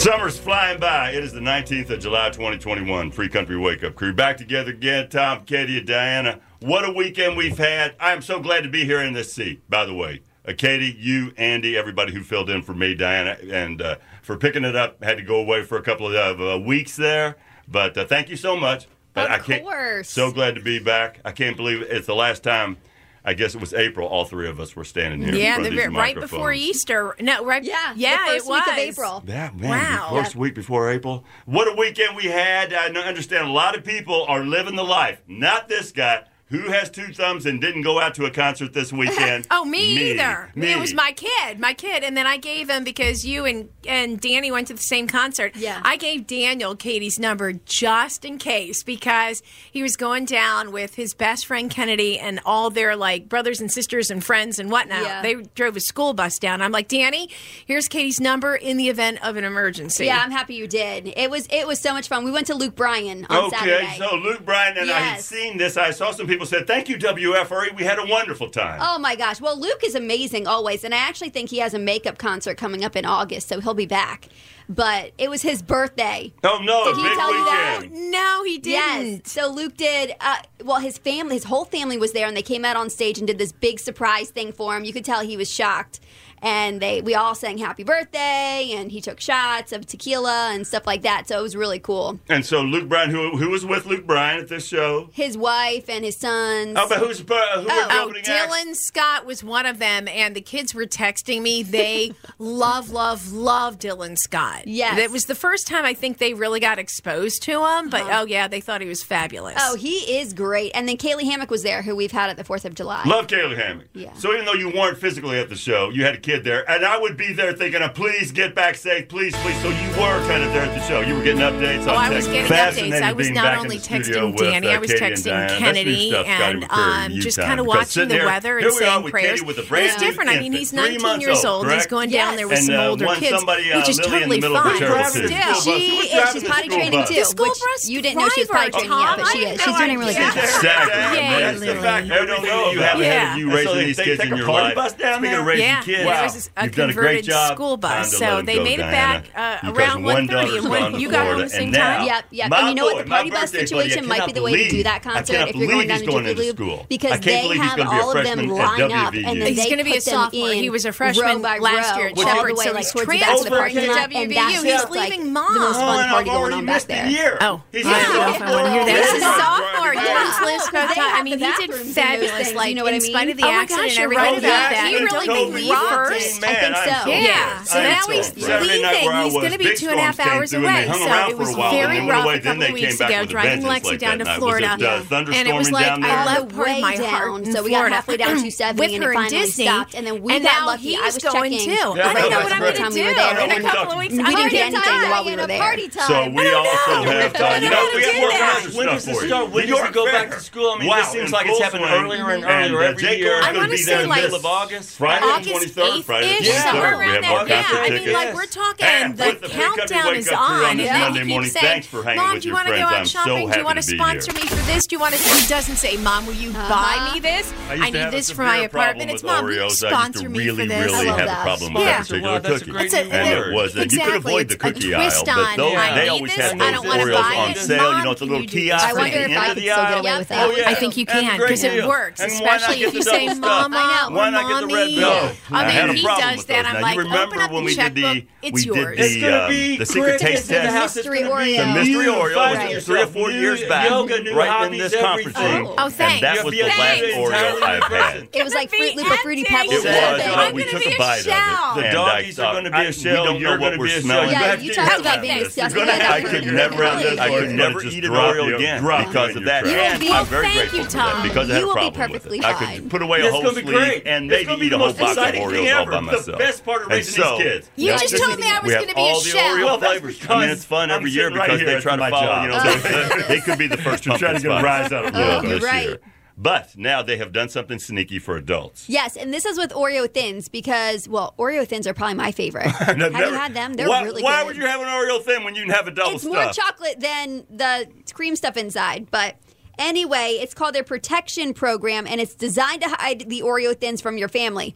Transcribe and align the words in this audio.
Summer's 0.00 0.38
flying 0.38 0.80
by. 0.80 1.10
It 1.10 1.22
is 1.22 1.34
the 1.34 1.40
19th 1.40 1.90
of 1.90 2.00
July, 2.00 2.30
2021. 2.30 3.10
Free 3.10 3.28
Country 3.28 3.58
Wake 3.58 3.84
Up 3.84 3.94
Crew. 3.94 4.14
Back 4.14 4.38
together 4.38 4.70
again. 4.70 5.10
Tom, 5.10 5.44
Katie, 5.44 5.78
Diana. 5.82 6.40
What 6.60 6.88
a 6.88 6.90
weekend 6.90 7.36
we've 7.36 7.58
had. 7.58 7.96
I 8.00 8.12
am 8.12 8.22
so 8.22 8.40
glad 8.40 8.62
to 8.62 8.70
be 8.70 8.86
here 8.86 9.02
in 9.02 9.12
this 9.12 9.30
seat, 9.30 9.60
by 9.68 9.84
the 9.84 9.92
way. 9.92 10.22
Uh, 10.48 10.54
Katie, 10.56 10.96
you, 10.98 11.34
Andy, 11.36 11.76
everybody 11.76 12.14
who 12.14 12.22
filled 12.22 12.48
in 12.48 12.62
for 12.62 12.72
me, 12.72 12.94
Diana, 12.94 13.36
and 13.52 13.82
uh, 13.82 13.96
for 14.22 14.38
picking 14.38 14.64
it 14.64 14.74
up. 14.74 15.04
Had 15.04 15.18
to 15.18 15.22
go 15.22 15.38
away 15.38 15.64
for 15.64 15.76
a 15.76 15.82
couple 15.82 16.10
of 16.10 16.40
uh, 16.40 16.58
weeks 16.58 16.96
there. 16.96 17.36
But 17.68 17.98
uh, 17.98 18.06
thank 18.06 18.30
you 18.30 18.36
so 18.36 18.56
much. 18.56 18.88
But 19.12 19.26
of 19.26 19.32
I 19.32 19.38
can't, 19.40 19.64
course. 19.64 20.08
So 20.08 20.32
glad 20.32 20.54
to 20.54 20.62
be 20.62 20.78
back. 20.78 21.20
I 21.26 21.32
can't 21.32 21.58
believe 21.58 21.82
it's 21.82 22.06
the 22.06 22.14
last 22.14 22.42
time– 22.42 22.78
I 23.24 23.34
guess 23.34 23.54
it 23.54 23.60
was 23.60 23.74
April. 23.74 24.08
All 24.08 24.24
three 24.24 24.48
of 24.48 24.60
us 24.60 24.74
were 24.74 24.84
standing 24.84 25.22
here. 25.22 25.34
Yeah, 25.34 25.60
the, 25.60 25.88
right 25.90 26.18
before 26.18 26.52
Easter. 26.52 27.14
No, 27.20 27.44
right. 27.44 27.62
Yeah, 27.62 27.92
yeah, 27.94 28.34
it 28.34 28.46
was 28.46 28.62
April. 28.68 29.22
That 29.26 29.56
man, 29.56 29.70
wow. 29.70 30.08
first 30.10 30.34
yeah. 30.34 30.40
week 30.40 30.54
before 30.54 30.90
April. 30.90 31.24
What 31.44 31.68
a 31.68 31.74
weekend 31.76 32.16
we 32.16 32.24
had! 32.24 32.72
I 32.72 32.86
understand 32.86 33.46
a 33.46 33.50
lot 33.50 33.76
of 33.76 33.84
people 33.84 34.24
are 34.26 34.44
living 34.44 34.76
the 34.76 34.84
life. 34.84 35.20
Not 35.26 35.68
this 35.68 35.92
guy. 35.92 36.24
Who 36.50 36.62
has 36.62 36.90
two 36.90 37.12
thumbs 37.12 37.46
and 37.46 37.60
didn't 37.60 37.82
go 37.82 38.00
out 38.00 38.16
to 38.16 38.24
a 38.24 38.30
concert 38.30 38.72
this 38.72 38.92
weekend? 38.92 39.46
oh, 39.52 39.64
me, 39.64 39.94
me, 39.94 40.10
either. 40.10 40.50
Me. 40.56 40.72
It 40.72 40.80
was 40.80 40.92
my 40.92 41.12
kid, 41.12 41.60
my 41.60 41.74
kid, 41.74 42.02
and 42.02 42.16
then 42.16 42.26
I 42.26 42.38
gave 42.38 42.68
him 42.68 42.82
because 42.82 43.24
you 43.24 43.44
and 43.44 43.68
and 43.86 44.20
Danny 44.20 44.50
went 44.50 44.66
to 44.66 44.74
the 44.74 44.80
same 44.80 45.06
concert. 45.06 45.54
Yeah, 45.54 45.80
I 45.84 45.96
gave 45.96 46.26
Daniel 46.26 46.74
Katie's 46.74 47.20
number 47.20 47.52
just 47.52 48.24
in 48.24 48.38
case 48.38 48.82
because 48.82 49.44
he 49.70 49.80
was 49.80 49.94
going 49.94 50.24
down 50.24 50.72
with 50.72 50.96
his 50.96 51.14
best 51.14 51.46
friend 51.46 51.70
Kennedy 51.70 52.18
and 52.18 52.40
all 52.44 52.68
their 52.68 52.96
like 52.96 53.28
brothers 53.28 53.60
and 53.60 53.70
sisters 53.70 54.10
and 54.10 54.24
friends 54.24 54.58
and 54.58 54.72
whatnot. 54.72 55.02
Yeah. 55.02 55.22
They 55.22 55.34
drove 55.54 55.76
a 55.76 55.80
school 55.80 56.14
bus 56.14 56.36
down. 56.40 56.62
I'm 56.62 56.72
like, 56.72 56.88
Danny, 56.88 57.30
here's 57.64 57.86
Katie's 57.86 58.20
number 58.20 58.56
in 58.56 58.76
the 58.76 58.88
event 58.88 59.24
of 59.24 59.36
an 59.36 59.44
emergency. 59.44 60.06
Yeah, 60.06 60.20
I'm 60.20 60.32
happy 60.32 60.56
you 60.56 60.66
did. 60.66 61.12
It 61.16 61.30
was 61.30 61.46
it 61.48 61.68
was 61.68 61.80
so 61.80 61.92
much 61.92 62.08
fun. 62.08 62.24
We 62.24 62.32
went 62.32 62.48
to 62.48 62.54
Luke 62.54 62.74
Bryan 62.74 63.24
on 63.30 63.44
okay, 63.44 63.56
Saturday. 63.56 63.86
Okay, 63.86 63.98
so 63.98 64.16
Luke 64.16 64.44
Bryan 64.44 64.78
and 64.78 64.88
yes. 64.88 64.96
I 64.96 65.00
had 65.00 65.20
seen 65.20 65.56
this. 65.56 65.76
I 65.76 65.92
saw 65.92 66.10
some 66.10 66.26
people 66.26 66.39
people 66.40 66.58
said, 66.58 66.66
Thank 66.66 66.88
you, 66.88 66.96
WFRE. 66.96 67.76
We 67.76 67.84
had 67.84 67.98
a 67.98 68.06
wonderful 68.06 68.48
time. 68.48 68.80
Oh, 68.82 68.98
my 68.98 69.14
gosh. 69.14 69.40
Well, 69.40 69.60
Luke 69.60 69.82
is 69.84 69.94
amazing 69.94 70.46
always. 70.46 70.84
And 70.84 70.94
I 70.94 70.98
actually 70.98 71.28
think 71.28 71.50
he 71.50 71.58
has 71.58 71.74
a 71.74 71.78
makeup 71.78 72.16
concert 72.16 72.56
coming 72.56 72.82
up 72.82 72.96
in 72.96 73.04
August, 73.04 73.48
so 73.48 73.60
he'll 73.60 73.74
be 73.74 73.86
back. 73.86 74.28
But 74.66 75.12
it 75.18 75.28
was 75.28 75.42
his 75.42 75.62
birthday. 75.62 76.32
Oh, 76.44 76.60
no. 76.62 76.84
Did 76.84 76.96
he 76.96 77.02
tell 77.14 77.30
weekend. 77.30 77.94
you 77.94 78.10
that? 78.10 78.10
No, 78.10 78.44
he 78.44 78.58
didn't. 78.58 79.10
Yes. 79.10 79.32
So 79.32 79.50
Luke 79.50 79.76
did. 79.76 80.14
Uh, 80.20 80.36
well, 80.64 80.80
his 80.80 80.96
family, 80.96 81.34
his 81.34 81.44
whole 81.44 81.64
family 81.66 81.98
was 81.98 82.12
there, 82.12 82.26
and 82.26 82.36
they 82.36 82.42
came 82.42 82.64
out 82.64 82.76
on 82.76 82.88
stage 82.88 83.18
and 83.18 83.26
did 83.26 83.36
this 83.36 83.52
big 83.52 83.78
surprise 83.78 84.30
thing 84.30 84.52
for 84.52 84.76
him. 84.76 84.84
You 84.84 84.92
could 84.94 85.04
tell 85.04 85.20
he 85.20 85.36
was 85.36 85.50
shocked 85.50 86.00
and 86.42 86.80
they 86.80 87.00
we 87.02 87.14
all 87.14 87.34
sang 87.34 87.58
happy 87.58 87.82
birthday 87.82 88.72
and 88.74 88.90
he 88.90 89.00
took 89.00 89.20
shots 89.20 89.72
of 89.72 89.86
tequila 89.86 90.50
and 90.52 90.66
stuff 90.66 90.86
like 90.86 91.02
that. 91.02 91.28
So 91.28 91.38
it 91.38 91.42
was 91.42 91.56
really 91.56 91.78
cool. 91.78 92.20
And 92.28 92.44
so 92.44 92.62
luke 92.62 92.88
bryan 92.88 93.10
who, 93.10 93.36
who 93.36 93.50
was 93.50 93.64
with 93.64 93.86
luke 93.86 94.06
bryan 94.06 94.40
at 94.40 94.48
this 94.48 94.66
show? 94.66 95.10
His 95.12 95.36
wife 95.36 95.88
and 95.88 96.04
his 96.04 96.16
sons. 96.16 96.76
Oh 96.76 96.88
but 96.88 96.98
who's 96.98 97.20
who 97.20 97.26
oh, 97.30 97.66
oh 97.90 98.12
dylan 98.22 98.70
acts? 98.70 98.86
scott 98.86 99.26
was 99.26 99.44
one 99.44 99.66
of 99.66 99.78
them 99.78 100.08
and 100.08 100.34
the 100.34 100.40
kids 100.40 100.74
were 100.74 100.86
texting 100.86 101.42
me. 101.42 101.62
They 101.62 102.14
love 102.38 102.90
love 102.90 103.32
love 103.32 103.78
dylan 103.78 104.16
scott. 104.16 104.66
Yeah 104.66 104.98
it 104.98 105.10
was 105.10 105.24
the 105.24 105.34
first 105.34 105.66
time 105.66 105.84
i 105.84 105.94
think 105.94 106.18
they 106.18 106.34
really 106.34 106.60
got 106.60 106.78
exposed 106.78 107.42
to 107.42 107.64
him 107.64 107.90
but 107.90 108.02
huh. 108.02 108.20
oh 108.20 108.26
yeah 108.26 108.48
they 108.48 108.60
thought 108.60 108.80
he 108.80 108.88
was 108.88 109.02
fabulous. 109.02 109.56
Oh 109.58 109.76
he 109.76 110.18
is 110.18 110.32
great. 110.32 110.72
And 110.74 110.88
then 110.88 110.96
Caylee 110.96 111.30
Hammack 111.30 111.50
was 111.50 111.62
there 111.62 111.82
who 111.82 111.96
we've 111.96 112.12
had 112.12 112.30
at 112.30 112.36
the 112.36 112.44
fourth 112.44 112.64
of 112.64 112.74
july. 112.74 113.02
Love 113.04 113.26
Caylee 113.26 113.58
Hammack 113.58 113.88
yeah. 113.94 114.12
So 114.14 114.32
even 114.32 114.44
though 114.44 114.54
you 114.54 114.70
weren't 114.70 114.98
physically 114.98 115.38
at 115.38 115.48
the 115.48 115.56
show 115.56 115.90
you 115.90 116.04
had 116.04 116.14
a 116.14 116.20
kid 116.30 116.44
there, 116.44 116.68
and 116.70 116.84
I 116.84 116.98
would 116.98 117.16
be 117.16 117.32
there 117.32 117.52
thinking, 117.52 117.80
"Please 117.90 118.30
get 118.32 118.54
back 118.54 118.76
safe, 118.76 119.08
please, 119.08 119.34
please." 119.36 119.60
So 119.62 119.68
you 119.68 119.88
were 119.90 120.20
kind 120.28 120.42
of 120.42 120.52
there 120.52 120.62
at 120.62 120.74
the 120.74 120.80
show. 120.86 121.00
You 121.00 121.14
were 121.14 121.22
getting 121.22 121.40
updates. 121.40 121.86
Oh, 121.86 121.90
on 121.90 121.96
I 121.96 122.10
was 122.10 122.26
text. 122.26 122.48
getting 122.48 122.92
updates. 122.92 123.02
I 123.02 123.12
was 123.12 123.30
not 123.30 123.58
only 123.58 123.78
texting 123.78 124.14
Danny, 124.14 124.32
with, 124.32 124.64
uh, 124.64 124.68
I 124.68 124.78
was 124.78 124.92
Katie 124.92 125.04
texting 125.04 125.58
Kennedy, 125.58 126.14
and 126.14 126.64
um, 126.70 127.12
just 127.20 127.38
kind 127.38 127.60
of 127.60 127.66
watching 127.66 128.08
the 128.08 128.14
there, 128.14 128.26
weather 128.26 128.58
and 128.58 128.72
saying 128.72 129.10
prayers. 129.10 129.42
With 129.42 129.58
a 129.58 129.74
it's 129.74 129.96
different. 129.96 130.30
I 130.30 130.38
mean, 130.40 130.52
he's 130.52 130.72
19 130.72 131.20
years 131.20 131.44
old. 131.44 131.70
He's 131.70 131.86
going 131.86 132.10
down 132.10 132.36
there 132.36 132.48
with 132.48 132.58
some 132.60 132.76
uh, 132.76 132.88
older 132.88 133.06
kids, 133.16 133.44
which 133.44 133.88
is 133.88 134.00
uh, 134.00 134.02
totally 134.04 134.40
fine. 134.40 134.76
Still, 135.10 135.54
she 135.54 135.70
is. 135.96 136.32
She's 136.32 136.44
potty 136.44 136.68
training 136.68 137.04
too. 137.06 137.24
School 137.24 137.46
bus. 137.46 137.88
You 137.88 138.02
didn't 138.02 138.18
know 138.18 138.28
she 138.28 138.42
was 138.42 138.48
potty 138.48 138.70
training 138.70 138.90
yet, 138.90 139.16
but 139.18 139.26
she 139.28 139.38
is. 139.38 139.60
She's 139.60 139.76
doing 139.76 139.98
really 139.98 140.14
good. 140.14 140.36
Exactly. 140.36 141.18
Yeah, 141.18 141.52
literally. 141.52 142.72
You 142.72 142.80
haven't 142.80 143.04
had 143.04 143.38
you 143.38 143.52
raising 143.52 143.78
these 143.78 143.98
kids 143.98 144.22
in 144.22 144.36
your 144.36 144.48
life. 144.48 144.76
Speaking 144.90 145.34
of 145.34 145.46
raising 145.46 145.82
kids 145.82 146.04
was 146.22 146.50
a 146.56 146.64
You've 146.64 146.72
converted 146.72 147.24
school 147.24 147.76
bus, 147.76 148.16
so 148.16 148.42
they 148.42 148.62
made 148.62 148.80
it 148.80 148.90
back 148.90 149.26
uh, 149.34 149.72
around 149.72 150.02
1.30. 150.02 150.58
and 150.58 150.68
when 150.70 151.00
you 151.00 151.10
got 151.10 151.26
home 151.26 151.40
the 151.40 151.48
same 151.48 151.72
time. 151.72 152.06
Yep, 152.06 152.24
yep. 152.30 152.52
And 152.52 152.68
you 152.68 152.74
know 152.74 152.84
what? 152.86 153.04
The 153.04 153.10
party 153.10 153.30
bus 153.30 153.50
situation 153.50 154.06
might 154.06 154.26
be 154.26 154.32
the 154.32 154.42
way 154.42 154.64
to 154.64 154.70
do 154.70 154.82
that 154.84 155.02
concert 155.02 155.48
if 155.48 155.56
you're 155.56 155.68
going 155.68 155.88
down 155.88 156.00
to 156.00 156.06
Jiffy 156.06 156.52
Lube 156.52 156.88
because 156.88 157.20
they 157.20 157.56
have 157.56 157.80
all 157.80 158.16
of 158.16 158.24
them 158.24 158.48
line 158.48 158.92
up, 158.92 159.14
and 159.14 159.42
he's 159.42 159.64
going 159.64 159.76
to 159.76 159.82
oh, 159.82 159.84
be 159.84 159.96
a 159.96 160.00
sophomore. 160.00 160.52
He 160.52 160.70
was 160.70 160.84
a 160.84 160.92
freshman 160.92 161.42
last 161.42 161.96
year 161.96 162.08
at 162.08 162.18
Shepherd, 162.18 162.56
so 162.58 162.76
he's 162.76 162.92
transferring 162.92 163.74
to 163.74 163.80
WVU. 163.80 164.64
He's 164.64 164.90
leaving 164.90 165.32
mom. 165.32 165.54
The 165.54 165.60
most 165.60 165.80
fun 165.80 166.08
party 166.08 166.30
going 166.30 166.52
on 166.52 166.66
back 166.66 166.82
there. 166.84 167.38
Oh, 167.40 167.62
he's 167.72 167.86
a 167.86 167.90
sophomore. 167.90 168.60
want. 168.62 168.88
He's 168.88 169.12
a 169.12 169.20
sophomore. 169.20 169.94
Dennis 169.94 170.38
I 170.72 171.22
mean, 171.22 171.38
he 171.38 171.66
did 171.66 171.74
fabulous. 171.74 172.54
Like 172.54 172.76
in 172.76 173.00
spite 173.00 173.30
of 173.30 173.36
the 173.36 173.46
accident 173.46 173.90
and 173.90 173.98
everything, 173.98 174.40
he 174.86 175.04
really 175.04 175.26
believed 175.26 175.74
her 175.74 176.09
hours? 176.10 176.40
I 176.42 176.54
think 176.54 176.76
so. 176.76 177.10
Yeah. 177.10 177.20
yeah. 177.20 177.62
So 177.62 177.82
now 177.82 178.00
so. 178.02 178.12
he's 178.12 178.48
right. 178.48 178.62
leaving. 178.62 179.24
He's 179.24 179.32
going 179.32 179.52
to 179.52 179.58
be 179.58 179.76
two 179.76 179.88
and 179.88 179.98
a 179.98 180.02
half 180.02 180.20
hours 180.20 180.52
away. 180.52 180.86
So 180.86 181.28
it 181.28 181.38
was 181.38 181.54
very 181.54 182.06
rough 182.06 182.26
a 182.26 182.40
couple 182.40 182.62
of 182.62 182.72
weeks 182.72 183.00
ago 183.00 183.24
driving 183.24 183.64
Lexi 183.64 183.98
down 183.98 184.18
to 184.18 184.24
Florida. 184.36 184.76
And 185.10 185.48
it 185.48 185.54
was 185.54 185.70
like, 185.70 185.86
I 185.86 186.24
love 186.24 186.48
part 186.50 186.70
of 186.70 186.80
my 186.80 186.96
heart. 186.96 187.46
So 187.46 187.62
we 187.62 187.70
got 187.70 187.90
halfway 187.90 188.16
down 188.16 188.40
270 188.40 188.80
with 188.80 189.02
and 189.02 189.14
finally 189.14 189.46
stopped. 189.46 189.94
And 189.94 190.06
then 190.06 190.22
we 190.22 190.34
and 190.34 190.44
got 190.44 190.66
lucky. 190.66 190.96
I 190.96 191.06
was 191.06 191.18
going 191.18 191.58
too. 191.58 191.70
I 191.70 192.12
don't 192.14 192.30
know 192.30 192.40
what 192.40 192.52
I'm 192.52 192.60
going 192.60 192.74
to 192.74 192.90
do 192.90 193.08
in 193.08 193.64
a 193.64 193.70
couple 193.70 193.92
of 193.92 193.98
weeks. 193.98 194.14
We 194.14 194.24
didn't 194.24 194.50
get 194.50 194.74
anything 194.74 195.10
while 195.10 195.24
we 195.24 195.36
were 195.36 195.46
there. 195.46 195.78
So 196.06 196.28
we 196.30 196.52
also 196.52 197.02
have 197.04 197.32
time. 197.32 197.60
You 197.60 197.68
know, 197.68 197.90
we 197.94 198.02
have 198.04 198.16
more 198.16 198.30
around 198.30 198.74
When 198.74 198.86
does 198.86 199.04
this 199.04 199.20
start? 199.20 199.50
When 199.50 199.66
does 199.66 199.88
it 199.88 199.92
go 199.92 200.06
back 200.06 200.30
to 200.30 200.40
school? 200.40 200.70
I 200.70 200.78
mean, 200.78 200.88
this 200.88 201.08
seems 201.08 201.32
like 201.32 201.46
it's 201.46 201.60
happening 201.60 201.86
earlier 201.88 202.30
and 202.30 202.44
earlier 202.44 202.82
every 202.82 203.18
year. 203.18 203.40
I 203.42 203.52
want 203.52 203.70
to 203.70 203.78
say 203.78 204.06
like 204.06 204.30
August. 204.32 204.96
Friday, 204.96 205.52
23rd. 205.52 205.99
Friday. 206.02 206.36
Yeah. 206.40 206.62
Somewhere 206.64 206.98
we 206.98 207.04
have 207.04 207.24
more 207.24 207.48
yeah, 207.48 207.62
concert 207.62 207.80
I 207.80 207.88
tickets. 207.88 208.06
Mean, 208.06 208.14
like 208.14 208.34
we're 208.34 208.46
talking, 208.46 208.86
and 208.86 209.16
the, 209.16 209.38
the 209.40 209.48
countdown 209.48 210.14
is 210.16 210.28
on. 210.28 210.64
on 210.64 210.78
yeah. 210.78 210.98
Monday 210.98 211.24
morning. 211.24 211.50
Saying, 211.50 211.64
Thanks 211.64 211.86
for 211.86 212.02
hanging 212.02 212.22
Mom, 212.22 212.34
with 212.34 212.44
you 212.44 212.52
your 212.52 212.60
friends. 212.60 212.84
I'm 212.84 213.04
shopping? 213.04 213.32
so 213.32 213.46
happy 213.46 213.52
Do 213.52 213.58
you 213.58 213.64
want 213.64 213.76
to 213.76 213.82
sponsor 213.82 214.32
here. 214.32 214.42
me 214.42 214.48
for 214.48 214.66
this? 214.66 214.86
Do 214.86 214.96
you 214.96 215.00
want 215.00 215.14
to? 215.14 215.22
He 215.22 215.46
doesn't 215.48 215.76
say, 215.76 215.96
Mom, 215.98 216.26
will 216.26 216.34
you 216.34 216.50
uh-huh. 216.50 216.68
buy 216.68 217.12
me 217.12 217.20
this? 217.20 217.52
I, 217.68 217.74
I 217.74 217.90
need 217.90 218.10
this 218.10 218.30
for 218.30 218.42
my 218.42 218.58
apartment. 218.58 219.10
It's 219.10 219.22
Mom, 219.22 219.44
will 219.44 219.52
you 219.52 219.70
sponsor 219.70 220.28
me 220.28 220.48
for 220.48 220.56
this? 220.56 220.68
Really, 220.68 220.68
really 220.68 221.06
have 221.06 221.28
a 221.28 221.42
problem 221.42 221.74
with 221.74 221.84
that 221.84 222.06
particular 222.08 222.40
cookie, 222.40 223.10
and 223.10 223.50
it 223.50 223.54
was 223.54 223.74
you 223.74 224.00
could 224.00 224.16
avoid 224.16 224.48
the 224.48 224.56
cookie 224.56 224.94
aisle, 224.94 225.24
but 225.24 225.56
they 225.94 226.08
always 226.08 226.32
had 226.32 226.58
those 226.58 226.84
Oreos 226.84 227.36
on 227.36 227.54
sale. 227.54 227.98
You 227.98 228.04
know, 228.04 228.10
it's 228.12 228.20
a 228.20 228.24
little 228.24 228.46
kiosk 228.46 228.84
at 228.84 228.94
the 228.94 229.34
end 229.34 229.50
of 229.50 229.56
the 229.56 229.70
aisle. 229.70 230.24
Oh, 230.30 230.62
I 230.66 230.74
think 230.74 230.96
you 230.96 231.06
can 231.06 231.38
because 231.38 231.64
it 231.64 231.86
works, 231.86 232.20
especially 232.20 232.82
if 232.82 232.94
you 232.94 233.02
say, 233.02 233.26
Mama, 233.34 234.08
Mommy. 234.10 235.02
I 235.50 235.70
had 235.70 235.89
having 235.96 236.00
a 236.00 236.06
problem 236.06 236.36
with 236.36 236.46
that, 236.46 236.62
those. 236.64 236.66
I'm 236.66 236.74
now 236.74 236.80
like, 236.82 236.94
you 236.96 237.02
remember 237.02 237.36
when 237.54 237.64
we 237.64 237.74
did 237.74 237.94
the 237.94 238.26
we 238.42 238.62
did 238.64 238.98
the 238.98 239.24
um, 239.26 239.78
the 239.78 239.84
secret 239.86 240.20
taste 240.20 240.48
test, 240.48 240.94
the 240.94 241.00
mystery 241.02 241.22
Oreo, 241.22 241.56
the 241.56 241.66
mystery 241.74 242.06
Oreo, 242.06 242.82
three 242.82 243.02
or 243.02 243.06
four 243.06 243.30
years 243.30 243.62
back, 243.68 243.90
right 243.90 244.66
in 244.72 244.78
this 244.78 244.94
conference 244.96 245.38
room. 245.38 245.74
Oh, 245.78 245.88
thanks. 245.90 246.20
That 246.20 246.44
was 246.44 246.54
the 246.54 246.62
last 246.62 247.02
Oreo 247.02 247.62
I 247.62 247.80
had. 247.88 248.28
It 248.32 248.44
was 248.44 248.54
like 248.54 248.70
Fruit 248.70 248.96
Loop 248.96 249.10
or 249.10 249.16
Fruity 249.18 249.44
Pebbles. 249.44 249.84
It 249.84 249.84
was, 249.84 250.52
we 250.54 250.64
took 250.64 250.86
a 250.86 250.96
bite 250.98 251.20
of 251.20 251.26
it. 251.26 251.82
The 251.82 251.90
doggies 251.92 252.38
are 252.38 252.52
going 252.52 252.64
to 252.64 252.70
be 252.70 252.86
a 252.86 252.92
shell. 252.92 253.38
You're 253.38 253.58
going 253.58 253.72
to 253.78 253.82
be 253.84 253.92
a 253.92 254.00
shell. 254.02 254.30
Yeah, 254.30 254.54
you 254.56 254.72
talked 254.74 255.00
about 255.00 255.22
being 255.22 255.38
disgusted. 255.38 255.88
I 255.88 256.22
could 256.22 256.46
never, 256.46 256.84
I 256.84 257.28
could 257.28 257.50
never 257.50 257.82
eat 257.84 258.04
an 258.04 258.10
Oreo 258.12 258.54
again 258.56 258.82
because 258.82 259.36
of 259.36 259.44
that. 259.44 259.64
I'm 259.66 260.26
very 260.26 260.52
grateful 260.52 260.84
for 260.84 260.90
that 260.92 261.22
because 261.22 261.50
I 261.50 261.54
had 261.54 261.62
a 261.64 261.72
problem 261.72 262.12
with 262.12 262.26
it. 262.26 262.44
I 262.44 262.52
could 262.54 262.90
put 262.90 263.02
away 263.02 263.20
a 263.26 263.30
whole 263.30 263.44
sleeve, 263.52 264.02
and 264.06 264.26
maybe 264.28 264.52
eat 264.66 264.72
a 264.72 264.78
whole 264.78 264.92
box 264.92 265.16
of 265.16 265.24
Oreos 265.34 265.69
anything 265.76 265.92
all 265.94 266.10
ever. 266.10 266.16
by 266.16 266.22
The 266.32 266.36
best 266.38 266.64
part 266.64 266.82
of 266.82 266.88
raising 266.88 267.22
so- 267.22 267.36
these 267.36 267.44
kids. 267.44 267.70
You 267.76 267.86
Yeah, 267.88 267.98
just 267.98 268.16
told 268.22 268.38
me 268.38 268.46
I 268.46 268.60
was 268.60 268.72
gonna 268.74 268.86
be 268.86 268.92
a 268.92 268.94
all 268.96 269.20
the 269.20 269.28
chef. 269.28 269.40
Oreo 269.56 269.64
Well, 269.64 269.78
that's 269.78 269.92
flavors. 270.00 270.26
I 270.30 270.40
mean, 270.40 270.50
it's 270.50 270.64
fun 270.64 270.90
I'm 270.90 270.96
every 270.98 271.10
year 271.10 271.24
sitting 271.24 271.38
right 271.38 271.50
because 271.50 271.66
they 271.66 271.80
try 271.80 271.92
to 271.96 271.98
my 272.00 272.10
follow. 272.10 272.26
job. 272.26 272.44
You 272.44 272.50
know, 272.50 273.18
they, 273.18 273.22
they 273.36 273.40
could 273.44 273.58
be 273.58 273.66
the 273.66 273.76
first 273.78 274.04
They're 274.04 274.18
trying 274.18 274.36
to 274.36 274.42
get 274.42 274.50
a 274.60 274.62
rise 274.62 274.92
out 274.92 275.06
of 275.06 275.14
Yeah, 275.14 275.40
Oreo. 275.40 275.48
this 275.48 275.62
right. 275.64 275.82
year. 275.88 275.98
But 276.36 276.70
now 276.74 277.02
they 277.02 277.18
have 277.18 277.32
done 277.32 277.50
something 277.50 277.78
sneaky 277.78 278.18
for 278.18 278.34
adults. 278.38 278.88
Yes, 278.88 279.14
and 279.14 279.34
this 279.34 279.44
is 279.44 279.58
with 279.58 279.72
Oreo 279.72 280.10
thins 280.12 280.48
because 280.48 281.06
well, 281.06 281.34
Oreo 281.38 281.66
thins 281.68 281.86
are 281.86 281.92
probably 281.92 282.14
my 282.14 282.32
favorite. 282.32 282.66
have 282.70 282.98
I've 282.98 283.12
you 283.12 283.34
had 283.34 283.52
them? 283.52 283.74
They're 283.74 283.88
why, 283.88 284.02
really 284.04 284.22
Why 284.22 284.36
good. 284.38 284.42
Why 284.42 284.44
would 284.44 284.56
you 284.56 284.64
have 284.66 284.80
an 284.80 284.86
Oreo 284.86 285.22
thin 285.22 285.44
when 285.44 285.54
you 285.54 285.62
can 285.64 285.70
have 285.72 285.86
a 285.86 285.90
double 285.90 286.12
it's 286.12 286.22
stuff? 286.22 286.32
more 286.32 286.50
chocolate 286.52 286.98
than 286.98 287.44
the 287.50 287.86
cream 288.14 288.36
stuff 288.36 288.56
inside, 288.56 289.10
but 289.10 289.36
anyway, 289.78 290.38
it's 290.40 290.54
called 290.54 290.74
their 290.74 290.84
protection 290.84 291.52
program 291.52 292.06
and 292.06 292.22
it's 292.22 292.34
designed 292.34 292.80
to 292.82 292.88
hide 292.88 293.28
the 293.28 293.42
Oreo 293.42 293.78
thins 293.78 294.00
from 294.00 294.16
your 294.16 294.28
family. 294.28 294.74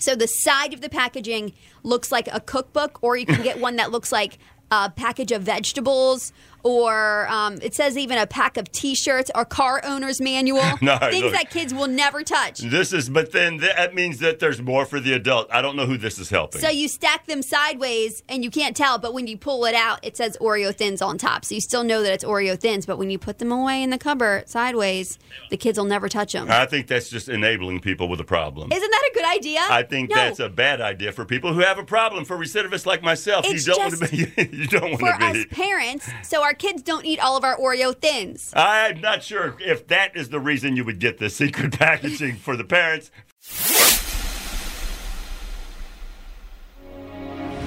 So 0.00 0.14
the 0.16 0.26
side 0.26 0.74
of 0.74 0.80
the 0.80 0.88
packaging 0.88 1.52
looks 1.82 2.10
like 2.10 2.28
a 2.32 2.40
cookbook, 2.40 2.98
or 3.02 3.16
you 3.16 3.26
can 3.26 3.42
get 3.42 3.60
one 3.60 3.76
that 3.76 3.90
looks 3.90 4.10
like 4.10 4.38
a 4.70 4.90
package 4.90 5.32
of 5.32 5.42
vegetables, 5.42 6.32
or 6.62 7.26
um, 7.28 7.58
it 7.62 7.74
says 7.74 7.96
even 7.96 8.18
a 8.18 8.26
pack 8.26 8.56
of 8.56 8.70
T-shirts 8.72 9.30
or 9.34 9.44
car 9.44 9.80
owner's 9.84 10.20
manual. 10.20 10.60
No, 10.82 10.96
things 10.98 11.24
look. 11.24 11.32
that 11.34 11.50
kids 11.50 11.74
will 11.74 11.88
never 11.88 12.22
touch. 12.22 12.60
This 12.60 12.92
is, 12.92 13.08
but 13.10 13.32
then 13.32 13.58
that 13.58 13.94
means 13.94 14.18
that 14.20 14.38
there's 14.38 14.62
more 14.62 14.86
for 14.86 14.98
the 14.98 15.12
adult. 15.12 15.48
I 15.52 15.60
don't 15.62 15.76
know 15.76 15.84
who 15.86 15.98
this 15.98 16.18
is 16.18 16.30
helping. 16.30 16.60
So 16.60 16.68
you 16.68 16.88
stack 16.88 17.26
them 17.26 17.42
sideways, 17.42 18.22
and 18.28 18.42
you 18.42 18.50
can't 18.50 18.74
tell. 18.76 18.98
But 18.98 19.12
when 19.12 19.26
you 19.26 19.36
pull 19.36 19.64
it 19.66 19.74
out, 19.74 19.98
it 20.02 20.16
says 20.16 20.36
Oreo 20.40 20.74
Thins 20.74 21.02
on 21.02 21.18
top. 21.18 21.44
So 21.44 21.54
you 21.54 21.60
still 21.60 21.84
know 21.84 22.02
that 22.02 22.12
it's 22.12 22.24
Oreo 22.24 22.58
Thins. 22.58 22.86
But 22.86 22.98
when 22.98 23.10
you 23.10 23.18
put 23.18 23.38
them 23.38 23.52
away 23.52 23.82
in 23.82 23.90
the 23.90 23.98
cupboard 23.98 24.48
sideways, 24.48 25.18
the 25.50 25.56
kids 25.56 25.78
will 25.78 25.84
never 25.86 26.08
touch 26.08 26.32
them. 26.32 26.50
I 26.50 26.66
think 26.66 26.86
that's 26.86 27.08
just 27.10 27.28
enabling 27.28 27.80
people 27.80 28.08
with 28.08 28.20
a 28.20 28.24
problem. 28.24 28.72
Isn't 28.72 28.90
that 28.90 29.10
a 29.10 29.14
good 29.14 29.24
idea? 29.26 29.60
I 29.68 29.82
think 29.82 30.10
No. 30.10 30.16
that's 30.16 30.40
a 30.40 30.48
bad 30.48 30.80
idea 30.80 31.12
for 31.12 31.24
people 31.24 31.52
who 31.52 31.60
have 31.60 31.78
a 31.78 31.84
problem. 31.84 32.24
For 32.24 32.36
recidivists 32.36 32.86
like 32.86 33.02
myself, 33.02 33.44
It's 33.46 33.66
you 33.66 33.74
don't 33.74 33.80
want 33.82 34.00
to 34.00 34.08
be. 34.08 34.56
You 34.56 34.66
don't 34.66 34.90
want 34.92 35.00
to 35.00 35.32
be. 35.32 35.44
For 35.44 35.54
us 35.54 35.58
parents, 35.68 36.08
so 36.22 36.42
our 36.42 36.49
kids 36.54 36.82
don't 36.82 37.04
eat 37.04 37.18
all 37.20 37.36
of 37.36 37.44
our 37.44 37.56
Oreo 37.56 37.94
Thins. 37.98 38.52
I'm 38.56 39.00
not 39.00 39.22
sure 39.22 39.56
if 39.60 39.86
that 39.88 40.16
is 40.16 40.28
the 40.30 40.40
reason 40.40 40.76
you 40.76 40.84
would 40.84 40.98
get 40.98 41.18
the 41.18 41.30
secret 41.30 41.72
packaging 41.78 42.36
for 42.36 42.56
the 42.56 42.64
parents. 42.64 43.10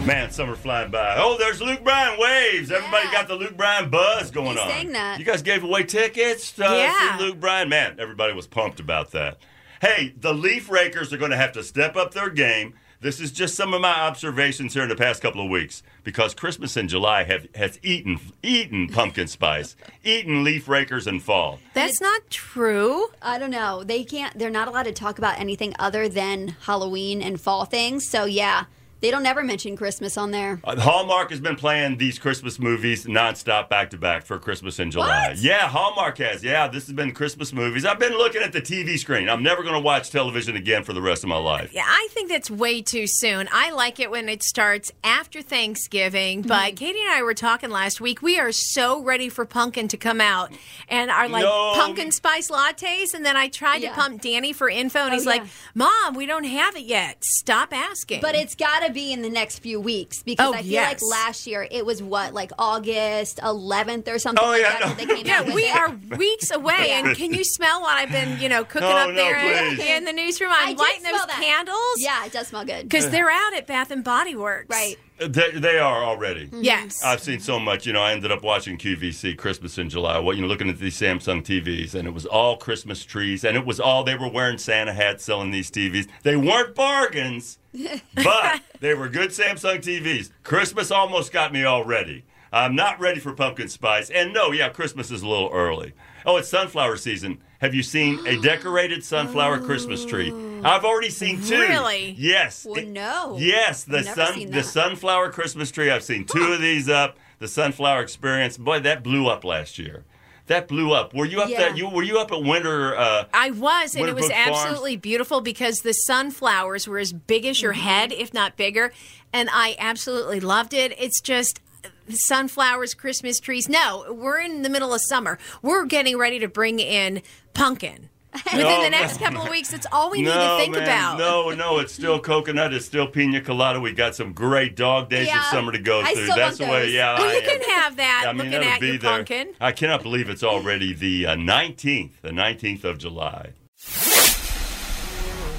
Man, 0.06 0.32
summer 0.32 0.56
flying 0.58 0.92
by. 0.92 1.16
Oh, 1.18 1.38
there's 1.38 1.62
Luke 1.62 1.82
Bryan 1.82 2.20
waves. 2.20 2.72
Everybody 2.72 3.06
Yeah. 3.08 3.12
got 3.14 3.28
the 3.30 3.36
Luke 3.36 3.56
Bryan 3.56 3.90
buzz 3.90 4.32
going 4.32 4.58
on. 4.58 4.68
sang 4.70 4.92
that. 4.92 5.18
You 5.18 5.24
guys 5.24 5.42
gave 5.42 5.64
away 5.64 5.84
tickets 5.84 6.52
to 6.54 6.70
uh, 6.70 6.74
Yeah. 6.76 7.18
see 7.18 7.24
Luke 7.24 7.40
Bryan. 7.40 7.70
Man, 7.70 7.96
everybody 8.00 8.34
was 8.34 8.46
pumped 8.46 8.82
about 8.82 9.12
that. 9.12 9.38
Hey, 9.82 10.14
the 10.20 10.34
Leaf 10.34 10.70
Rakers 10.70 11.14
are 11.14 11.18
going 11.18 11.32
to 11.32 11.38
have 11.38 11.54
to 11.54 11.64
step 11.64 11.96
up 11.96 12.14
their 12.14 12.30
game. 12.30 12.74
This 13.00 13.22
is 13.22 13.32
just 13.32 13.56
some 13.56 13.74
of 13.74 13.80
my 13.80 13.94
observations 14.02 14.74
here 14.74 14.84
in 14.84 14.90
the 14.90 14.96
past 14.96 15.22
couple 15.22 15.42
of 15.44 15.50
weeks 15.50 15.84
because 16.04 16.34
Christmas 16.34 16.78
in 16.78 16.88
July 16.88 17.24
have, 17.24 17.48
has 17.56 17.80
eaten 17.82 18.20
eaten 18.42 18.88
pumpkin 18.88 19.28
spice, 19.28 19.76
eaten 20.04 20.44
leaf 20.44 20.68
rakers 20.68 21.08
in 21.08 21.20
fall. 21.20 21.60
That's 21.74 22.02
not 22.02 22.30
true. 22.30 23.08
I 23.22 23.40
don't 23.40 23.52
know. 23.52 23.84
They 23.84 24.04
can't. 24.04 24.38
They're 24.38 24.50
not 24.50 24.68
allowed 24.68 24.84
to 24.84 24.92
talk 24.92 25.18
about 25.18 25.40
anything 25.40 25.74
other 25.80 26.08
than 26.10 26.56
Halloween 26.62 27.22
and 27.22 27.40
fall 27.40 27.66
things. 27.66 28.08
So 28.08 28.26
yeah, 28.26 28.66
they 29.04 29.12
don't 29.12 29.26
ever 29.26 29.44
mention 29.44 29.76
Christmas 29.76 30.18
on 30.18 30.32
there. 30.32 30.62
Uh, 30.64 30.80
Hallmark 30.80 31.30
has 31.32 31.42
been 31.42 31.58
playing 31.58 31.98
these 31.98 32.18
Christmas 32.18 32.58
movies 32.58 33.06
nonstop, 33.06 33.68
back 33.68 33.90
to 33.90 33.98
back 33.98 34.26
for 34.26 34.40
Christmas 34.40 34.80
in 34.80 34.92
July. 34.92 35.28
What? 35.28 35.38
Yeah, 35.40 35.68
Hallmark 35.68 36.18
has. 36.20 36.42
Yeah, 36.42 36.70
this 36.70 36.88
has 36.88 36.94
been 36.96 37.12
Christmas 37.14 37.52
movies. 37.52 37.84
I've 37.84 38.00
been 38.00 38.14
looking 38.14 38.42
at 38.42 38.54
the 38.54 38.62
TV 38.62 38.98
screen. 38.98 39.28
I'm 39.28 39.44
never 39.44 39.62
going 39.62 39.74
to 39.76 39.82
watch 39.82 40.10
television 40.10 40.56
again 40.56 40.86
for 40.86 40.94
the 40.94 41.02
rest 41.02 41.22
of 41.24 41.28
my 41.30 41.36
life. 41.38 41.72
Yeah, 41.74 41.84
I 41.86 42.08
think 42.12 42.30
that's 42.30 42.50
way 42.50 42.82
too 42.82 43.04
soon. 43.06 43.50
I 43.52 43.72
like 43.72 44.00
it 44.00 44.10
when 44.10 44.30
it 44.30 44.42
starts 44.42 44.90
after 45.04 45.42
Thanksgiving. 45.42 46.40
Mm-hmm. 46.40 46.48
But 46.48 46.78
Katie 46.78 47.02
and 47.02 47.12
I 47.12 47.24
were 47.24 47.34
talking 47.34 47.72
last 47.72 48.00
week. 48.00 48.22
We 48.22 48.40
are 48.40 48.54
so 48.54 49.04
ready 49.04 49.28
for 49.28 49.44
pumpkin 49.44 49.90
to 49.90 49.98
come 49.98 50.22
out, 50.22 50.50
and 50.88 51.12
our 51.12 51.28
like 51.28 51.44
No. 51.44 51.74
pumpkin 51.76 52.12
spice 52.12 52.50
lattes. 52.50 53.14
And 53.14 53.26
then 53.26 53.36
I 53.36 53.50
tried 53.50 53.82
Yeah. 53.82 53.90
to 53.90 53.96
pump 53.96 54.22
Danny 54.22 54.54
for 54.54 54.70
info, 54.70 55.00
and 55.00 55.12
Oh, 55.12 55.14
he's 55.16 55.26
yeah. 55.26 55.32
like, 55.32 55.44
"Mom, 55.76 56.14
we 56.16 56.26
don't 56.26 56.46
have 56.46 56.78
it 56.78 56.86
yet. 56.86 57.18
Stop 57.22 57.74
asking." 57.74 58.22
But 58.22 58.36
it's 58.36 58.56
got 58.56 58.80
to 58.86 58.93
be 58.94 59.12
in 59.12 59.22
the 59.22 59.30
next 59.30 59.60
few 59.60 59.80
weeks 59.80 60.24
because 60.24 60.48
Oh, 60.48 60.54
I 60.54 60.62
feel 60.62 60.72
yes. 60.72 61.02
like 61.02 61.12
last 61.12 61.48
year 61.48 61.68
it 61.70 61.86
was 61.86 62.02
what 62.02 62.34
like 62.34 62.52
August 62.60 63.38
11th 63.40 64.08
or 64.08 64.20
something 64.20 64.44
Oh, 64.44 64.50
like 64.50 64.62
yeah, 64.62 64.80
that. 64.80 64.88
no. 64.90 64.94
they 64.94 65.06
came 65.16 65.26
yeah, 65.26 65.40
out 65.40 65.46
with 65.48 65.56
we 65.56 65.64
it. 65.64 65.76
are 65.76 66.18
weeks 66.18 66.52
away, 66.52 66.92
and 66.92 67.16
can 67.16 67.34
you 67.34 67.44
smell 67.44 67.82
what 67.82 67.96
I've 67.98 68.12
been, 68.12 68.40
you 68.40 68.50
know, 68.50 68.64
cooking 68.74 68.88
Oh, 68.88 68.92
up 68.92 69.10
no, 69.10 69.16
there 69.16 69.38
in, 69.38 69.76
please. 69.76 69.86
in 69.86 70.06
the 70.06 70.14
newsroom? 70.14 70.52
I 70.52 70.62
I'm 70.64 70.68
did 70.70 70.80
lighting 70.80 71.04
those 71.04 71.26
that. 71.26 71.42
candles. 71.42 71.78
Yeah, 71.98 72.26
it 72.26 72.32
does 72.32 72.48
smell 72.48 72.66
good. 72.66 72.84
because 72.90 73.10
they're 73.10 73.30
out 73.32 73.54
at 73.56 73.68
Bath 73.68 73.92
and 73.92 74.04
Body 74.04 74.36
Works. 74.36 74.70
Right. 74.70 74.98
They, 75.20 75.52
they 75.52 75.80
are 75.80 76.04
already. 76.04 76.48
Mm-hmm. 76.48 76.64
Yes. 76.64 77.04
I've 77.04 77.22
seen 77.22 77.40
so 77.40 77.60
much. 77.60 77.86
You 77.86 77.94
know, 77.94 78.02
I 78.02 78.14
ended 78.14 78.32
up 78.32 78.44
watching 78.44 78.78
QVC 78.78 79.38
Christmas 79.38 79.78
in 79.78 79.90
July. 79.90 80.20
Well, 80.20 80.36
you 80.36 80.42
know, 80.42 80.48
looking 80.48 80.70
at 80.70 80.80
these 80.80 81.00
Samsung 81.00 81.44
TVs, 81.44 81.94
and 81.94 82.08
it 82.08 82.12
was 82.14 82.26
all 82.26 82.58
Christmas 82.58 83.06
trees, 83.06 83.44
and 83.44 83.56
it 83.56 83.66
was 83.66 83.80
all 83.80 84.04
they 84.04 84.16
were 84.16 84.30
wearing 84.30 84.58
Santa 84.58 84.94
hats 84.94 85.24
selling 85.24 85.52
these 85.52 85.70
TVs. 85.70 86.08
They 86.24 86.36
weren't 86.36 86.76
bargains, 86.76 87.60
but 88.16 88.62
they 88.80 88.94
were 88.96 89.08
good 89.08 89.30
Samsung 89.30 89.78
TVs. 89.78 90.32
Christmas 90.44 90.92
almost 90.92 91.32
got 91.32 91.54
me 91.54 91.64
already. 91.64 92.26
I'm 92.52 92.76
not 92.76 93.00
ready 93.00 93.20
for 93.20 93.34
pumpkin 93.34 93.68
spice, 93.68 94.10
and 94.10 94.34
no, 94.34 94.52
yeah, 94.52 94.70
Christmas 94.70 95.10
is 95.10 95.24
a 95.24 95.28
little 95.28 95.50
early. 95.52 95.94
Oh, 96.26 96.38
it's 96.38 96.50
sunflower 96.50 96.98
season. 96.98 97.40
Have 97.64 97.74
you 97.74 97.82
seen 97.82 98.20
a 98.28 98.38
decorated 98.42 99.06
sunflower 99.06 99.60
Christmas 99.60 100.04
tree? 100.04 100.34
I've 100.66 100.84
already 100.84 101.10
seen 101.10 101.42
two. 101.42 101.58
Really? 101.58 102.14
Yes. 102.18 102.66
Well, 102.66 102.78
It- 102.80 102.90
no. 102.90 103.38
Yes, 103.40 103.86
the 103.86 104.04
sun 104.04 104.52
the 104.52 104.64
sunflower 104.64 105.32
Christmas 105.32 105.72
tree. 105.72 105.90
I've 105.90 106.04
seen 106.04 106.26
two 106.26 106.52
of 106.52 106.60
these 106.60 106.90
up. 106.90 107.18
The 107.40 107.48
sunflower 107.48 108.02
experience. 108.02 108.58
Boy, 108.58 108.82
that 108.82 109.02
blew 109.02 109.30
up 109.30 109.46
last 109.46 109.80
year. 109.80 110.04
That 110.48 110.68
blew 110.68 110.92
up. 110.92 111.14
Were 111.14 111.26
you 111.26 111.40
up 111.40 111.48
Yeah. 111.50 111.60
there? 111.70 111.76
You 111.78 111.88
were 111.88 112.04
you 112.04 112.20
up 112.20 112.34
at 112.34 112.44
Winter? 112.44 112.98
Uh, 112.98 113.28
I 113.34 113.52
was, 113.52 113.96
and 113.96 114.10
it 114.10 114.14
was 114.14 114.26
Winterbrook 114.26 114.44
Farms. 114.44 114.58
absolutely 114.60 114.98
beautiful 114.98 115.40
because 115.40 115.78
the 115.80 115.94
sunflowers 115.94 116.86
were 116.86 116.98
as 117.00 117.14
big 117.14 117.46
as 117.46 117.62
your 117.62 117.72
Mm-hmm. 117.74 117.82
head, 117.82 118.12
if 118.12 118.34
not 118.34 118.58
bigger, 118.58 118.92
and 119.32 119.48
I 119.54 119.78
absolutely 119.80 120.42
loved 120.42 120.74
it. 120.74 120.94
It's 121.00 121.22
just 121.22 121.62
sunflowers, 122.10 122.94
Christmas 122.94 123.40
trees. 123.40 123.68
No, 123.70 124.06
we're 124.14 124.40
in 124.40 124.62
the 124.62 124.70
middle 124.70 124.94
of 124.94 125.02
summer. 125.02 125.38
We're 125.62 125.86
getting 125.86 126.18
ready 126.18 126.40
to 126.40 126.48
bring 126.48 126.80
in 126.80 127.22
pumpkin. 127.54 128.10
Within 128.46 128.62
No, 128.62 128.82
the 128.84 128.90
next 128.90 129.20
no. 129.22 129.28
couple 129.28 129.44
of 129.44 129.50
weeks, 129.52 129.70
that's 129.70 129.86
all 129.92 130.10
we 130.10 130.24
need 130.24 130.32
to 130.34 130.58
think 130.58 130.74
man, 130.74 130.82
about. 130.84 131.20
no, 131.20 131.52
no. 131.52 131.78
It's 131.78 131.94
still 131.94 132.20
coconut. 132.20 132.74
It's 132.74 132.84
still 132.86 133.06
pina 133.06 133.42
colada. 133.42 133.80
We 133.80 133.92
got 133.92 134.16
some 134.16 134.34
great 134.34 134.76
dog 134.76 135.08
days 135.10 135.28
Yeah, 135.28 135.38
of 135.40 135.46
summer 135.46 135.72
to 135.72 135.78
go 135.78 136.02
I 136.02 136.16
through. 136.16 136.28
That's 136.30 136.58
the 136.58 136.64
way. 136.66 136.90
Yeah, 136.90 137.14
Well, 137.20 137.28
I 137.30 137.34
you 137.34 137.40
am. 137.42 137.60
can 137.60 137.62
have 137.70 137.96
that 137.98 138.26
I 138.28 138.34
mean, 138.34 138.50
looking 138.50 138.68
at 138.68 138.80
be 138.80 138.88
your 138.88 138.98
there. 138.98 139.12
pumpkin. 139.18 139.54
I 139.62 139.72
cannot 139.72 140.02
believe 140.02 140.30
it's 140.30 140.42
already 140.44 140.94
the 140.94 141.28
uh, 141.28 141.36
19th, 141.36 142.14
the 142.24 142.30
19th 142.32 142.84
of 142.86 142.98
July. 142.98 143.52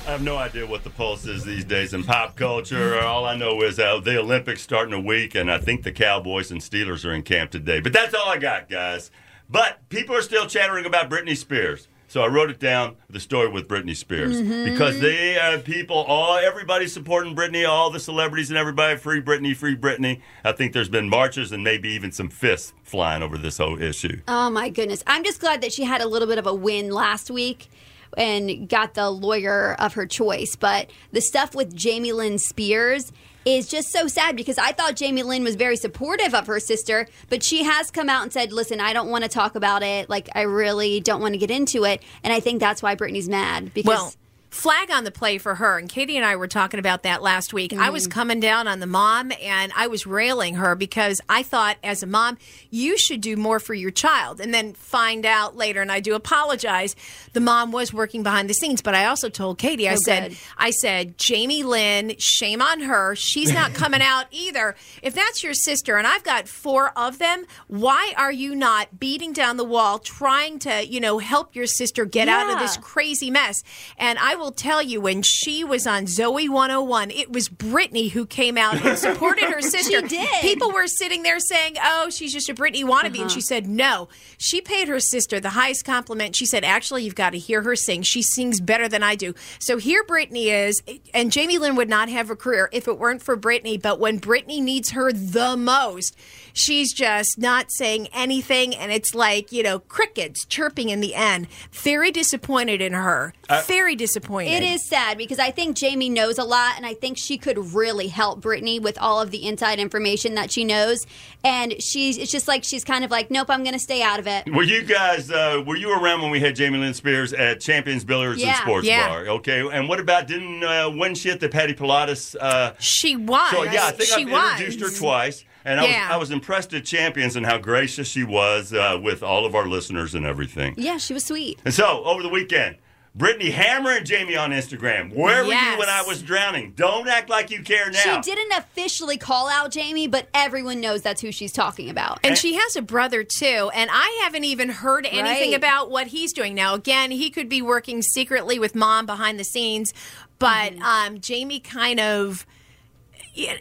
I 0.06 0.10
have 0.10 0.22
no 0.22 0.36
idea 0.36 0.66
what 0.66 0.84
the 0.84 0.90
pulse 0.90 1.24
is 1.24 1.44
these 1.44 1.64
days 1.64 1.94
in 1.94 2.04
pop 2.04 2.36
culture. 2.36 3.00
All 3.00 3.24
I 3.24 3.38
know 3.38 3.62
is 3.62 3.78
uh, 3.78 4.00
the 4.00 4.18
Olympics 4.18 4.60
starting 4.60 4.92
a 4.92 5.00
week, 5.00 5.34
and 5.34 5.50
I 5.50 5.56
think 5.56 5.82
the 5.82 5.92
Cowboys 5.92 6.50
and 6.50 6.60
Steelers 6.60 7.06
are 7.06 7.14
in 7.14 7.22
camp 7.22 7.50
today. 7.50 7.80
But 7.80 7.94
that's 7.94 8.12
all 8.12 8.28
I 8.28 8.36
got, 8.36 8.68
guys. 8.68 9.10
But 9.48 9.88
people 9.88 10.14
are 10.14 10.20
still 10.20 10.46
chattering 10.46 10.84
about 10.84 11.08
Britney 11.08 11.34
Spears. 11.34 11.88
So 12.06 12.20
I 12.20 12.26
wrote 12.26 12.50
it 12.50 12.60
down, 12.60 12.96
the 13.08 13.18
story 13.18 13.48
with 13.48 13.66
Britney 13.66 13.96
Spears, 13.96 14.40
because 14.70 15.00
they 15.00 15.38
uh, 15.38 15.60
people, 15.62 15.96
all 15.96 16.36
everybody's 16.36 16.92
supporting 16.92 17.34
Britney, 17.34 17.66
all 17.66 17.90
the 17.90 17.98
celebrities 17.98 18.50
and 18.50 18.58
everybody, 18.58 18.98
free 18.98 19.22
Britney, 19.22 19.56
free 19.56 19.74
Britney. 19.74 20.20
I 20.44 20.52
think 20.52 20.74
there's 20.74 20.90
been 20.90 21.08
marches 21.08 21.50
and 21.50 21.64
maybe 21.64 21.88
even 21.88 22.12
some 22.12 22.28
fists 22.28 22.74
flying 22.82 23.22
over 23.22 23.38
this 23.38 23.56
whole 23.56 23.80
issue. 23.80 24.20
Oh 24.28 24.50
my 24.50 24.68
goodness. 24.68 25.02
I'm 25.06 25.24
just 25.24 25.40
glad 25.40 25.62
that 25.62 25.72
she 25.72 25.84
had 25.84 26.02
a 26.02 26.06
little 26.06 26.28
bit 26.28 26.38
of 26.38 26.46
a 26.46 26.54
win 26.54 26.90
last 26.90 27.30
week 27.30 27.68
and 28.16 28.68
got 28.68 28.94
the 28.94 29.10
lawyer 29.10 29.76
of 29.78 29.94
her 29.94 30.06
choice. 30.06 30.56
But 30.56 30.90
the 31.12 31.20
stuff 31.20 31.54
with 31.54 31.74
Jamie 31.74 32.12
Lynn 32.12 32.38
Spears 32.38 33.12
is 33.44 33.68
just 33.68 33.90
so 33.90 34.06
sad 34.06 34.36
because 34.36 34.58
I 34.58 34.72
thought 34.72 34.96
Jamie 34.96 35.22
Lynn 35.22 35.44
was 35.44 35.54
very 35.54 35.76
supportive 35.76 36.34
of 36.34 36.46
her 36.46 36.60
sister, 36.60 37.06
but 37.28 37.44
she 37.44 37.64
has 37.64 37.90
come 37.90 38.08
out 38.08 38.22
and 38.22 38.32
said, 38.32 38.52
"Listen, 38.52 38.80
I 38.80 38.92
don't 38.92 39.10
want 39.10 39.24
to 39.24 39.28
talk 39.28 39.54
about 39.54 39.82
it. 39.82 40.08
Like 40.08 40.28
I 40.34 40.42
really 40.42 41.00
don't 41.00 41.20
want 41.20 41.34
to 41.34 41.38
get 41.38 41.50
into 41.50 41.84
it." 41.84 42.02
And 42.22 42.32
I 42.32 42.40
think 42.40 42.60
that's 42.60 42.82
why 42.82 42.96
Britney's 42.96 43.28
mad 43.28 43.72
because 43.74 43.88
Well, 43.88 44.14
flag 44.54 44.90
on 44.90 45.04
the 45.04 45.10
play 45.10 45.36
for 45.38 45.56
her. 45.56 45.78
And 45.78 45.88
Katie 45.88 46.16
and 46.16 46.24
I 46.24 46.36
were 46.36 46.46
talking 46.46 46.78
about 46.78 47.02
that 47.02 47.22
last 47.22 47.52
week. 47.52 47.72
I 47.72 47.88
Mm. 47.88 47.92
was 47.92 48.06
coming 48.06 48.38
down 48.40 48.68
on 48.68 48.78
the 48.78 48.86
mom 48.86 49.32
and 49.42 49.72
I 49.76 49.88
was 49.88 50.06
railing 50.06 50.54
her 50.54 50.74
because 50.76 51.20
I 51.28 51.42
thought, 51.42 51.76
as 51.82 52.02
a 52.02 52.06
mom, 52.06 52.38
you 52.70 52.96
should 52.96 53.20
do 53.20 53.36
more 53.36 53.58
for 53.58 53.74
your 53.74 53.90
child. 53.90 54.40
And 54.40 54.54
then 54.54 54.72
find 54.74 55.26
out 55.26 55.56
later, 55.56 55.82
and 55.82 55.90
I 55.90 55.98
do 56.00 56.14
apologize, 56.14 56.94
the 57.32 57.40
mom 57.40 57.72
was 57.72 57.92
working 57.92 58.22
behind 58.22 58.48
the 58.48 58.54
scenes. 58.54 58.80
But 58.80 58.94
I 58.94 59.06
also 59.06 59.28
told 59.28 59.58
Katie, 59.58 59.88
I 59.88 59.94
Oh, 59.94 59.98
said, 60.04 60.28
good. 60.30 60.38
I 60.56 60.70
said, 60.70 61.18
Jamie 61.18 61.62
Lynn, 61.64 62.14
shame 62.18 62.62
on 62.62 62.80
her. 62.80 63.14
She's 63.16 63.52
not 63.52 63.74
coming 63.82 64.02
out 64.02 64.26
either. 64.30 64.76
If 65.02 65.14
that's 65.14 65.42
your 65.42 65.54
sister, 65.54 65.96
and 65.96 66.06
I've 66.06 66.22
got 66.22 66.48
four 66.48 66.90
of 66.96 67.18
them, 67.18 67.44
why 67.66 68.14
are 68.16 68.32
you 68.32 68.54
not 68.54 69.00
beating 69.00 69.32
down 69.32 69.56
the 69.56 69.64
wall, 69.64 69.98
trying 69.98 70.58
to, 70.60 70.86
you 70.86 71.00
know, 71.00 71.18
help 71.18 71.56
your 71.56 71.66
sister 71.66 72.04
get 72.04 72.28
out 72.28 72.52
of 72.52 72.58
this 72.60 72.76
crazy 72.76 73.30
mess? 73.30 73.62
And 73.98 74.18
I 74.20 74.36
will 74.36 74.43
tell 74.52 74.82
you, 74.82 75.00
when 75.00 75.22
she 75.22 75.64
was 75.64 75.86
on 75.86 76.04
Zoey 76.06 76.48
101, 76.48 77.10
it 77.10 77.32
was 77.32 77.48
Britney 77.48 78.10
who 78.10 78.26
came 78.26 78.56
out 78.58 78.84
and 78.84 78.98
supported 78.98 79.44
her 79.44 79.60
sister. 79.62 80.00
did. 80.02 80.28
People 80.40 80.72
were 80.72 80.86
sitting 80.86 81.22
there 81.22 81.38
saying, 81.40 81.76
oh, 81.82 82.10
she's 82.10 82.32
just 82.32 82.48
a 82.48 82.54
Britney 82.54 82.84
wannabe. 82.84 83.06
And 83.06 83.16
Uh-huh. 83.20 83.28
she 83.28 83.40
said, 83.40 83.66
no. 83.66 84.08
She 84.38 84.60
paid 84.60 84.88
her 84.88 85.00
sister 85.00 85.40
the 85.40 85.50
highest 85.50 85.84
compliment. 85.84 86.36
She 86.36 86.46
said, 86.46 86.64
actually, 86.64 87.04
you've 87.04 87.14
got 87.14 87.30
to 87.30 87.38
hear 87.38 87.62
her 87.62 87.76
sing. 87.76 88.02
She 88.02 88.22
sings 88.22 88.60
better 88.60 88.88
than 88.88 89.02
I 89.02 89.14
do. 89.14 89.34
So 89.60 89.78
here 89.78 90.04
Britney 90.04 90.46
is. 90.46 90.82
And 91.12 91.30
Jamie 91.32 91.58
Lynn 91.58 91.76
would 91.76 91.88
not 91.88 92.08
have 92.08 92.30
a 92.30 92.36
career 92.36 92.68
if 92.72 92.88
it 92.88 92.98
weren't 92.98 93.22
for 93.22 93.36
Britney. 93.36 93.80
But 93.80 93.98
when 94.00 94.20
Britney 94.20 94.60
needs 94.62 94.90
her 94.90 95.12
the 95.12 95.56
most, 95.56 96.16
she's 96.52 96.92
just 96.92 97.38
not 97.38 97.70
saying 97.70 98.08
anything. 98.12 98.74
And 98.74 98.90
it's 98.92 99.14
like, 99.14 99.52
you 99.52 99.62
know, 99.62 99.78
crickets 99.78 100.44
chirping 100.44 100.88
in 100.88 101.00
the 101.00 101.14
end. 101.14 101.46
Very 101.72 102.10
disappointed 102.10 102.80
in 102.80 102.92
her. 102.92 103.32
Very 103.66 103.94
disappointed. 103.94 104.33
Disappointed. 104.42 104.62
It 104.64 104.74
is 104.74 104.82
sad 104.84 105.18
because 105.18 105.38
I 105.38 105.50
think 105.50 105.76
Jamie 105.76 106.08
knows 106.10 106.38
a 106.38 106.44
lot, 106.44 106.74
and 106.76 106.84
I 106.86 106.94
think 106.94 107.18
she 107.18 107.38
could 107.38 107.58
really 107.74 108.08
help 108.08 108.40
Britney 108.42 108.80
with 108.80 108.98
all 108.98 109.20
of 109.20 109.30
the 109.30 109.46
inside 109.46 109.78
information 109.78 110.34
that 110.34 110.50
she 110.50 110.64
knows. 110.64 111.06
And 111.42 111.80
she's 111.82 112.16
it's 112.18 112.32
just 112.32 112.48
like 112.48 112.64
she's 112.64 112.84
kind 112.84 113.04
of 113.04 113.10
like, 113.10 113.30
nope, 113.30 113.48
I'm 113.50 113.62
going 113.62 113.74
to 113.74 113.78
stay 113.78 114.02
out 114.02 114.18
of 114.18 114.26
it. 114.26 114.52
Were 114.52 114.62
you 114.62 114.82
guys? 114.82 115.30
Uh, 115.30 115.62
were 115.66 115.76
you 115.76 115.92
around 115.92 116.22
when 116.22 116.30
we 116.30 116.40
had 116.40 116.56
Jamie 116.56 116.78
Lynn 116.78 116.94
Spears 116.94 117.32
at 117.32 117.60
Champions 117.60 118.04
Billiards 118.04 118.42
and 118.42 118.56
Sports 118.56 118.86
Yeah. 118.86 119.08
Bar? 119.08 119.26
Okay, 119.28 119.60
and 119.72 119.88
what 119.88 120.00
about 120.00 120.26
didn't 120.26 120.62
uh, 120.64 120.90
when 120.90 121.14
she 121.14 121.30
at 121.30 121.40
the 121.40 121.48
Patty 121.48 121.74
Pilates? 121.74 122.34
Uh, 122.40 122.72
She 122.78 123.16
was. 123.16 123.50
so 123.50 123.62
yeah, 123.64 123.86
I 123.86 123.90
think 123.92 124.08
she 124.10 124.22
I've 124.24 124.30
was. 124.30 124.60
introduced 124.60 124.80
her 124.94 124.98
twice, 124.98 125.44
and 125.64 125.80
I 125.80 125.84
Yeah. 125.84 126.06
was 126.08 126.14
I 126.14 126.16
was 126.16 126.30
impressed 126.30 126.72
at 126.74 126.84
Champions 126.84 127.36
and 127.36 127.44
how 127.44 127.58
gracious 127.58 128.08
she 128.08 128.24
was 128.24 128.72
uh, 128.72 128.98
with 129.02 129.22
all 129.22 129.44
of 129.46 129.54
our 129.54 129.66
listeners 129.66 130.14
and 130.14 130.24
everything. 130.24 130.74
Yeah, 130.78 130.96
she 130.98 131.12
was 131.12 131.24
sweet. 131.24 131.60
And 131.64 131.74
so 131.74 132.02
over 132.04 132.22
the 132.22 132.28
weekend. 132.28 132.76
Britney 133.16 133.52
hammering 133.52 134.04
Jamie 134.04 134.34
on 134.36 134.50
Instagram. 134.50 135.14
Where 135.14 135.44
were 135.44 135.52
you 135.52 135.78
when 135.78 135.88
I 135.88 136.02
was 136.04 136.20
drowning? 136.20 136.72
Don't 136.74 137.06
act 137.06 137.28
like 137.30 137.48
you 137.48 137.62
care 137.62 137.88
now. 137.88 138.00
She 138.00 138.20
didn't 138.22 138.52
officially 138.58 139.16
call 139.18 139.48
out 139.48 139.70
Jamie, 139.70 140.08
but 140.08 140.28
everyone 140.34 140.80
knows 140.80 141.02
that's 141.02 141.20
who 141.20 141.30
she's 141.30 141.52
talking 141.52 141.88
about. 141.90 142.18
And 142.24 142.36
she 142.36 142.54
has 142.54 142.74
a 142.74 142.82
brother 142.82 143.22
too, 143.22 143.70
and 143.72 143.88
I 143.92 144.20
haven't 144.24 144.42
even 144.42 144.68
heard 144.68 145.06
anything 145.06 145.50
Right. 145.50 145.54
about 145.56 145.92
what 145.92 146.08
he's 146.08 146.32
doing 146.32 146.56
now. 146.56 146.74
Again, 146.74 147.12
he 147.12 147.30
could 147.30 147.48
be 147.48 147.62
working 147.62 148.02
secretly 148.02 148.58
with 148.58 148.74
mom 148.74 149.06
behind 149.06 149.38
the 149.38 149.44
scenes, 149.44 149.94
but 150.40 150.72
Mm-hmm. 150.72 150.82
um, 150.82 151.20
Jamie 151.20 151.60
kind 151.60 152.00
of 152.00 152.44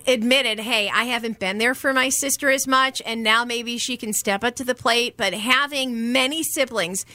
admitted, 0.07 0.61
"Hey, 0.61 0.89
I 0.89 1.03
haven't 1.03 1.37
been 1.39 1.59
there 1.59 1.75
for 1.75 1.93
my 1.93 2.09
sister 2.09 2.49
as 2.49 2.65
much, 2.67 3.03
and 3.05 3.21
now 3.21 3.45
maybe 3.45 3.77
she 3.77 3.97
can 3.97 4.13
step 4.13 4.43
up 4.43 4.55
to 4.55 4.63
the 4.63 4.75
plate." 4.75 5.15
But 5.15 5.35
having 5.35 6.11
many 6.11 6.41
siblings. 6.41 7.05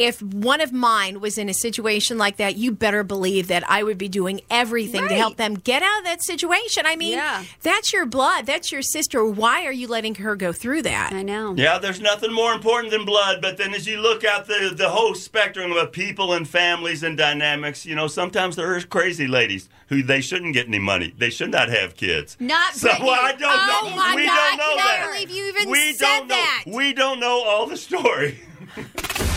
If 0.00 0.22
one 0.22 0.62
of 0.62 0.72
mine 0.72 1.20
was 1.20 1.36
in 1.36 1.50
a 1.50 1.52
situation 1.52 2.16
like 2.16 2.38
that, 2.38 2.56
you 2.56 2.72
better 2.72 3.04
believe 3.04 3.48
that 3.48 3.68
I 3.70 3.82
would 3.82 3.98
be 3.98 4.08
doing 4.08 4.40
everything 4.50 5.06
to 5.08 5.14
help 5.14 5.36
them 5.36 5.56
get 5.56 5.82
out 5.82 5.98
of 5.98 6.04
that 6.06 6.22
situation. 6.22 6.84
I 6.86 6.96
mean, 6.96 7.12
Yeah. 7.18 7.44
that's 7.62 7.92
your 7.92 8.06
blood, 8.06 8.46
that's 8.46 8.72
your 8.72 8.80
sister. 8.80 9.22
Why 9.26 9.66
are 9.66 9.72
you 9.72 9.88
letting 9.88 10.14
her 10.14 10.36
go 10.36 10.52
through 10.52 10.82
that? 10.84 11.12
I 11.12 11.20
know. 11.22 11.54
Yeah, 11.54 11.76
there's 11.76 12.00
nothing 12.00 12.32
more 12.32 12.54
important 12.54 12.92
than 12.92 13.04
blood. 13.04 13.42
But 13.42 13.58
then 13.58 13.74
as 13.74 13.86
you 13.86 13.98
look 14.00 14.24
out 14.24 14.46
the, 14.46 14.72
the 14.74 14.88
whole 14.88 15.14
spectrum 15.14 15.70
of 15.72 15.92
people 15.92 16.32
and 16.32 16.48
families 16.48 17.02
and 17.02 17.18
dynamics, 17.18 17.84
you 17.84 17.94
know, 17.94 18.06
sometimes 18.06 18.56
there 18.56 18.74
are 18.74 18.80
crazy 18.80 19.26
ladies 19.26 19.68
who 19.88 20.02
they 20.02 20.22
shouldn't 20.22 20.54
get 20.54 20.66
any 20.66 20.78
money. 20.78 21.12
They 21.18 21.28
should 21.28 21.50
not 21.50 21.68
have 21.68 21.94
kids. 21.94 22.38
Not 22.40 22.72
so 22.74 22.88
Britney. 22.88 23.08
I 23.10 23.32
don't 23.32 23.50
Oh 23.52 23.90
know. 23.90 23.96
my 23.96 24.14
we 24.16 24.24
God, 24.24 24.36
don't 24.48 24.56
know 24.56 24.64
I 24.64 24.76
that. 24.76 24.96
can't 24.98 25.12
believe 25.12 25.30
you 25.36 25.48
even 25.48 25.70
we 25.70 25.92
said 25.92 26.06
don't 26.20 26.28
know. 26.28 26.34
that. 26.36 26.64
We 26.66 26.92
don't 26.94 27.20
know 27.20 27.42
all 27.44 27.66
the 27.66 27.76
story. 27.76 28.40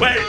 Wait, 0.00 0.24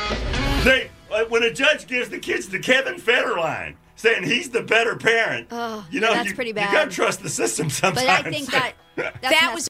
they 0.64 0.90
uh, 1.12 1.26
when 1.30 1.44
a 1.44 1.52
judge 1.54 1.88
gives 1.88 2.10
the 2.10 2.20
kids 2.20 2.48
the 2.50 2.60
Kevin 2.60 2.96
Federline 2.96 3.76
saying 3.96 4.24
he's 4.24 4.50
the 4.50 4.62
better 4.62 4.96
parent, 4.96 5.48
Oh, 5.52 5.86
you 5.92 6.00
yeah, 6.00 6.08
know, 6.08 6.14
that's 6.14 6.30
you, 6.30 6.36
pretty 6.36 6.50
You 6.52 6.56
bad. 6.56 6.72
gotta 6.74 6.92
trust 6.92 7.22
the 7.24 7.30
system 7.30 7.70
sometimes. 7.70 8.06
But 8.08 8.26
I 8.26 8.30
think 8.30 8.52
that 8.52 8.74
That 9.22 9.52
was 9.54 9.68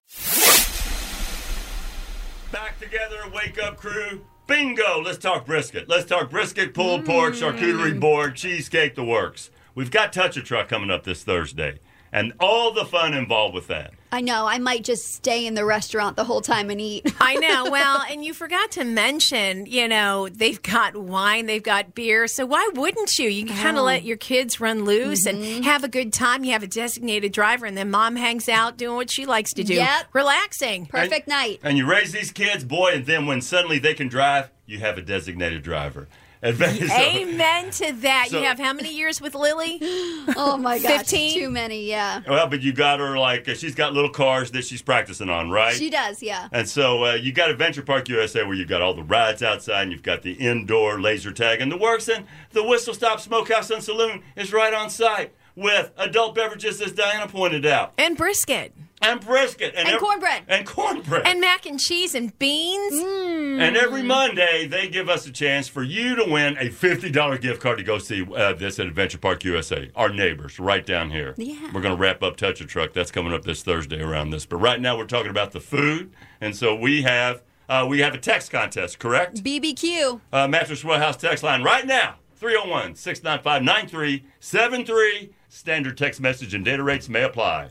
Back 2.51 2.79
together, 2.79 3.17
wake 3.33 3.61
up 3.61 3.77
crew. 3.77 4.25
Bingo! 4.45 5.01
Let's 5.01 5.17
talk 5.17 5.45
brisket. 5.45 5.87
Let's 5.89 6.05
talk 6.05 6.29
brisket, 6.29 6.73
pulled 6.73 7.05
pork, 7.05 7.33
charcuterie 7.33 7.99
board, 7.99 8.35
cheesecake, 8.35 8.95
the 8.95 9.03
works. 9.03 9.49
We've 9.73 9.89
got 9.89 10.13
Touch 10.13 10.37
a 10.37 10.41
Truck 10.43 10.67
coming 10.67 10.91
up 10.91 11.03
this 11.03 11.23
Thursday, 11.23 11.79
and 12.13 12.31
all 12.39 12.71
the 12.71 12.85
fun 12.85 13.13
involved 13.13 13.53
with 13.55 13.67
that. 13.67 13.91
I 14.13 14.21
know. 14.21 14.45
I 14.45 14.59
might 14.59 14.83
just 14.83 15.05
stay 15.15 15.47
in 15.47 15.55
the 15.55 15.65
restaurant 15.65 16.15
the 16.15 16.23
whole 16.23 16.39
time 16.41 16.69
and 16.69 16.79
eat. 16.79 17.11
I 17.19 17.33
know. 17.35 17.65
Well, 17.73 18.03
and 18.07 18.23
you 18.23 18.33
forgot 18.35 18.69
to 18.73 18.83
mention, 18.83 19.65
you 19.65 19.87
know, 19.87 20.29
they've 20.29 20.61
got 20.61 20.95
wine, 20.95 21.47
they've 21.47 21.63
got 21.63 21.95
beer. 21.95 22.27
So 22.27 22.45
why 22.45 22.69
wouldn't 22.75 23.17
you? 23.17 23.27
You 23.27 23.45
can 23.47 23.57
kind 23.57 23.75
Oh. 23.77 23.79
of 23.79 23.85
let 23.87 24.03
your 24.03 24.17
kids 24.17 24.61
run 24.61 24.85
loose 24.85 25.25
Mm-hmm. 25.27 25.55
and 25.55 25.65
have 25.65 25.83
a 25.83 25.87
good 25.87 26.13
time. 26.13 26.43
You 26.43 26.51
have 26.51 26.61
a 26.61 26.67
designated 26.67 27.31
driver, 27.31 27.65
and 27.65 27.75
then 27.75 27.89
mom 27.89 28.15
hangs 28.15 28.47
out 28.47 28.77
doing 28.77 28.95
what 28.95 29.09
she 29.11 29.25
likes 29.25 29.51
to 29.53 29.63
do, 29.63 29.73
Yep. 29.73 30.09
relaxing. 30.13 30.85
Perfect 30.85 31.27
night. 31.27 31.59
And 31.63 31.77
you 31.79 31.87
raise 31.89 32.11
these 32.11 32.31
kids, 32.31 32.63
boy, 32.63 32.91
and 32.93 33.05
then 33.07 33.25
when 33.25 33.41
suddenly 33.41 33.79
they 33.79 33.95
can 33.95 34.07
drive, 34.07 34.51
you 34.67 34.77
have 34.79 34.99
a 34.99 35.01
designated 35.01 35.63
driver. 35.63 36.07
And 36.43 36.57
so- 36.89 36.93
Amen 36.93 37.71
to 37.71 37.93
that. 38.01 38.27
So- 38.29 38.39
you 38.39 38.45
have 38.45 38.59
how 38.59 38.73
many 38.73 38.93
years 38.95 39.19
with 39.21 39.33
Lily? 39.35 39.79
Oh 40.35 40.57
my 40.57 40.79
gosh. 40.79 40.99
15? 40.99 41.39
Too 41.39 41.49
many, 41.49 41.85
yeah. 41.87 42.21
Well, 42.27 42.47
but 42.47 42.61
you 42.61 42.71
got 42.73 42.99
her 42.99 43.17
like 43.17 43.47
uh, 43.47 43.53
she's 43.55 43.75
got 43.75 43.93
little 43.93 44.09
cars 44.09 44.51
that 44.51 44.63
she's 44.63 44.81
practicing 44.81 45.29
on, 45.29 45.49
right? 45.51 45.75
She 45.75 45.89
does, 45.89 46.23
yeah. 46.23 46.47
And 46.51 46.67
so 46.67 47.03
uh, 47.05 47.13
you 47.13 47.31
got 47.33 47.49
Adventure 47.49 47.81
Park 47.81 48.07
USA 48.09 48.43
where 48.43 48.53
you've 48.55 48.69
got 48.69 48.81
all 48.81 48.93
the 48.93 49.03
rides 49.03 49.43
outside 49.43 49.83
and 49.83 49.91
you've 49.91 50.03
got 50.03 50.21
the 50.21 50.33
indoor 50.33 50.99
laser 51.01 51.31
tag 51.31 51.61
and 51.61 51.71
the 51.71 51.77
works. 51.77 52.07
And 52.07 52.25
the 52.51 52.63
Whistle 52.63 52.93
Stop 52.93 53.19
Smokehouse 53.19 53.69
and 53.69 53.83
Saloon 53.83 54.23
is 54.35 54.51
right 54.53 54.73
on 54.73 54.89
site 54.89 55.33
with 55.55 55.91
adult 55.97 56.35
beverages, 56.35 56.81
as 56.81 56.93
Diana 56.93 57.27
pointed 57.27 57.65
out, 57.65 57.93
And 57.97 58.17
brisket. 58.17 58.73
And 59.03 59.19
brisket 59.21 59.73
And 59.75 59.87
ev- 59.89 59.99
cornbread. 59.99 60.43
and 60.47 60.65
cornbread. 60.65 61.27
And 61.27 61.39
mac 61.41 61.65
and 61.65 61.79
cheese 61.79 62.15
and 62.15 62.37
beans. 62.39 62.93
And 62.93 63.77
every 63.77 64.01
Monday, 64.03 64.65
they 64.67 64.87
give 64.87 65.09
us 65.09 65.27
a 65.27 65.31
chance 65.31 65.67
for 65.67 65.83
you 65.83 66.15
to 66.15 66.25
win 66.25 66.57
a 66.57 66.69
$50 66.69 67.41
gift 67.41 67.61
card 67.61 67.77
to 67.77 67.83
go 67.83 67.97
see 67.99 68.25
uh, 68.35 68.53
this 68.53 68.79
at 68.79 68.87
Adventure 68.87 69.17
Park 69.17 69.43
USA. 69.43 69.91
Our 69.95 70.09
neighbors, 70.09 70.59
right 70.59 70.85
down 70.85 71.11
here. 71.11 71.35
Yeah. 71.37 71.71
We're 71.73 71.81
going 71.81 71.95
to 71.95 72.01
wrap 72.01 72.23
up 72.23 72.37
Touch 72.37 72.61
a 72.61 72.65
Truck. 72.65 72.93
That's 72.93 73.11
coming 73.11 73.33
up 73.33 73.43
this 73.43 73.61
Thursday 73.61 74.01
around 74.01 74.31
this. 74.31 74.45
But 74.45 74.57
right 74.57 74.79
now, 74.81 74.97
we're 74.97 75.05
talking 75.05 75.29
about 75.31 75.51
the 75.51 75.59
food. 75.59 76.13
And 76.41 76.55
so 76.55 76.75
we 76.75 77.03
have. 77.03 77.43
Uh, 77.69 77.85
we 77.89 77.99
have 78.01 78.13
a 78.13 78.17
text 78.17 78.51
contest, 78.51 78.99
correct? 78.99 79.41
BBQ. 79.41 80.19
Uh, 80.33 80.47
Mattress 80.49 80.83
Warehouse 80.83 81.15
text 81.15 81.43
line 81.45 81.63
right 81.63 81.85
now 81.87 82.15
301 82.35 82.95
695 82.95 83.63
9373. 83.63 85.33
Standard 85.47 85.97
text 85.97 86.19
message 86.19 86.53
and 86.53 86.65
data 86.65 86.83
rates 86.83 87.07
may 87.07 87.23
apply. 87.23 87.69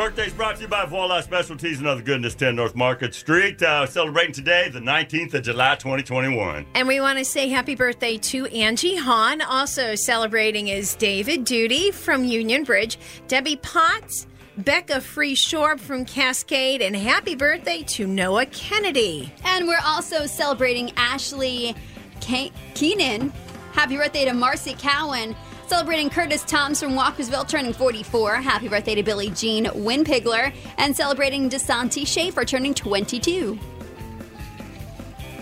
Birthdays 0.00 0.32
brought 0.32 0.56
to 0.56 0.62
you 0.62 0.68
by 0.68 0.86
Voila 0.86 1.20
Specialties 1.20 1.78
and 1.78 1.86
Other 1.86 2.00
Goodness, 2.00 2.34
10 2.34 2.56
North 2.56 2.74
Market 2.74 3.14
Street. 3.14 3.62
Uh, 3.62 3.84
celebrating 3.84 4.32
today, 4.32 4.70
the 4.70 4.78
19th 4.80 5.34
of 5.34 5.42
July, 5.42 5.74
2021. 5.74 6.64
And 6.74 6.88
we 6.88 7.02
want 7.02 7.18
to 7.18 7.24
say 7.26 7.50
happy 7.50 7.74
birthday 7.74 8.16
to 8.16 8.46
Angie 8.46 8.96
Hahn. 8.96 9.42
Also 9.42 9.94
celebrating 9.94 10.68
is 10.68 10.94
David 10.94 11.44
Duty 11.44 11.90
from 11.90 12.24
Union 12.24 12.64
Bridge, 12.64 12.98
Debbie 13.28 13.56
Potts, 13.56 14.26
Becca 14.56 15.02
Free 15.02 15.34
Shorb 15.34 15.78
from 15.78 16.06
Cascade, 16.06 16.80
and 16.80 16.96
happy 16.96 17.34
birthday 17.34 17.82
to 17.82 18.06
Noah 18.06 18.46
Kennedy. 18.46 19.30
And 19.44 19.68
we're 19.68 19.84
also 19.84 20.24
celebrating 20.24 20.92
Ashley 20.96 21.74
Ke- 22.22 22.54
Keenan. 22.72 23.34
Happy 23.72 23.98
birthday 23.98 24.24
to 24.24 24.32
Marcy 24.32 24.72
Cowan. 24.78 25.36
Celebrating 25.70 26.10
Curtis 26.10 26.42
Toms 26.42 26.80
from 26.80 26.94
Walkersville, 26.94 27.46
turning 27.46 27.72
44. 27.72 28.34
Happy 28.42 28.66
birthday 28.66 28.96
to 28.96 29.04
Billie 29.04 29.30
Jean 29.30 29.66
Winpigler. 29.66 30.52
And 30.78 30.96
celebrating 30.96 31.48
DeSanti 31.48 32.04
Schaefer, 32.04 32.44
turning 32.44 32.74
22. 32.74 33.56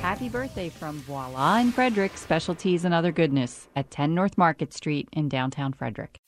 Happy 0.02 0.28
birthday 0.28 0.68
from 0.68 0.99
Voila 0.99 1.56
and 1.56 1.75
Frederick 1.75 2.18
Specialties 2.18 2.85
and 2.85 2.92
Other 2.92 3.11
Goodness 3.11 3.68
at 3.75 3.90
10 3.90 4.14
North 4.14 4.37
Market 4.37 4.75
Street 4.75 5.08
in 5.14 5.30
downtown 5.30 5.73
Frederick. 5.73 6.20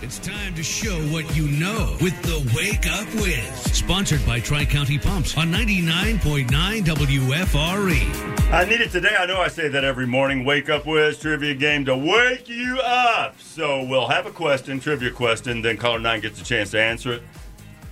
It's 0.00 0.20
time 0.20 0.54
to 0.54 0.62
show 0.62 0.94
what 1.12 1.36
you 1.36 1.48
know 1.48 1.96
with 2.00 2.14
the 2.22 2.38
Wake 2.56 2.86
Up 2.86 3.08
Whiz. 3.20 3.76
Sponsored 3.76 4.24
by 4.24 4.38
Tri 4.38 4.64
County 4.64 4.96
Pumps 4.96 5.36
on 5.36 5.48
99.9 5.52 6.46
WFRE. 6.84 8.52
I 8.52 8.64
need 8.64 8.80
it 8.80 8.92
today. 8.92 9.16
I 9.18 9.26
know 9.26 9.40
I 9.40 9.48
say 9.48 9.66
that 9.66 9.82
every 9.82 10.06
morning. 10.06 10.44
Wake 10.44 10.70
up 10.70 10.86
with 10.86 11.20
trivia 11.20 11.52
game 11.56 11.84
to 11.86 11.96
wake 11.96 12.48
you 12.48 12.78
up. 12.78 13.40
So 13.40 13.82
we'll 13.82 14.06
have 14.06 14.26
a 14.26 14.30
question, 14.30 14.78
trivia 14.78 15.10
question, 15.10 15.62
then 15.62 15.76
caller 15.76 15.98
nine 15.98 16.20
gets 16.20 16.40
a 16.40 16.44
chance 16.44 16.70
to 16.70 16.80
answer 16.80 17.14
it. 17.14 17.22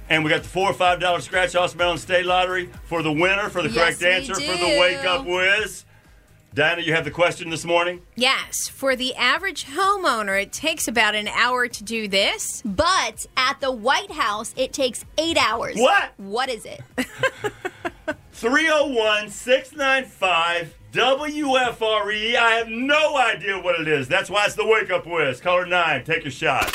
And 0.09 0.23
we 0.23 0.31
got 0.31 0.45
the 0.45 0.49
four 0.49 0.71
or 0.71 0.75
five 0.75 1.01
dollar 1.01 1.21
scratch 1.21 1.57
off 1.57 1.75
Maryland 1.75 1.99
State 2.01 2.25
Lottery 2.25 2.71
for 2.85 3.03
the 3.03 3.11
winner 3.11 3.49
for 3.49 3.63
the 3.63 3.69
Yes, 3.71 3.99
correct 3.99 4.01
we 4.01 4.07
answer 4.07 4.35
for 4.35 4.57
the 4.57 4.79
wake 4.81 5.05
up 5.05 5.27
whiz. 5.27 5.86
Diana, 6.57 6.81
you 6.81 6.95
have 6.95 7.05
the 7.05 7.11
question 7.11 7.51
this 7.51 7.67
morning. 7.67 8.01
Yes, 8.15 8.67
for 8.69 8.97
the 8.97 9.15
average 9.15 9.67
homeowner, 9.67 10.41
it 10.41 10.55
takes 10.55 10.89
about 10.89 11.15
an 11.15 11.29
hour 11.29 11.69
to 11.69 11.85
do 11.85 12.09
this. 12.09 12.63
But 12.65 13.27
at 13.37 13.61
the 13.61 13.71
White 13.71 14.11
House, 14.11 14.55
it 14.57 14.73
takes 14.73 15.05
eight 15.19 15.37
hours. 15.37 15.77
What? 15.77 16.15
What 16.17 16.49
is 16.49 16.65
it? 16.65 16.81
301 18.33 19.29
695 19.29 20.75
WFRE. 20.93 22.37
I 22.37 22.51
have 22.53 22.69
no 22.69 23.19
idea 23.19 23.61
what 23.61 23.79
it 23.79 23.87
is. 23.87 24.09
That's 24.09 24.31
why 24.31 24.47
it's 24.47 24.55
the 24.55 24.67
wake 24.67 24.91
up 24.91 25.07
whiz. 25.07 25.43
Caller 25.43 25.67
nine, 25.67 26.05
take 26.05 26.25
your 26.25 26.31
shot. 26.31 26.75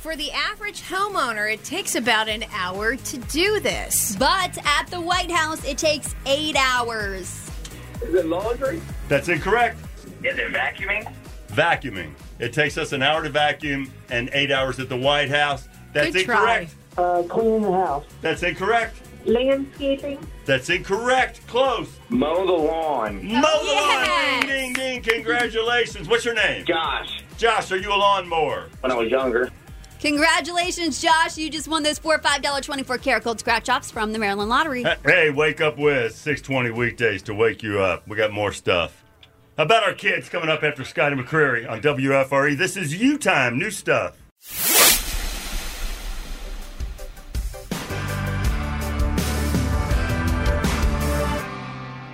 For 0.00 0.16
the 0.16 0.30
average 0.32 0.80
homeowner, 0.80 1.52
it 1.52 1.62
takes 1.62 1.94
about 1.94 2.26
an 2.26 2.46
hour 2.54 2.96
to 2.96 3.18
do 3.18 3.60
this. 3.60 4.16
But 4.16 4.56
at 4.64 4.86
the 4.86 4.98
White 4.98 5.30
House, 5.30 5.62
it 5.62 5.76
takes 5.76 6.14
eight 6.24 6.56
hours. 6.56 7.50
Is 8.00 8.14
it 8.14 8.24
laundry? 8.24 8.80
That's 9.08 9.28
incorrect. 9.28 9.78
Is 10.24 10.38
it 10.38 10.54
vacuuming? 10.54 11.12
Vacuuming. 11.48 12.14
It 12.38 12.54
takes 12.54 12.78
us 12.78 12.92
an 12.92 13.02
hour 13.02 13.22
to 13.22 13.28
vacuum 13.28 13.92
and 14.08 14.30
eight 14.32 14.50
hours 14.50 14.80
at 14.80 14.88
the 14.88 14.96
White 14.96 15.28
House. 15.28 15.68
That's 15.92 16.14
Good 16.14 16.24
try. 16.24 16.60
incorrect. 16.60 16.74
Uh, 16.96 17.22
cleaning 17.24 17.60
the 17.60 17.72
house. 17.72 18.06
That's 18.22 18.42
incorrect. 18.42 18.96
Landscaping. 19.26 20.26
That's 20.46 20.70
incorrect. 20.70 21.46
Close. 21.46 21.90
Mow 22.08 22.46
the 22.46 22.52
lawn. 22.52 23.16
Mow 23.16 23.22
the 23.22 23.66
yes. 23.66 24.08
lawn. 24.08 24.48
Ding, 24.48 24.72
ding, 24.72 25.02
ding. 25.02 25.16
Congratulations. 25.16 26.08
What's 26.08 26.24
your 26.24 26.32
name? 26.32 26.64
Josh. 26.64 27.22
Josh, 27.36 27.70
are 27.70 27.76
you 27.76 27.92
a 27.92 27.96
lawnmower? 27.96 28.68
When 28.80 28.90
I 28.90 28.94
was 28.94 29.10
younger. 29.10 29.50
Congratulations, 30.00 31.00
Josh. 31.00 31.36
You 31.36 31.50
just 31.50 31.68
won 31.68 31.82
those 31.82 31.98
four 31.98 32.18
$5 32.18 32.62
24 32.62 32.98
karat 32.98 33.24
gold 33.24 33.38
scratch 33.38 33.68
offs 33.68 33.90
from 33.90 34.12
the 34.12 34.18
Maryland 34.18 34.48
Lottery. 34.48 34.84
Hey, 35.04 35.30
wake 35.30 35.60
up 35.60 35.76
with 35.76 36.14
620 36.14 36.70
weekdays 36.70 37.22
to 37.24 37.34
wake 37.34 37.62
you 37.62 37.80
up. 37.80 38.08
We 38.08 38.16
got 38.16 38.32
more 38.32 38.52
stuff. 38.52 39.04
How 39.58 39.64
about 39.64 39.82
our 39.84 39.92
kids 39.92 40.30
coming 40.30 40.48
up 40.48 40.62
after 40.62 40.84
Scotty 40.84 41.16
McCreery 41.16 41.68
on 41.68 41.82
WFRE? 41.82 42.56
This 42.56 42.78
is 42.78 42.98
you 42.98 43.18
time, 43.18 43.58
new 43.58 43.70
stuff. 43.70 44.16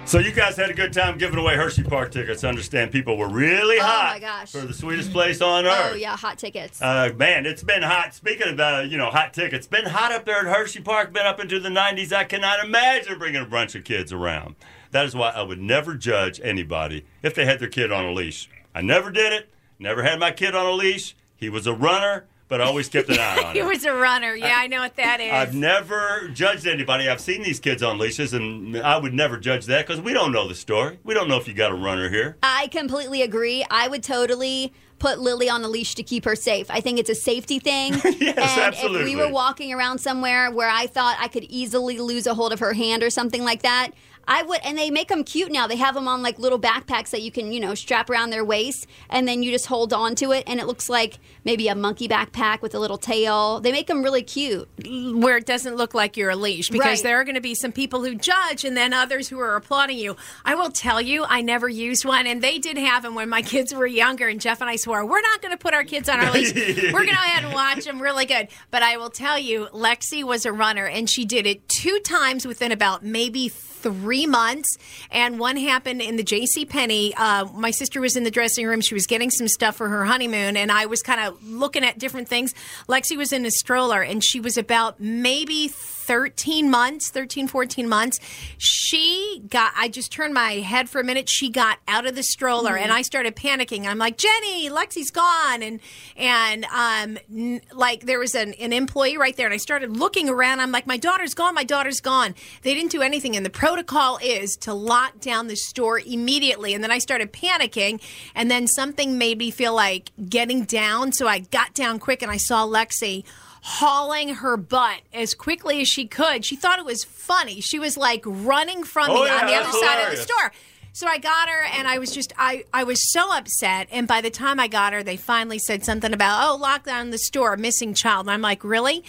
So 0.07 0.21
you 0.21 0.31
guys 0.31 0.57
had 0.57 0.71
a 0.71 0.75
good 0.75 0.93
time 0.93 1.19
giving 1.19 1.37
away 1.37 1.57
Hershey 1.57 1.83
Park 1.83 2.13
tickets. 2.13 2.45
I 2.45 2.49
understand 2.49 2.93
people 2.93 3.17
were 3.19 3.29
really 3.29 3.77
hot. 3.77 4.11
Oh, 4.11 4.15
my 4.15 4.21
gosh. 4.21 4.53
for 4.53 4.61
the 4.61 4.73
sweetest 4.73 5.11
place 5.11 5.41
on 5.41 5.67
earth. 5.67 5.91
Oh, 5.91 5.95
yeah, 5.97 6.17
hot 6.17 6.39
tickets. 6.39 6.81
Uh, 6.81 7.11
man, 7.17 7.45
it's 7.45 7.65
been 7.65 7.83
hot. 7.83 8.15
Speaking 8.15 8.47
of 8.47 8.61
uh, 8.61 8.85
you 8.89 8.99
know 8.99 9.11
hot 9.11 9.35
tickets, 9.35 9.67
been 9.67 9.85
hot 9.87 10.13
up 10.13 10.25
there 10.25 10.39
at 10.39 10.47
Hershey 10.47 10.81
Park. 10.81 11.13
Been 11.13 11.27
up 11.27 11.41
into 11.41 11.59
the 11.59 11.71
90s. 11.71 12.13
I 12.13 12.23
cannot 12.23 12.65
imagine 12.65 13.19
bringing 13.19 13.43
a 13.43 13.47
bunch 13.47 13.75
of 13.75 13.83
kids 13.83 14.13
around. 14.13 14.55
That 14.93 15.07
is 15.07 15.17
why 15.17 15.31
I 15.31 15.43
would 15.43 15.61
never 15.61 15.97
judge 15.97 16.41
anybody 16.41 17.05
if 17.25 17.35
they 17.35 17.45
had 17.45 17.59
their 17.59 17.69
kid 17.69 17.91
on 17.91 18.05
a 18.05 18.13
leash. 18.13 18.49
I 18.77 18.83
never 18.83 19.11
did 19.11 19.33
it. 19.33 19.53
Never 19.81 20.05
had 20.05 20.21
my 20.21 20.31
kid 20.31 20.55
on 20.55 20.67
a 20.67 20.73
leash. 20.73 21.17
He 21.35 21.49
was 21.49 21.67
a 21.67 21.75
runner, 21.75 22.27
but 22.49 22.61
I 22.61 22.65
always 22.65 22.88
kept 22.88 23.09
an 23.09 23.19
eye 23.19 23.43
on 23.45 23.53
He 23.55 23.61
him. 23.61 23.67
was 23.69 23.85
a 23.85 23.93
runner. 23.93 24.35
Yeah, 24.35 24.55
I 24.57 24.67
know 24.67 24.81
what 24.81 24.97
that 24.97 25.21
is. 25.21 25.33
I've 25.33 25.55
never 25.55 26.29
judged 26.33 26.67
anybody. 26.67 27.09
I've 27.09 27.21
seen 27.21 27.43
these 27.43 27.61
kids 27.61 27.83
on 27.83 27.99
leashes, 27.99 28.33
and 28.35 28.76
I 28.79 28.97
would 28.99 29.15
never 29.15 29.37
judge 29.38 29.67
that 29.67 29.87
because 29.87 30.00
we 30.00 30.12
don't 30.12 30.33
know 30.33 30.47
the 30.49 30.55
story. 30.55 30.99
We 31.05 31.15
don't 31.15 31.29
know 31.29 31.37
if 31.38 31.49
you 31.49 31.55
got 31.55 31.71
a 31.73 31.75
runner 31.75 32.09
here. 32.09 32.37
I 32.43 32.69
completely 32.69 33.23
agree. 33.23 33.65
I 33.71 33.88
would 33.88 34.03
totally 34.03 34.73
put 34.99 35.19
Lily 35.19 35.49
on 35.50 35.62
a 35.62 35.69
leash 35.69 35.95
to 35.97 36.03
keep 36.03 36.25
her 36.25 36.35
safe. 36.35 36.71
I 36.71 36.81
think 36.81 36.99
it's 36.99 37.11
a 37.11 37.15
safety 37.15 37.59
thing. 37.59 37.95
Yes, 38.19 38.79
and 38.83 38.95
if 38.97 39.05
we 39.05 39.15
were 39.15 39.29
walking 39.31 39.73
around 39.73 39.99
somewhere 39.99 40.50
where 40.50 40.69
I 40.71 40.87
thought 40.87 41.17
I 41.21 41.29
could 41.29 41.45
easily 41.45 41.99
lose 41.99 42.26
a 42.26 42.35
hold 42.35 42.53
of 42.53 42.61
her 42.61 42.73
hand 42.73 43.03
or 43.03 43.11
something 43.11 43.45
like 43.45 43.62
that, 43.62 43.91
I 44.28 44.42
would. 44.42 44.61
And 44.64 44.76
they 44.76 44.90
make 44.90 45.09
them 45.09 45.25
cute 45.25 45.52
now. 45.52 45.66
They 45.66 45.76
have 45.76 45.95
them 45.95 46.09
on 46.09 46.23
like 46.23 46.38
little 46.38 46.59
backpacks 46.59 47.11
that 47.11 47.23
you 47.23 47.30
can, 47.30 47.52
you 47.52 47.61
know, 47.61 47.75
strap 47.75 48.11
around 48.11 48.30
their 48.30 48.45
waist, 48.45 48.87
and 49.11 49.26
then 49.28 49.42
you 49.42 49.50
just 49.52 49.66
hold 49.66 49.92
on 49.92 50.14
to 50.16 50.33
it, 50.33 50.45
and 50.47 50.61
it 50.61 50.66
looks 50.66 50.88
like 50.88 51.18
maybe 51.45 51.68
a 51.68 51.75
monkey 51.75 52.09
backpack 52.09 52.61
with 52.62 52.75
a 52.75 52.78
little 52.78 52.99
tail. 52.99 53.61
They 53.61 53.73
make 53.73 53.87
them 53.87 54.02
really 54.02 54.23
cute. 54.23 54.68
where 55.16 55.37
it 55.37 55.47
doesn't 55.47 55.76
look 55.76 55.95
like 55.95 56.16
you're 56.16 56.30
a 56.30 56.37
leash 56.37 56.68
because 56.71 56.87
Right. 56.99 57.02
there 57.02 57.21
are 57.21 57.25
going 57.25 57.35
to 57.37 57.40
be 57.40 57.54
some 57.54 57.73
people 57.73 58.02
who 58.04 58.14
judge 58.14 58.64
and 58.64 58.76
then 58.76 58.92
others 58.92 59.28
who 59.28 59.38
are 59.38 59.56
applauding 59.56 59.99
you. 59.99 60.16
I 60.45 60.54
will 60.54 60.71
tell 60.71 61.00
you, 61.00 61.25
I 61.28 61.40
never 61.42 61.68
used 61.68 62.04
one, 62.04 62.26
and 62.26 62.42
they 62.42 62.59
did 62.59 62.76
have 62.78 63.02
them 63.02 63.14
when 63.14 63.28
my 63.28 63.42
kids 63.54 63.75
were 63.75 63.87
younger. 63.87 64.28
And 64.28 64.40
Jeff 64.40 64.61
and 64.61 64.68
I 64.71 64.76
swore 64.76 65.04
we're 65.06 65.21
not 65.21 65.40
going 65.42 65.52
to 65.52 65.59
put 65.59 65.75
our 65.75 65.85
kids 65.85 66.09
on 66.09 66.18
our 66.21 66.33
leash. 66.33 66.52
we're 66.54 66.90
going 66.92 67.06
to 67.09 67.14
go 67.14 67.23
ahead 67.25 67.45
and 67.45 67.52
watch 67.54 67.85
them 67.85 68.00
really 68.02 68.26
good. 68.26 68.49
But 68.71 68.83
I 68.83 68.97
will 68.97 69.11
tell 69.11 69.38
you, 69.38 69.66
Lexi 69.73 70.25
was 70.25 70.45
a 70.47 70.52
runner, 70.52 70.87
and 70.87 71.09
she 71.09 71.25
did 71.25 71.47
it 71.47 71.68
two 71.68 71.99
times 72.00 72.47
within 72.47 72.73
about 72.73 73.04
maybe 73.04 73.49
three 73.83 74.26
months 74.26 74.76
and 75.11 75.38
one 75.38 75.56
happened 75.56 76.00
in 76.02 76.16
the 76.16 76.25
jc 76.25 76.68
penney 76.68 77.14
uh, 77.16 77.45
my 77.54 77.71
sister 77.71 78.00
was 78.00 78.16
in 78.16 78.25
the 78.25 78.30
dressing 78.30 78.66
room 78.66 78.80
she 78.80 78.95
was 78.95 79.06
getting 79.06 79.30
some 79.30 79.49
stuff 79.49 79.76
for 79.76 79.88
her 79.88 80.04
honeymoon 80.04 80.56
and 80.56 80.71
i 80.71 80.87
was 80.87 81.02
kind 81.02 81.21
of 81.21 81.42
looking 81.45 81.85
at 81.85 81.99
different 81.99 82.28
things. 82.28 82.54
Lexi 82.88 83.16
was 83.16 83.33
in 83.33 83.45
a 83.47 83.50
stroller 83.50 84.02
and 84.02 84.23
she 84.23 84.40
was 84.40 84.56
about 84.56 85.00
maybe 85.00 85.68
13 85.68 86.71
months 86.71 87.11
13 87.11 87.49
14 87.49 87.88
months. 87.88 88.21
She 88.59 89.42
got 89.49 89.73
i 89.76 89.88
just 89.88 90.12
turned 90.12 90.35
my 90.35 90.52
head 90.52 90.88
for 90.88 91.00
a 91.00 91.04
minute 91.04 91.28
she 91.28 91.50
got 91.50 91.78
out 91.88 92.06
of 92.06 92.14
the 92.14 92.23
stroller 92.23 92.76
and 92.76 92.92
i 92.92 93.02
started 93.02 93.35
panicking. 93.35 93.87
I'm 93.87 93.99
like 93.99 94.16
jenny 94.16 94.71
lexi's 94.71 95.11
gone! 95.11 95.62
And 95.62 95.80
and 96.16 96.64
um 96.66 97.18
n- 97.33 97.61
like 97.73 98.06
there 98.06 98.19
was 98.19 98.34
an, 98.34 98.54
an 98.54 98.73
employee 98.73 99.17
right 99.17 99.36
there 99.36 99.47
and 99.47 99.54
i 99.54 99.58
started 99.58 99.97
looking 99.97 100.28
around. 100.28 100.60
I'm 100.60 100.73
like 100.73 100.86
my 100.86 100.97
daughter's 100.97 101.34
gone 101.34 101.54
my 101.54 101.65
daughter's 101.65 102.00
gone. 102.00 102.34
They 102.62 102.75
didn't 102.75 102.93
do 102.93 103.02
anything 103.02 103.36
and 103.36 103.45
the 103.45 103.50
protocol 103.67 104.17
is 104.23 104.57
to 104.57 104.73
lock 104.73 105.19
down 105.19 105.49
the 105.49 105.57
store 105.57 105.99
immediately. 105.99 106.73
And 106.73 106.85
then 106.85 106.93
i 106.93 106.99
started 106.99 107.33
panicking. 107.33 108.00
And 108.35 108.49
then 108.49 108.69
something 108.69 109.19
made 109.19 109.39
me 109.39 109.50
feel 109.50 109.75
like 109.75 110.13
getting 110.29 110.65
down. 110.65 111.13
So 111.13 111.26
i 111.26 111.41
got 111.41 111.75
down 111.75 111.99
quick 111.99 112.23
and 112.23 112.31
i 112.31 112.37
saw 112.37 112.65
lexi 112.65 113.25
hauling 113.63 114.35
her 114.37 114.57
butt 114.57 115.00
as 115.13 115.35
quickly 115.35 115.81
as 115.81 115.89
she 115.89 116.07
could. 116.07 116.45
She 116.45 116.55
thought 116.55 116.79
it 116.79 116.85
was 116.85 117.02
funny. 117.02 117.61
She 117.61 117.81
was 117.81 117.97
like 117.97 118.23
running 118.25 118.85
from 118.85 119.11
Oh, 119.11 119.25
me 119.25 119.26
yeah, 119.26 119.41
on 119.41 119.47
the 119.47 119.55
other 119.55 119.65
that's 119.65 119.81
side 119.81 120.05
of 120.05 120.11
the 120.13 120.23
store. 120.23 120.52
So 120.93 121.09
I 121.09 121.19
got 121.19 121.49
her 121.49 121.65
and 121.76 121.89
I 121.89 121.99
was 121.99 122.13
just 122.13 122.33
I 122.39 122.65
I 122.73 122.85
was 122.85 123.13
so 123.13 123.37
upset. 123.37 123.89
And 123.91 124.07
by 124.07 124.21
the 124.21 124.31
time 124.31 124.61
I 124.61 124.69
got 124.69 124.93
her 124.93 125.02
they 125.02 125.17
finally 125.17 125.59
said 125.59 125.85
something 125.85 126.13
about 126.13 126.49
oh 126.49 126.63
lockdown 126.63 127.11
the 127.11 127.19
store 127.19 127.57
missing 127.57 127.95
child. 127.95 128.26
And 128.26 128.31
I'm 128.31 128.43
like 128.43 128.63
really 128.63 129.02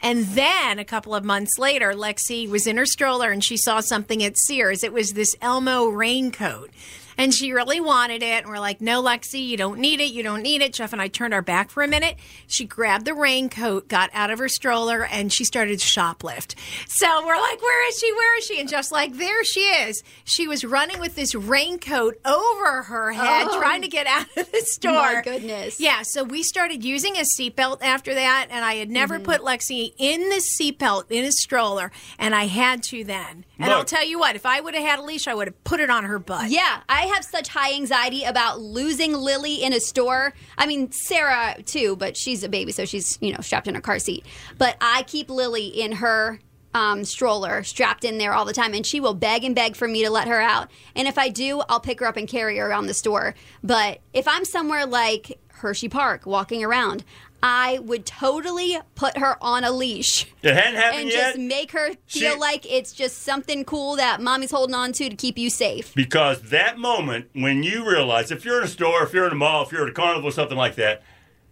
and 0.00 0.24
then 0.26 0.78
a 0.78 0.84
couple 0.84 1.14
of 1.14 1.24
months 1.24 1.58
later 1.58 1.92
Lexi 1.92 2.48
was 2.48 2.66
in 2.66 2.76
her 2.76 2.86
stroller 2.86 3.30
and 3.30 3.44
she 3.44 3.56
saw 3.56 3.80
something 3.80 4.22
at 4.22 4.38
Sears. 4.38 4.84
It 4.84 4.92
was 4.92 5.12
this 5.12 5.34
Elmo 5.40 5.86
raincoat 5.86 6.70
and 7.18 7.34
she 7.34 7.52
really 7.52 7.80
wanted 7.80 8.22
it. 8.22 8.44
And 8.44 8.48
we're 8.48 8.58
like, 8.60 8.80
no, 8.80 9.02
Lexi, 9.02 9.46
you 9.46 9.56
don't 9.58 9.78
need 9.80 10.00
it. 10.00 10.12
You 10.12 10.22
don't 10.22 10.42
need 10.42 10.62
it. 10.62 10.72
Jeff 10.72 10.92
and 10.94 11.02
I 11.02 11.08
turned 11.08 11.34
our 11.34 11.42
back 11.42 11.68
for 11.70 11.82
a 11.82 11.88
minute. 11.88 12.16
She 12.46 12.64
grabbed 12.64 13.04
the 13.04 13.12
raincoat, 13.14 13.88
got 13.88 14.08
out 14.14 14.30
of 14.30 14.38
her 14.38 14.48
stroller, 14.48 15.04
and 15.04 15.32
she 15.32 15.44
started 15.44 15.78
to 15.80 15.86
shoplift. 15.86 16.54
So 16.88 17.26
we're 17.26 17.36
like, 17.40 17.60
where 17.60 17.88
is 17.88 17.98
she? 17.98 18.12
Where 18.12 18.38
is 18.38 18.44
she? 18.46 18.60
And 18.60 18.68
Jeff's 18.68 18.92
like, 18.92 19.14
there 19.18 19.44
she 19.44 19.60
is. 19.60 20.02
She 20.24 20.48
was 20.48 20.64
running 20.64 21.00
with 21.00 21.14
this 21.16 21.34
raincoat 21.34 22.18
over 22.24 22.82
her 22.84 23.12
head, 23.12 23.48
Oh. 23.50 23.60
trying 23.60 23.82
to 23.82 23.88
get 23.88 24.06
out 24.06 24.26
of 24.36 24.50
the 24.52 24.60
store. 24.64 24.92
Oh, 24.92 25.14
my 25.16 25.22
goodness. 25.22 25.80
Yeah, 25.80 26.02
so 26.04 26.22
we 26.24 26.42
started 26.42 26.84
using 26.84 27.16
a 27.16 27.24
seatbelt 27.38 27.82
after 27.82 28.14
that, 28.14 28.46
and 28.50 28.64
I 28.64 28.74
had 28.76 28.88
never 28.90 29.16
Mm-hmm. 29.16 29.24
put 29.24 29.40
Lexi 29.40 29.92
in 29.98 30.28
the 30.28 30.40
seatbelt 30.60 31.10
in 31.10 31.24
a 31.24 31.32
stroller, 31.32 31.90
and 32.18 32.34
I 32.34 32.44
had 32.46 32.82
to 32.84 33.02
then. 33.04 33.44
And 33.58 33.72
I'll 33.72 33.84
tell 33.84 34.04
you 34.06 34.18
what, 34.20 34.36
if 34.36 34.46
I 34.46 34.60
would 34.60 34.74
have 34.74 34.84
had 34.84 34.98
a 35.00 35.02
leash, 35.02 35.26
I 35.26 35.34
would 35.34 35.48
have 35.48 35.64
put 35.64 35.80
it 35.80 35.90
on 35.90 36.04
her 36.04 36.18
butt. 36.20 36.50
Yeah, 36.50 36.80
I 36.88 37.02
have 37.08 37.24
such 37.24 37.48
high 37.48 37.74
anxiety 37.74 38.24
about 38.24 38.60
losing 38.60 39.12
Lily 39.12 39.62
in 39.62 39.72
a 39.72 39.80
store. 39.80 40.32
I 40.56 40.66
mean, 40.66 40.90
Sarah 40.92 41.56
too, 41.64 41.96
but 41.96 42.16
she's 42.16 42.42
a 42.44 42.48
baby, 42.48 42.72
so 42.72 42.84
she's, 42.84 43.18
you 43.20 43.32
know, 43.32 43.40
strapped 43.40 43.68
in 43.68 43.74
her 43.74 43.80
car 43.80 43.98
seat. 43.98 44.24
But 44.56 44.76
I 44.80 45.02
keep 45.02 45.30
Lily 45.30 45.66
in 45.66 45.92
her 45.92 46.40
um, 46.74 47.04
stroller, 47.04 47.62
strapped 47.64 48.04
in 48.04 48.18
there 48.18 48.32
all 48.32 48.44
the 48.44 48.52
time, 48.52 48.74
and 48.74 48.86
she 48.86 49.00
will 49.00 49.14
beg 49.14 49.44
and 49.44 49.54
beg 49.54 49.76
for 49.76 49.88
me 49.88 50.04
to 50.04 50.10
let 50.10 50.28
her 50.28 50.40
out. 50.40 50.70
And 50.94 51.08
if 51.08 51.18
I 51.18 51.28
do, 51.28 51.62
I'll 51.68 51.80
pick 51.80 52.00
her 52.00 52.06
up 52.06 52.16
and 52.16 52.28
carry 52.28 52.58
her 52.58 52.68
around 52.68 52.86
the 52.86 52.94
store. 52.94 53.34
But 53.62 54.00
if 54.12 54.28
I'm 54.28 54.44
somewhere 54.44 54.86
like 54.86 55.38
Hershey 55.48 55.88
Park 55.88 56.26
walking 56.26 56.62
around, 56.62 57.04
I 57.42 57.78
would 57.82 58.04
totally 58.04 58.78
put 58.96 59.16
her 59.18 59.36
on 59.42 59.62
a 59.64 59.70
leash 59.70 60.26
It 60.42 60.54
hadn't 60.54 60.74
happened 60.74 61.02
and 61.02 61.10
yet. 61.10 61.26
just 61.34 61.38
make 61.38 61.70
her 61.72 61.90
feel 62.06 62.32
She- 62.34 62.38
like 62.38 62.66
it's 62.70 62.92
just 62.92 63.22
something 63.22 63.64
cool 63.64 63.96
that 63.96 64.20
mommy's 64.20 64.50
holding 64.50 64.74
on 64.74 64.92
to 64.94 65.08
to 65.08 65.14
keep 65.16 65.38
you 65.38 65.48
safe. 65.50 65.94
Because 65.94 66.42
that 66.50 66.78
moment 66.78 67.26
when 67.34 67.62
you 67.62 67.88
realize, 67.88 68.30
if 68.32 68.44
you're 68.44 68.58
in 68.58 68.64
a 68.64 68.68
store, 68.68 69.04
if 69.04 69.12
you're 69.12 69.26
in 69.26 69.32
a 69.32 69.36
mall, 69.36 69.62
if 69.64 69.70
you're 69.72 69.82
at 69.84 69.88
a 69.88 69.92
carnival, 69.92 70.30
something 70.32 70.56
like 70.58 70.74
that, 70.76 71.02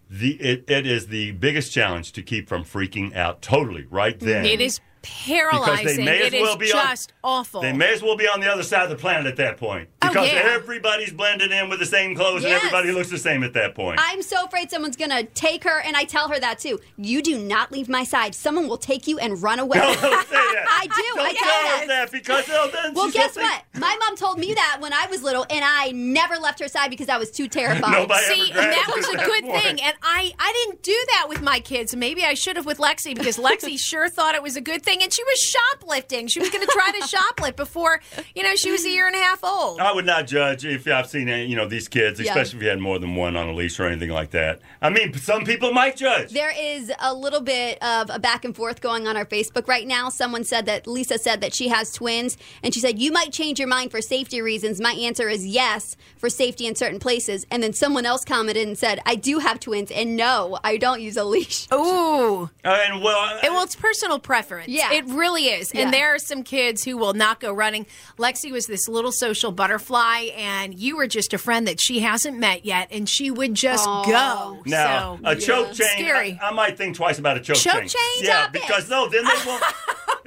the 0.09 0.31
it, 0.41 0.69
it 0.69 0.85
is 0.87 1.07
the 1.07 1.31
biggest 1.31 1.71
challenge 1.73 2.11
to 2.13 2.21
keep 2.21 2.47
from 2.47 2.63
freaking 2.63 3.15
out 3.15 3.41
totally 3.41 3.85
right 3.89 4.19
then. 4.19 4.45
It 4.45 4.61
is 4.61 4.79
because 5.25 5.95
they 5.95 6.03
may 6.03 6.21
as 6.21 6.27
It 6.27 6.33
is 6.35 6.41
well 6.41 6.57
be 6.57 6.71
on, 6.73 6.85
just 6.85 7.13
awful. 7.23 7.61
They 7.61 7.73
may 7.73 7.93
as 7.93 8.01
well 8.01 8.15
be 8.17 8.27
on 8.27 8.39
the 8.39 8.51
other 8.51 8.63
side 8.63 8.83
of 8.83 8.89
the 8.89 8.95
planet 8.95 9.25
at 9.27 9.35
that 9.37 9.57
point 9.57 9.89
Oh, 10.01 10.09
because 10.09 10.27
yeah. 10.31 10.41
everybody's 10.45 11.11
blended 11.11 11.51
in 11.51 11.69
with 11.69 11.79
the 11.79 11.85
same 11.85 12.15
clothes 12.15 12.43
and 12.43 12.53
everybody 12.53 12.91
looks 12.91 13.09
the 13.09 13.17
same 13.17 13.43
at 13.43 13.53
that 13.53 13.75
point. 13.75 13.99
I'm 14.01 14.21
so 14.21 14.45
afraid 14.45 14.69
someone's 14.71 14.95
gonna 14.95 15.23
take 15.23 15.63
her, 15.63 15.81
and 15.81 15.95
I 15.97 16.03
tell 16.05 16.29
her 16.29 16.39
that 16.39 16.59
too. 16.59 16.79
You 16.97 17.21
do 17.21 17.37
not 17.39 17.71
leave 17.71 17.89
my 17.89 18.03
side. 18.03 18.35
Someone 18.35 18.67
will 18.67 18.77
take 18.77 19.07
you 19.07 19.19
and 19.19 19.41
run 19.41 19.59
away. 19.59 19.77
Don't 19.79 19.95
say 19.97 20.03
that. 20.03 20.65
I 20.69 20.87
do. 20.87 21.03
Don't 21.15 21.19
I 21.27 21.33
tell 21.33 21.43
tell 21.43 21.79
her. 21.79 21.87
that 21.87 22.11
because 22.11 22.45
oh, 22.49 22.69
then 22.71 22.93
Well, 22.93 23.09
guess 23.11 23.35
gonna 23.35 23.47
what? 23.47 23.63
My 23.79 23.97
mom 24.05 24.15
told 24.15 24.39
me 24.39 24.53
that 24.53 24.77
when 24.79 24.93
I 24.93 25.07
was 25.07 25.23
little, 25.23 25.45
and 25.49 25.63
I 25.65 25.91
never 25.91 26.35
left 26.37 26.59
her 26.59 26.67
side 26.67 26.89
because 26.89 27.09
I 27.09 27.17
was 27.17 27.31
too 27.31 27.47
terrified. 27.47 27.91
Nobody 27.91 28.23
See, 28.25 28.51
ever 28.51 28.59
and 28.61 28.71
that 28.71 28.91
was 28.95 29.07
a 29.09 29.19
at 29.19 29.25
good 29.25 29.43
point. 29.45 29.61
thing. 29.63 29.81
And 29.81 29.95
I, 30.01 30.33
I 30.39 30.53
didn't 30.53 30.83
do 30.83 30.97
that 31.09 31.25
with 31.29 31.41
my 31.41 31.59
kids. 31.59 31.95
Maybe 31.95 32.23
I 32.23 32.33
should 32.33 32.55
have 32.55 32.65
with 32.65 32.77
Lexi 32.77 33.15
because 33.15 33.37
Lexi 33.37 33.77
sure 33.79 34.09
thought 34.09 34.35
it 34.35 34.43
was 34.43 34.55
a 34.55 34.61
good 34.61 34.83
thing. 34.83 34.96
And 35.01 35.13
she 35.13 35.23
was 35.23 35.39
shoplifting. 35.39 36.27
She 36.27 36.39
was 36.39 36.49
going 36.49 36.65
to 36.65 36.71
try 36.71 36.91
to 36.91 37.05
shoplift 37.07 37.55
before, 37.55 38.01
you 38.35 38.43
know, 38.43 38.55
she 38.55 38.71
was 38.71 38.83
a 38.85 38.89
year 38.89 39.07
and 39.07 39.15
a 39.15 39.19
half 39.19 39.43
old. 39.43 39.79
I 39.79 39.91
would 39.93 40.05
not 40.05 40.27
judge 40.27 40.65
if 40.65 40.87
I've 40.87 41.07
seen 41.07 41.29
uh, 41.29 41.35
you 41.37 41.55
know 41.55 41.67
these 41.67 41.87
kids, 41.87 42.19
Yeah. 42.19 42.31
especially 42.31 42.57
if 42.57 42.63
you 42.63 42.69
had 42.69 42.79
more 42.79 42.99
than 42.99 43.15
one 43.15 43.35
on 43.35 43.47
a 43.49 43.53
leash 43.53 43.79
or 43.79 43.85
anything 43.85 44.09
like 44.09 44.31
that. 44.31 44.59
I 44.81 44.89
mean, 44.89 45.13
some 45.13 45.43
people 45.45 45.71
might 45.71 45.95
judge. 45.97 46.31
There 46.31 46.53
is 46.57 46.91
a 46.99 47.13
little 47.13 47.41
bit 47.41 47.81
of 47.83 48.09
a 48.09 48.19
back 48.19 48.45
and 48.45 48.55
forth 48.55 48.81
going 48.81 49.07
on 49.07 49.15
our 49.17 49.25
Facebook 49.25 49.67
right 49.67 49.87
now. 49.87 50.09
Someone 50.09 50.43
said 50.43 50.65
that 50.65 50.87
Lisa 50.87 51.17
said 51.17 51.41
that 51.41 51.53
she 51.53 51.67
has 51.69 51.91
twins, 51.91 52.37
and 52.63 52.73
she 52.73 52.79
said, 52.79 52.99
You 52.99 53.11
might 53.11 53.31
change 53.31 53.59
your 53.59 53.67
mind 53.67 53.91
for 53.91 54.01
safety 54.01 54.41
reasons. 54.41 54.81
My 54.81 54.93
answer 54.93 55.29
is 55.29 55.45
yes, 55.45 55.95
for 56.17 56.29
safety 56.29 56.65
in 56.67 56.75
certain 56.75 56.99
places. 56.99 57.45
And 57.51 57.61
then 57.63 57.73
someone 57.73 58.05
else 58.05 58.23
commented 58.25 58.67
and 58.67 58.77
said, 58.77 58.99
I 59.05 59.15
do 59.15 59.39
have 59.39 59.59
twins, 59.59 59.91
and 59.91 60.15
no, 60.15 60.57
I 60.63 60.77
don't 60.77 61.01
use 61.01 61.17
a 61.17 61.23
leash. 61.23 61.67
Ooh. 61.73 62.49
Uh, 62.63 62.77
and 62.87 63.01
well, 63.03 63.39
And, 63.43 63.53
well, 63.53 63.63
it's 63.63 63.75
personal 63.75 64.19
preference. 64.19 64.67
Yeah. 64.69 64.86
Yeah. 64.91 64.97
It 64.97 65.05
really 65.05 65.45
is. 65.47 65.73
Yeah. 65.73 65.81
And 65.81 65.93
there 65.93 66.13
are 66.15 66.19
some 66.19 66.43
kids 66.43 66.83
who 66.83 66.97
will 66.97 67.13
not 67.13 67.39
go 67.39 67.51
running. 67.53 67.85
Lexi 68.17 68.51
was 68.51 68.65
this 68.67 68.87
little 68.87 69.11
social 69.11 69.51
butterfly, 69.51 70.29
and 70.37 70.77
you 70.77 70.97
were 70.97 71.07
just 71.07 71.33
a 71.33 71.37
friend 71.37 71.67
that 71.67 71.79
she 71.81 71.99
hasn't 71.99 72.37
met 72.37 72.65
yet, 72.65 72.87
and 72.91 73.07
she 73.07 73.31
would 73.31 73.53
just 73.53 73.87
Aw. 73.87 74.03
go. 74.05 74.61
Now, 74.65 75.17
so, 75.17 75.29
a 75.29 75.35
choke 75.35 75.67
chain, 75.73 75.87
Scary. 75.97 76.39
I, 76.41 76.49
I 76.49 76.51
might 76.51 76.77
think 76.77 76.95
twice 76.95 77.19
about 77.19 77.37
a 77.37 77.39
choke, 77.39 77.57
Choke 77.57 77.73
chain. 77.81 77.87
chain? 77.89 78.23
Yeah, 78.23 78.43
Stop 78.43 78.55
it. 78.55 78.61
because 78.61 78.89
no, 78.89 79.07
then 79.09 79.23
they 79.25 79.45
won't. 79.45 79.63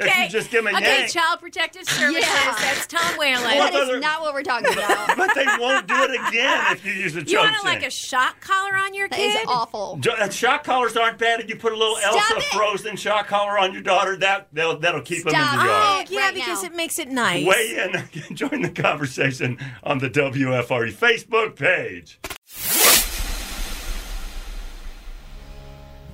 If 0.02 0.16
you 0.18 0.28
just 0.30 0.50
give 0.50 0.64
them 0.64 0.74
a 0.74 0.78
okay, 0.78 1.00
yank. 1.00 1.12
Child 1.12 1.40
Protective 1.40 1.84
Services. 1.84 2.24
Yeah. 2.26 2.54
That's 2.58 2.86
Tom 2.86 3.18
Whalen. 3.18 3.42
That 3.42 3.72
What 3.72 3.90
is 3.90 4.00
not 4.00 4.22
what 4.22 4.32
we're 4.32 4.42
talking 4.42 4.72
about. 4.72 5.14
but 5.18 5.34
they 5.34 5.44
won't 5.58 5.86
do 5.86 5.94
it 5.94 6.10
again 6.28 6.72
if 6.72 6.84
you 6.86 6.92
use 6.92 7.14
a 7.16 7.20
choke 7.20 7.28
You 7.28 7.38
want 7.38 7.56
to 7.56 7.62
like 7.64 7.84
a 7.84 7.90
shock 7.90 8.40
collar 8.40 8.76
on 8.76 8.94
your 8.94 9.08
That 9.10 9.16
kid? 9.18 9.40
is 9.40 9.44
awful. 9.46 10.00
Shock 10.30 10.64
collars 10.64 10.96
aren't 10.96 11.18
bad. 11.18 11.40
If 11.40 11.50
you 11.50 11.56
put 11.56 11.74
a 11.74 11.76
little 11.76 11.96
Stop 11.96 12.14
Elsa 12.14 12.36
it. 12.38 12.44
frozen 12.44 12.96
shock 12.96 13.26
collar 13.26 13.58
on 13.58 13.74
your 13.74 13.82
daughter, 13.82 14.16
that 14.16 14.39
that'll, 14.52 14.78
that'll 14.78 15.02
keep 15.02 15.24
them 15.24 15.34
in 15.34 15.40
the 15.40 15.46
it. 15.46 15.66
yard. 15.66 15.68
Oh, 15.68 16.04
yeah, 16.08 16.20
right 16.20 16.34
because 16.34 16.62
now. 16.62 16.68
it 16.68 16.74
makes 16.76 16.98
it 16.98 17.08
nice. 17.08 17.46
Weigh 17.46 17.78
in, 17.78 17.96
and 17.96 18.08
join 18.36 18.62
the 18.62 18.70
conversation 18.70 19.58
on 19.82 19.98
the 19.98 20.10
WFRE 20.10 20.92
Facebook 20.92 21.56
page. 21.56 22.18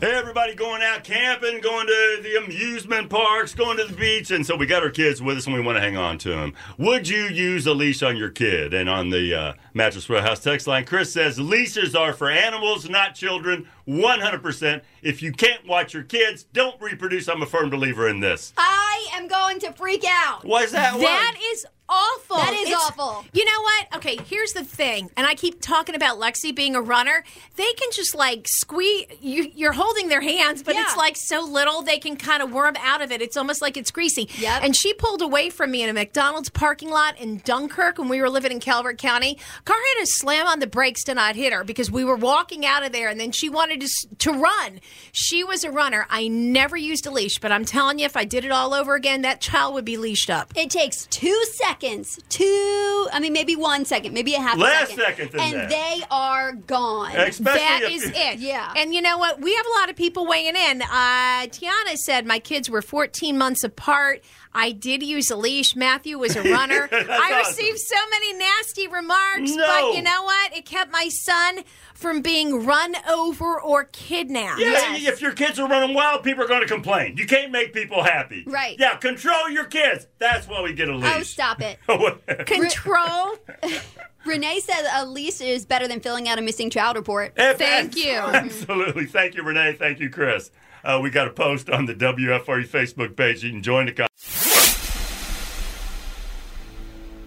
Everybody 0.03 0.55
going 0.55 0.83
out 0.83 1.05
camping, 1.05 1.61
going 1.61 1.87
to 1.87 2.21
the 2.23 2.37
amusement 2.45 3.09
parks, 3.09 3.55
going 3.55 3.79
to 3.79 3.85
the 3.85 3.95
beach. 3.95 4.31
And 4.31 4.45
so 4.45 4.57
we 4.57 4.67
got 4.67 4.83
our 4.83 4.91
kids 4.91 5.23
with 5.23 5.39
us 5.39 5.47
and 5.47 5.55
we 5.55 5.61
want 5.61 5.77
to 5.77 5.81
hang 5.81 5.97
on 5.97 6.19
to 6.19 6.31
them. 6.31 6.55
Would 6.79 7.09
you 7.09 7.25
use 7.25 7.67
a 7.67 7.73
leash 7.73 8.03
on 8.03 8.17
your 8.17 8.31
kid? 8.31 8.75
And 8.75 8.89
on 8.89 9.11
the 9.11 9.35
uh, 9.35 9.53
Mattress 9.75 10.09
Warehouse 10.09 10.41
text 10.41 10.67
line, 10.67 10.85
Chris 10.85 11.13
says 11.13 11.39
leashes 11.39 11.95
are 11.95 12.13
for 12.13 12.31
animals, 12.31 12.89
not 12.89 13.15
children. 13.15 13.67
100%. 13.89 14.83
If 15.03 15.23
you 15.23 15.33
can't 15.33 15.67
watch 15.67 15.95
your 15.95 16.03
kids, 16.03 16.45
don't 16.45 16.81
reproduce. 16.81 17.29
I'm 17.29 17.43
a 17.43 17.47
firm 17.47 17.71
believer 17.71 18.09
in 18.09 18.21
this. 18.21 18.53
I 18.59 19.09
am 19.15 19.29
going 19.29 19.61
to 19.61 19.73
freak 19.73 20.05
out. 20.07 20.45
Why 20.45 20.63
is 20.63 20.73
that? 20.73 20.99
That 20.99 21.39
is 21.53 21.67
awful. 21.89 22.37
That 22.37 22.53
is 22.55 22.73
awful. 22.75 23.25
You 23.33 23.45
know 23.45 23.63
what? 23.63 23.97
Okay, 23.97 24.17
here's 24.29 24.53
the 24.53 24.65
thing, 24.65 25.11
and 25.17 25.27
I 25.27 25.35
keep 25.35 25.61
talking 25.61 25.95
about 25.95 26.19
Lexi 26.19 26.55
being 26.55 26.75
a 26.77 26.81
runner. 26.81 27.25
They 27.57 27.73
can 27.75 27.89
just 27.93 28.15
like 28.15 28.47
squeeze. 28.49 29.07
You, 29.21 29.51
you're 29.55 29.73
holding 29.73 30.09
their 30.09 30.21
hands, 30.21 30.63
but 30.63 30.75
Yeah. 30.75 30.83
it's 30.83 30.97
like 30.97 31.17
so 31.17 31.43
little 31.43 31.83
they 31.83 31.99
can 31.99 32.17
kind 32.17 32.43
of 32.43 32.53
worm 32.53 32.75
out 32.81 33.03
of 33.03 33.13
it. 33.13 33.23
It's 33.23 33.37
almost 33.37 33.63
like 33.63 33.77
it's 33.77 33.91
greasy. 33.91 34.29
Yep. 34.39 34.63
And 34.65 34.77
she 34.77 34.93
pulled 34.95 35.23
away 35.23 35.51
from 35.51 35.71
me 35.71 35.83
in 35.83 35.89
a 35.89 35.93
McDonald's 35.93 36.49
parking 36.51 36.91
lot 36.91 37.19
in 37.21 37.39
Dunkirk 37.45 37.99
when 37.99 38.09
we 38.09 38.21
were 38.21 38.31
living 38.31 38.53
in 38.53 38.61
Calvert 38.61 38.99
County. 38.99 39.39
Car 39.65 39.77
had 39.77 40.01
to 40.01 40.07
slam 40.07 40.47
on 40.47 40.59
the 40.61 40.67
brakes 40.67 41.05
to 41.05 41.15
not 41.15 41.37
hit 41.37 41.53
her 41.53 41.65
because 41.65 41.91
we 41.91 42.05
were 42.05 42.17
walking 42.17 42.65
out 42.67 42.85
of 42.85 42.93
there, 42.93 43.09
and 43.09 43.19
then 43.21 43.33
she 43.33 43.49
wanted 43.49 43.81
to 43.81 43.89
to 44.19 44.33
run. 44.33 44.81
She 45.13 45.45
was 45.45 45.65
a 45.65 45.71
runner. 45.71 46.07
I 46.11 46.29
never 46.29 46.77
used 46.77 47.07
a 47.07 47.11
leash, 47.11 47.39
but 47.39 47.53
I'm 47.53 47.65
telling 47.65 47.99
you, 47.99 48.07
if 48.07 48.17
I 48.17 48.25
did 48.25 48.45
it 48.45 48.51
all 48.51 48.75
over 48.75 48.95
again, 48.95 49.23
that 49.23 49.41
child 49.41 49.75
would 49.75 49.85
be 49.85 49.97
leashed 49.97 50.31
up. 50.31 50.53
It 50.57 50.71
takes 50.71 51.07
two 51.07 51.43
seconds, 51.55 51.76
two, 51.81 53.09
I 53.13 53.19
mean, 53.21 53.33
maybe 53.33 53.57
one 53.57 53.85
second, 53.85 54.13
maybe 54.15 54.35
a 54.35 54.41
half 54.41 54.57
Less 54.59 54.91
a 54.93 54.95
second. 54.97 55.31
second 55.31 55.33
than 55.33 55.41
and 55.41 55.55
that. 55.55 55.69
they 55.71 56.03
are 56.11 56.53
gone. 56.53 57.15
Especially 57.17 57.61
That 57.61 57.81
if 57.85 57.91
is 57.93 58.05
you- 58.05 58.13
it. 58.15 58.39
Yeah. 58.39 58.73
And 58.77 58.95
you 58.95 59.03
know 59.03 59.19
what? 59.19 59.41
We 59.41 59.55
have 59.55 59.67
a 59.67 59.81
lot 59.81 59.91
of 59.91 59.97
people 59.97 60.27
weighing 60.27 60.57
in. 60.57 60.83
Uh, 60.83 61.47
Tiana 61.47 61.97
said 61.97 62.27
my 62.27 62.39
kids 62.39 62.69
were 62.71 62.83
14 62.83 63.37
months 63.39 63.65
apart. 63.65 64.23
I 64.57 64.73
did 64.73 65.03
use 65.03 65.31
a 65.31 65.37
leash. 65.37 65.77
Matthew 65.77 66.19
was 66.19 66.35
a 66.35 66.43
runner. 66.43 66.89
I 66.93 67.41
awesome. 67.43 67.57
received 67.57 67.79
so 67.79 67.97
many 68.11 68.33
nasty 68.39 68.89
remarks, 68.89 69.51
No. 69.55 69.67
but 69.67 69.97
you 69.97 70.03
know 70.03 70.23
what? 70.23 70.57
It 70.57 70.65
kept 70.65 70.91
my 70.91 71.09
son 71.11 71.61
from 71.95 72.23
being 72.23 72.65
run 72.65 72.95
over 73.09 73.61
or 73.61 73.85
kidnapped. 73.85 74.61
Yeah, 74.61 74.71
Yes. 74.97 75.07
if 75.15 75.21
your 75.23 75.33
kids 75.33 75.59
are 75.59 75.69
running 75.69 75.95
wild, 75.95 76.23
people 76.25 76.43
are 76.45 76.49
going 76.49 76.63
to 76.63 76.67
complain. 76.67 77.17
You 77.17 77.27
can't 77.27 77.53
make 77.53 77.73
people 77.73 78.03
happy. 78.03 78.45
Right. 78.47 78.77
Yeah, 78.79 78.97
control 78.97 79.49
your 79.51 79.65
kids. 79.67 80.07
That's 80.19 80.49
why 80.49 80.63
we 80.63 80.73
get 80.73 80.89
a 80.89 80.97
leash. 80.97 81.15
oh, 81.17 81.23
stop 81.23 81.61
it. 81.63 81.79
Control. 82.47 83.37
Renee 84.25 84.61
said 84.61 84.89
a 84.95 85.07
leash 85.07 85.41
is 85.41 85.65
better 85.65 85.87
than 85.87 86.01
filling 86.01 86.29
out 86.29 86.39
a 86.39 86.43
missing 86.43 86.69
child 86.71 86.97
report. 86.97 87.33
If- 87.37 87.59
Thank 87.59 87.95
you. 87.97 88.13
Absolutely. 88.13 89.07
Thank 89.07 89.35
you, 89.37 89.43
Renee. 89.43 89.75
Thank 89.79 90.01
you, 90.01 90.11
Chris. 90.11 90.51
Uh, 90.85 90.99
we 91.03 91.11
got 91.11 91.27
a 91.29 91.31
post 91.31 91.69
on 91.71 91.87
the 91.87 91.95
WFRE 91.95 92.65
E 92.65 92.67
Facebook 92.67 93.17
page. 93.17 93.43
You 93.45 93.51
can 93.51 93.63
join 93.63 93.87
the 93.87 93.93
con- 93.93 94.06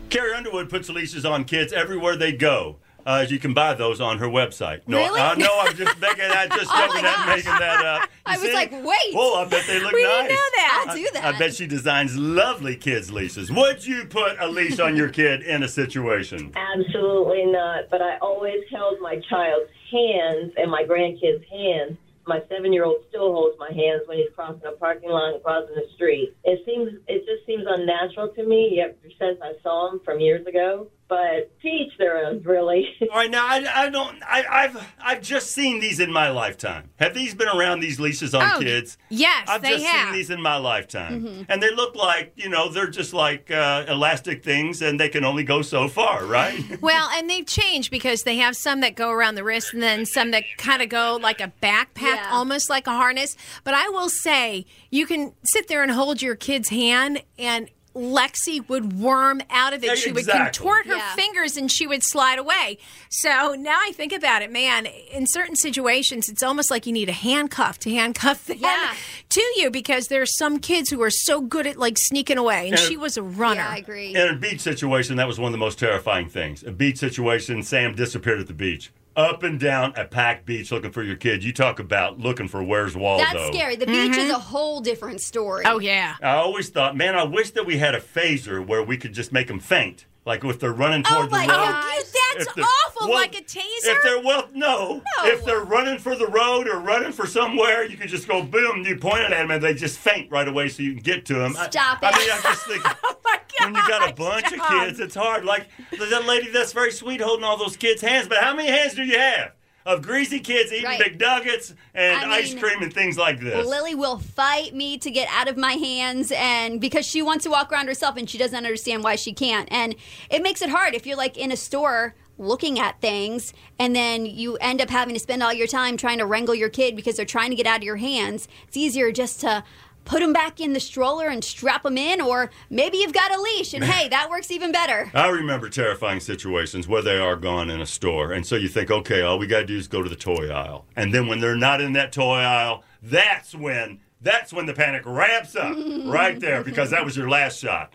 Carrie 0.09 0.33
Underwood 0.33 0.69
puts 0.69 0.89
leashes 0.89 1.25
on 1.25 1.45
kids 1.45 1.71
everywhere 1.73 2.15
they 2.15 2.31
go. 2.31 2.77
Uh, 3.05 3.25
you 3.27 3.39
can 3.39 3.53
buy 3.53 3.73
those 3.73 4.01
on 4.01 4.17
her 4.19 4.27
website. 4.27 4.81
No, 4.85 4.97
Really? 4.97 5.19
uh, 5.19 5.33
no, 5.35 5.47
I'm 5.61 5.75
just 5.75 5.99
making 5.99 6.17
that, 6.27 6.49
just 6.51 6.69
Oh 6.73 6.77
jumping 6.85 7.03
that, 7.03 7.25
making 7.27 7.55
that 7.57 7.83
up. 7.83 8.01
You 8.03 8.07
I 8.25 8.37
was 8.37 8.53
like, 8.53 8.71
wait. 8.71 9.15
Well, 9.15 9.35
I 9.35 9.45
bet 9.45 9.65
they 9.67 9.79
look 9.79 9.93
We 9.93 10.03
nice. 10.03 10.11
didn't 10.27 10.29
know 10.29 10.35
that. 10.35 10.85
I'll 10.89 10.95
do 10.95 11.07
that. 11.13 11.25
I 11.35 11.39
bet 11.39 11.55
she 11.55 11.65
designs 11.65 12.17
lovely 12.17 12.75
kids' 12.75 13.09
leashes. 13.11 13.51
Would 13.51 13.85
you 13.87 14.05
put 14.05 14.35
a 14.39 14.47
leash 14.47 14.79
on 14.79 14.95
your 14.95 15.09
kid 15.09 15.41
in 15.43 15.63
a 15.63 15.67
situation? 15.67 16.51
Absolutely 16.55 17.45
not. 17.45 17.85
But 17.89 18.01
I 18.01 18.17
always 18.17 18.61
held 18.69 18.99
my 19.01 19.19
child's 19.29 19.71
hands 19.91 20.53
and 20.57 20.69
my 20.69 20.83
grandkids' 20.83 21.47
hands. 21.49 21.97
My 22.29 22.43
seven-year-old 22.47 23.05
still 23.09 23.33
holds 23.33 23.57
my 23.57 23.73
hands 23.73 24.03
when 24.05 24.19
he's 24.19 24.29
crossing 24.35 24.61
a 24.67 24.73
parking 24.73 25.09
lot 25.09 25.33
and 25.33 25.43
crossing 25.43 25.73
the 25.73 25.87
street. 25.95 26.35
It 26.43 26.63
seems, 26.63 26.91
it 27.07 27.25
just 27.25 27.43
seems 27.47 27.65
unnatural 27.67 28.27
to 28.35 28.43
me. 28.45 28.73
Yet 28.75 28.99
since 29.17 29.39
I 29.41 29.53
saw 29.63 29.91
him 29.91 29.99
from 30.05 30.19
years 30.19 30.45
ago, 30.45 30.91
but 31.09 31.51
to 31.61 31.67
each 31.67 31.91
their 31.97 32.25
own, 32.25 32.41
really. 32.43 32.87
All 33.01 33.17
right, 33.17 33.29
now 33.31 33.45
I, 33.45 33.65
I 33.85 33.89
don't. 33.89 34.21
I, 34.23 34.45
I've 34.49 34.93
I've 35.01 35.21
just 35.21 35.51
seen 35.51 35.79
these 35.79 35.99
in 35.99 36.11
my 36.13 36.29
lifetime. 36.29 36.91
Have 36.99 37.13
these 37.15 37.33
been 37.33 37.47
around 37.49 37.79
these 37.79 37.99
leashes 37.99 38.35
on 38.35 38.43
Oh, 38.55 38.59
kids? 38.59 38.97
yes, 39.09 39.47
I've 39.49 39.61
they 39.63 39.71
just 39.71 39.85
have. 39.85 40.05
seen 40.09 40.13
these 40.13 40.29
in 40.29 40.41
my 40.41 40.57
lifetime, 40.57 41.23
Mm-hmm. 41.23 41.41
and 41.49 41.61
they 41.63 41.71
look 41.73 41.95
like 41.95 42.33
you 42.35 42.47
know 42.49 42.69
they're 42.69 42.89
just 42.89 43.13
like 43.13 43.49
uh, 43.51 43.85
elastic 43.87 44.43
things, 44.43 44.81
and 44.83 44.99
they 44.99 45.09
can 45.09 45.25
only 45.25 45.43
go 45.43 45.61
so 45.63 45.87
far, 45.87 46.23
right? 46.25 46.63
Well, 46.81 47.09
and 47.13 47.29
they've 47.29 47.45
changed 47.45 47.89
because 47.91 48.23
they 48.23 48.37
have 48.37 48.55
some 48.55 48.81
that 48.81 48.95
go 48.95 49.09
around 49.09 49.35
the 49.35 49.43
wrist 49.43 49.73
and 49.73 49.81
then 49.83 50.05
some 50.05 50.31
that 50.31 50.43
kind 50.57 50.81
of 50.81 50.89
go 50.89 51.17
like 51.21 51.41
a 51.41 51.51
backpack, 51.61 52.15
Yeah. 52.15 52.29
almost 52.31 52.69
like 52.69 52.87
a 52.87 52.91
harness. 52.91 53.35
But 53.63 53.73
I 53.73 53.89
will 53.89 54.09
say, 54.09 54.65
you 54.91 55.05
can 55.05 55.33
sit 55.43 55.67
there 55.67 55.81
and 55.83 55.91
hold 55.91 56.21
your 56.21 56.35
kid's 56.35 56.69
hand 56.69 57.23
and 57.37 57.69
Lexi 57.95 58.67
would 58.69 58.93
worm 58.99 59.41
out 59.49 59.73
of 59.73 59.83
it. 59.83 59.87
Yeah, 59.87 59.95
she 59.95 60.11
would 60.11 60.27
contort 60.27 60.85
her 60.85 60.95
Yeah. 60.95 61.15
fingers 61.15 61.57
and 61.57 61.71
she 61.71 61.87
would 61.87 62.03
slide 62.03 62.37
away. 62.39 62.77
So 63.09 63.55
now 63.57 63.77
I 63.81 63.91
think 63.93 64.13
about 64.13 64.41
it, 64.41 64.51
man, 64.51 64.85
in 64.85 65.25
certain 65.27 65.55
situations, 65.55 66.29
it's 66.29 66.43
almost 66.43 66.69
like 66.69 66.85
you 66.85 66.93
need 66.93 67.09
a 67.09 67.13
handcuff 67.13 67.79
to 67.79 67.89
handcuff 67.89 68.45
them 68.47 68.57
Yeah. 68.59 68.93
to 69.29 69.41
you 69.57 69.69
because 69.71 70.07
there 70.07 70.21
are 70.21 70.25
some 70.27 70.59
kids 70.59 70.89
who 70.89 71.01
are 71.01 71.09
so 71.09 71.41
good 71.41 71.65
at 71.67 71.77
like 71.77 71.97
sneaking 71.97 72.37
away. 72.37 72.69
And 72.69 72.77
Yeah. 72.77 72.85
she 72.85 72.95
was 72.97 73.17
a 73.17 73.23
runner. 73.23 73.61
Yeah, 73.61 73.69
I 73.69 73.77
agree. 73.77 74.15
in 74.15 74.27
a 74.29 74.35
beach 74.35 74.61
situation, 74.61 75.15
that 75.17 75.27
was 75.27 75.39
one 75.39 75.47
of 75.47 75.53
the 75.53 75.57
most 75.57 75.79
terrifying 75.79 76.29
things. 76.29 76.63
A 76.63 76.71
beach 76.71 76.97
situation, 76.97 77.63
Sam 77.63 77.95
disappeared 77.95 78.39
at 78.39 78.47
the 78.47 78.53
beach, 78.53 78.91
up 79.19 79.43
and 79.43 79.59
down 79.59 79.93
a 79.97 80.05
packed 80.05 80.45
beach 80.45 80.71
looking 80.71 80.91
for 80.91 81.03
your 81.03 81.17
kid. 81.17 81.43
You 81.43 81.51
talk 81.51 81.79
about 81.79 82.19
looking 82.19 82.47
for 82.47 82.63
where's 82.63 82.95
Waldo. 82.95 83.25
That's 83.25 83.47
scary. 83.47 83.75
The 83.75 83.85
beach 83.85 84.15
is 84.15 84.29
a 84.29 84.33
mm-hmm. 84.33 84.41
whole 84.41 84.79
different 84.79 85.19
story. 85.19 85.65
Oh, 85.67 85.79
yeah. 85.79 86.15
I 86.21 86.35
always 86.35 86.69
thought, 86.69 86.95
man, 86.95 87.15
I 87.15 87.23
wish 87.23 87.51
that 87.51 87.65
we 87.65 87.77
had 87.77 87.93
a 87.93 87.99
phaser 87.99 88.65
where 88.65 88.81
we 88.81 88.97
could 88.97 89.13
just 89.13 89.31
make 89.33 89.47
them 89.47 89.59
faint. 89.59 90.05
Like 90.29 90.45
if 90.45 90.59
they're 90.59 90.71
running 90.71 91.03
Oh 91.07 91.15
toward 91.15 91.31
my 91.31 91.47
the 91.47 91.51
road. 91.51 91.59
Oh, 91.59 92.03
that's 92.37 92.47
awful. 92.49 93.09
well, 93.09 93.17
like 93.17 93.33
a 93.33 93.41
taser? 93.41 93.63
If 93.85 94.03
they're 94.03 94.21
well, 94.21 94.47
no. 94.53 95.01
No. 95.17 95.25
If 95.25 95.43
they're 95.43 95.63
running 95.63 95.97
for 95.97 96.15
the 96.15 96.27
road 96.27 96.67
or 96.67 96.79
running 96.79 97.11
for 97.11 97.25
somewhere, 97.25 97.83
you 97.83 97.97
can 97.97 98.07
just 98.07 98.27
go 98.27 98.43
boom. 98.43 98.85
You 98.85 98.95
point 98.97 99.21
it 99.21 99.31
at 99.31 99.39
them 99.39 99.49
and 99.49 99.63
they 99.63 99.73
just 99.73 99.97
faint 99.97 100.31
right 100.31 100.47
away, 100.47 100.69
so 100.69 100.83
you 100.83 100.93
can 100.93 101.01
get 101.01 101.25
to 101.25 101.33
them. 101.33 101.53
Stop 101.53 102.03
I, 102.03 102.09
it. 102.09 102.13
I 102.13 102.19
mean, 102.19 102.29
I 102.31 102.41
just 102.43 102.67
think 102.67 102.83
oh, 103.03 103.17
my 103.25 103.39
God. 103.59 103.73
when 103.73 103.73
you 103.73 103.87
got 103.89 104.11
a 104.11 104.13
bunch 104.15 104.51
of 104.51 104.59
kids, 104.67 104.99
it's 104.99 105.15
hard. 105.15 105.45
Like 105.45 105.65
that 105.97 106.25
lady 106.27 106.51
that's 106.51 106.73
very 106.73 106.91
sweet 106.91 107.21
holding 107.21 107.43
all 107.43 107.57
those 107.57 107.75
kids' 107.75 108.03
hands, 108.03 108.27
but 108.27 108.37
how 108.37 108.53
many 108.53 108.69
hands 108.69 108.93
do 108.93 109.03
you 109.03 109.17
have? 109.17 109.53
Of 109.85 110.01
greasy 110.01 110.39
kids 110.39 110.71
eating 110.71 110.85
Right. 110.85 111.17
McNuggets 111.17 111.73
and 111.93 112.31
I 112.31 112.37
ice 112.37 112.51
mean, 112.53 112.63
cream 112.63 112.83
and 112.83 112.93
things 112.93 113.17
like 113.17 113.39
this. 113.39 113.65
Lily 113.65 113.95
will 113.95 114.19
fight 114.19 114.75
me 114.75 114.97
to 114.97 115.09
get 115.09 115.27
out 115.31 115.47
of 115.47 115.57
my 115.57 115.73
hands 115.73 116.31
and 116.35 116.79
because 116.79 117.05
she 117.05 117.21
wants 117.21 117.43
to 117.45 117.49
walk 117.49 117.71
around 117.71 117.87
herself 117.87 118.17
and 118.17 118.29
she 118.29 118.37
doesn't 118.37 118.55
understand 118.55 119.03
why 119.03 119.15
she 119.15 119.33
can't. 119.33 119.67
And 119.71 119.95
it 120.29 120.43
makes 120.43 120.61
it 120.61 120.69
hard 120.69 120.93
if 120.93 121.07
you're 121.07 121.17
like 121.17 121.37
in 121.37 121.51
a 121.51 121.57
store 121.57 122.13
looking 122.37 122.79
at 122.79 122.99
things 123.01 123.53
and 123.77 123.95
then 123.95 124.25
you 124.25 124.55
end 124.57 124.81
up 124.81 124.89
having 124.89 125.13
to 125.13 125.19
spend 125.19 125.43
all 125.43 125.53
your 125.53 125.67
time 125.67 125.97
trying 125.97 126.17
to 126.17 126.25
wrangle 126.25 126.55
your 126.55 126.69
kid 126.69 126.95
because 126.95 127.17
they're 127.17 127.25
trying 127.25 127.49
to 127.49 127.55
get 127.55 127.67
out 127.67 127.77
of 127.77 127.83
your 127.83 127.97
hands. 127.97 128.47
It's 128.67 128.77
easier 128.77 129.11
just 129.11 129.41
to 129.41 129.63
put 130.09 130.21
them 130.21 130.33
back 130.33 130.59
in 130.59 130.73
the 130.73 130.79
stroller 130.79 131.27
and 131.27 131.43
strap 131.43 131.83
them 131.83 131.95
in 131.95 132.19
or 132.19 132.49
maybe 132.71 132.97
you've 132.97 133.13
got 133.13 133.31
a 133.31 133.39
leash 133.39 133.75
and 133.75 133.83
hey, 133.83 134.09
that 134.09 134.27
works 134.27 134.49
even 134.49 134.71
better. 134.71 135.11
I 135.13 135.27
remember 135.27 135.69
terrifying 135.69 136.19
situations 136.19 136.87
where 136.87 137.03
they 137.03 137.19
are 137.19 137.35
gone 137.35 137.69
in 137.69 137.79
a 137.79 137.85
store. 137.85 138.31
And 138.33 138.43
so 138.43 138.55
you 138.55 138.67
think, 138.67 138.89
okay, 138.89 139.21
all 139.21 139.37
we 139.37 139.45
got 139.45 139.59
to 139.59 139.65
do 139.67 139.77
is 139.77 139.87
go 139.87 140.01
to 140.01 140.09
the 140.09 140.15
toy 140.15 140.49
aisle. 140.49 140.87
And 140.95 141.13
then 141.13 141.27
when 141.27 141.39
they're 141.39 141.55
not 141.55 141.79
in 141.79 141.93
that 141.93 142.11
toy 142.11 142.39
aisle, 142.39 142.83
that's 143.03 143.53
when 143.53 143.99
that's 144.19 144.51
when 144.51 144.65
the 144.65 144.73
panic 144.73 145.03
ramps 145.05 145.55
up 145.55 145.77
right 146.05 146.39
there 146.39 146.63
because 146.63 146.89
that 146.89 147.05
was 147.05 147.15
your 147.15 147.29
last 147.29 147.59
shot. 147.59 147.93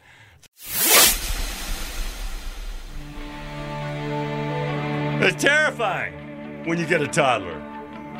It's 5.20 5.42
terrifying 5.42 6.64
when 6.64 6.78
you 6.78 6.86
get 6.86 7.02
a 7.02 7.08
toddler. 7.08 7.60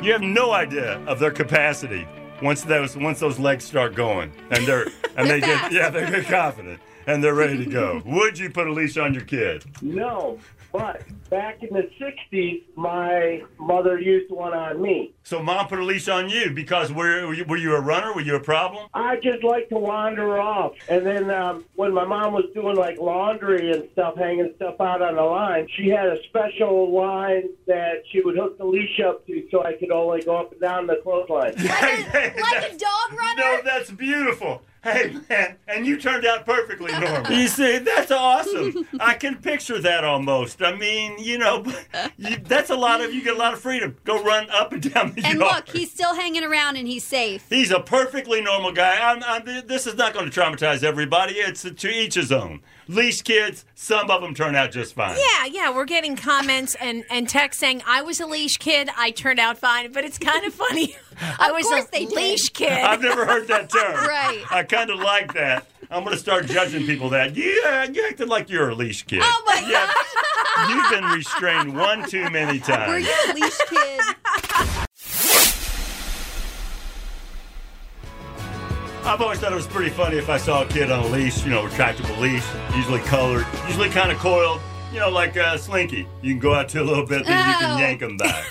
You 0.03 0.11
have 0.11 0.21
no 0.21 0.51
idea 0.51 0.97
of 1.05 1.19
their 1.19 1.31
capacity 1.31 2.05
once 2.41 2.63
those 2.63 2.97
once 2.97 3.19
those 3.19 3.39
legs 3.39 3.63
start 3.63 3.95
going 3.95 4.31
and 4.51 4.65
they're 4.65 4.87
and 5.17 5.29
they 5.29 5.39
get 5.39 5.71
yeah 5.71 5.89
they 5.89 6.09
get 6.09 6.25
confident 6.25 6.79
and 7.07 7.23
they're 7.23 7.35
ready 7.35 7.57
to 7.63 7.69
go. 7.69 8.01
Would 8.05 8.39
you 8.39 8.49
put 8.49 8.67
a 8.67 8.73
leash 8.73 8.97
on 8.97 9.13
your 9.13 9.23
kid? 9.23 9.63
No, 9.81 10.39
but 10.77 11.01
back 11.29 11.63
in 11.63 11.73
the 11.73 11.89
60s, 11.99 12.63
my 12.75 13.43
mother 13.57 13.99
used 13.99 14.31
one 14.31 14.53
on 14.53 14.81
me. 14.81 15.13
So 15.23 15.41
mom 15.41 15.67
put 15.67 15.79
a 15.79 15.83
leash 15.83 16.07
on 16.09 16.29
you 16.29 16.51
because 16.51 16.91
were 16.91 17.33
you, 17.33 17.45
were 17.45 17.57
you 17.57 17.75
a 17.75 17.79
runner? 17.79 18.13
Were 18.13 18.21
you 18.21 18.35
a 18.35 18.39
problem? 18.39 18.87
I 18.93 19.15
just 19.17 19.43
like 19.43 19.69
to 19.69 19.77
wander 19.77 20.37
off. 20.39 20.73
And 20.89 21.05
then 21.05 21.31
um, 21.31 21.65
when 21.75 21.93
my 21.93 22.03
mom 22.03 22.33
was 22.33 22.45
doing 22.53 22.75
like 22.75 22.99
laundry 22.99 23.71
and 23.71 23.87
stuff, 23.93 24.17
hanging 24.17 24.51
stuff 24.57 24.79
out 24.81 25.01
on 25.01 25.15
the 25.15 25.21
line, 25.21 25.67
she 25.77 25.87
had 25.87 26.07
a 26.07 26.21
special 26.23 26.93
line 26.93 27.49
that 27.67 28.03
she 28.11 28.21
would 28.21 28.35
hook 28.35 28.57
the 28.57 28.65
leash 28.65 28.99
up 28.99 29.25
to 29.27 29.47
so 29.51 29.63
I 29.63 29.73
could 29.73 29.91
only 29.91 30.23
go 30.23 30.37
up 30.37 30.51
and 30.51 30.61
down 30.61 30.87
the 30.87 30.97
clothesline. 31.03 31.53
Like 32.45 32.73
a 32.73 32.77
dog 32.77 33.17
runner? 33.17 33.41
No, 33.41 33.61
that's 33.63 33.91
beautiful. 33.91 34.61
Hey 34.85 35.15
man, 35.29 35.57
and 35.67 35.83
you 35.83 35.97
turned 35.99 36.27
out 36.27 36.45
perfectly 36.45 36.91
normal. 36.91 37.31
You 37.31 37.47
see, 37.47 37.79
that's 37.79 38.11
awesome. 38.11 38.87
I 38.99 39.15
can 39.15 39.37
picture 39.37 39.79
that 39.81 40.03
almost. 40.03 40.61
I 40.61 40.75
mean, 40.75 41.17
you 41.17 41.39
know, 41.39 41.65
you, 42.17 42.37
that's 42.37 42.69
a 42.69 42.75
lot 42.75 43.01
of 43.01 43.11
you 43.11 43.23
get 43.23 43.33
a 43.35 43.37
lot 43.39 43.53
of 43.53 43.59
freedom. 43.59 43.97
Go 44.03 44.21
run 44.23 44.47
up 44.51 44.73
and 44.73 44.93
down 44.93 45.13
the 45.13 45.25
And 45.25 45.39
yard. 45.39 45.55
look, 45.55 45.69
he's 45.69 45.89
still 45.89 46.13
hanging 46.13 46.43
around 46.43 46.75
and 46.77 46.87
he's 46.87 47.03
safe. 47.03 47.47
He's 47.49 47.71
a 47.71 47.79
perfectly 47.79 48.41
normal 48.41 48.71
guy. 48.73 48.97
I'm, 49.01 49.23
I'm, 49.23 49.43
this 49.65 49.87
is 49.87 49.95
not 49.95 50.13
going 50.13 50.29
to 50.29 50.39
traumatize 50.39 50.83
everybody. 50.83 51.33
It's 51.33 51.63
to 51.63 51.89
each 51.89 52.13
his 52.13 52.31
own. 52.31 52.61
Leash 52.87 53.21
kids, 53.23 53.65
some 53.73 54.11
of 54.11 54.21
them 54.21 54.35
turn 54.35 54.55
out 54.55 54.71
just 54.71 54.93
fine. 54.93 55.17
Yeah, 55.17 55.45
yeah, 55.45 55.75
we're 55.75 55.85
getting 55.85 56.15
comments 56.15 56.75
and, 56.79 57.03
and 57.09 57.27
text 57.27 57.59
saying 57.59 57.81
I 57.87 58.03
was 58.03 58.19
a 58.19 58.27
leash 58.27 58.57
kid, 58.57 58.89
I 58.95 59.09
turned 59.11 59.39
out 59.39 59.57
fine, 59.57 59.91
but 59.91 60.03
it's 60.05 60.17
kind 60.19 60.45
of 60.47 60.53
funny. 60.53 60.95
I 61.39 61.51
was 61.51 61.65
course 61.65 61.85
a 61.85 61.91
they 61.91 62.05
did. 62.05 62.15
leash 62.15 62.49
kid. 62.49 62.71
I've 62.71 63.01
never 63.01 63.25
heard 63.25 63.47
that 63.47 63.69
term. 63.69 63.93
Right. 64.07 64.43
I 64.51 64.63
kind 64.63 64.89
of 64.91 64.99
like 64.99 65.33
that. 65.33 65.65
I'm 65.89 66.03
going 66.03 66.13
to 66.15 66.19
start 66.19 66.45
judging 66.47 66.85
people 66.85 67.09
that 67.09 67.35
you, 67.35 67.63
uh, 67.67 67.87
you 67.91 68.05
acted 68.07 68.27
like 68.29 68.49
you're 68.49 68.69
a 68.69 68.75
leash 68.75 69.03
kid. 69.03 69.19
Oh 69.23 69.43
my 69.45 69.67
yeah, 69.69 69.91
You've 70.69 70.89
been 70.89 71.03
restrained 71.11 71.75
one 71.75 72.07
too 72.09 72.29
many 72.29 72.59
times. 72.59 72.89
Were 72.91 72.99
you 72.99 73.13
a 73.29 73.33
leash 73.33 73.57
kid? 73.69 74.01
I've 79.05 79.21
always 79.21 79.39
thought 79.39 79.51
it 79.51 79.55
was 79.55 79.67
pretty 79.67 79.91
funny 79.91 80.17
if 80.17 80.29
I 80.29 80.37
saw 80.37 80.63
a 80.63 80.65
kid 80.67 80.89
on 80.91 81.03
a 81.05 81.07
leash, 81.07 81.43
you 81.43 81.51
know, 81.51 81.61
retractable 81.67 82.17
leash, 82.19 82.43
usually 82.75 82.99
colored, 83.01 83.45
usually 83.67 83.89
kind 83.89 84.11
of 84.11 84.17
coiled, 84.17 84.59
you 84.91 84.99
know, 84.99 85.09
like 85.09 85.37
uh, 85.37 85.57
Slinky. 85.57 86.07
You 86.23 86.33
can 86.33 86.39
go 86.39 86.55
out 86.55 86.69
to 86.69 86.81
a 86.81 86.83
little 86.83 87.05
bit, 87.05 87.23
then 87.25 87.37
you 87.37 87.55
Oh. 87.55 87.59
can 87.59 87.79
yank 87.79 87.99
them 87.99 88.17
back. 88.17 88.43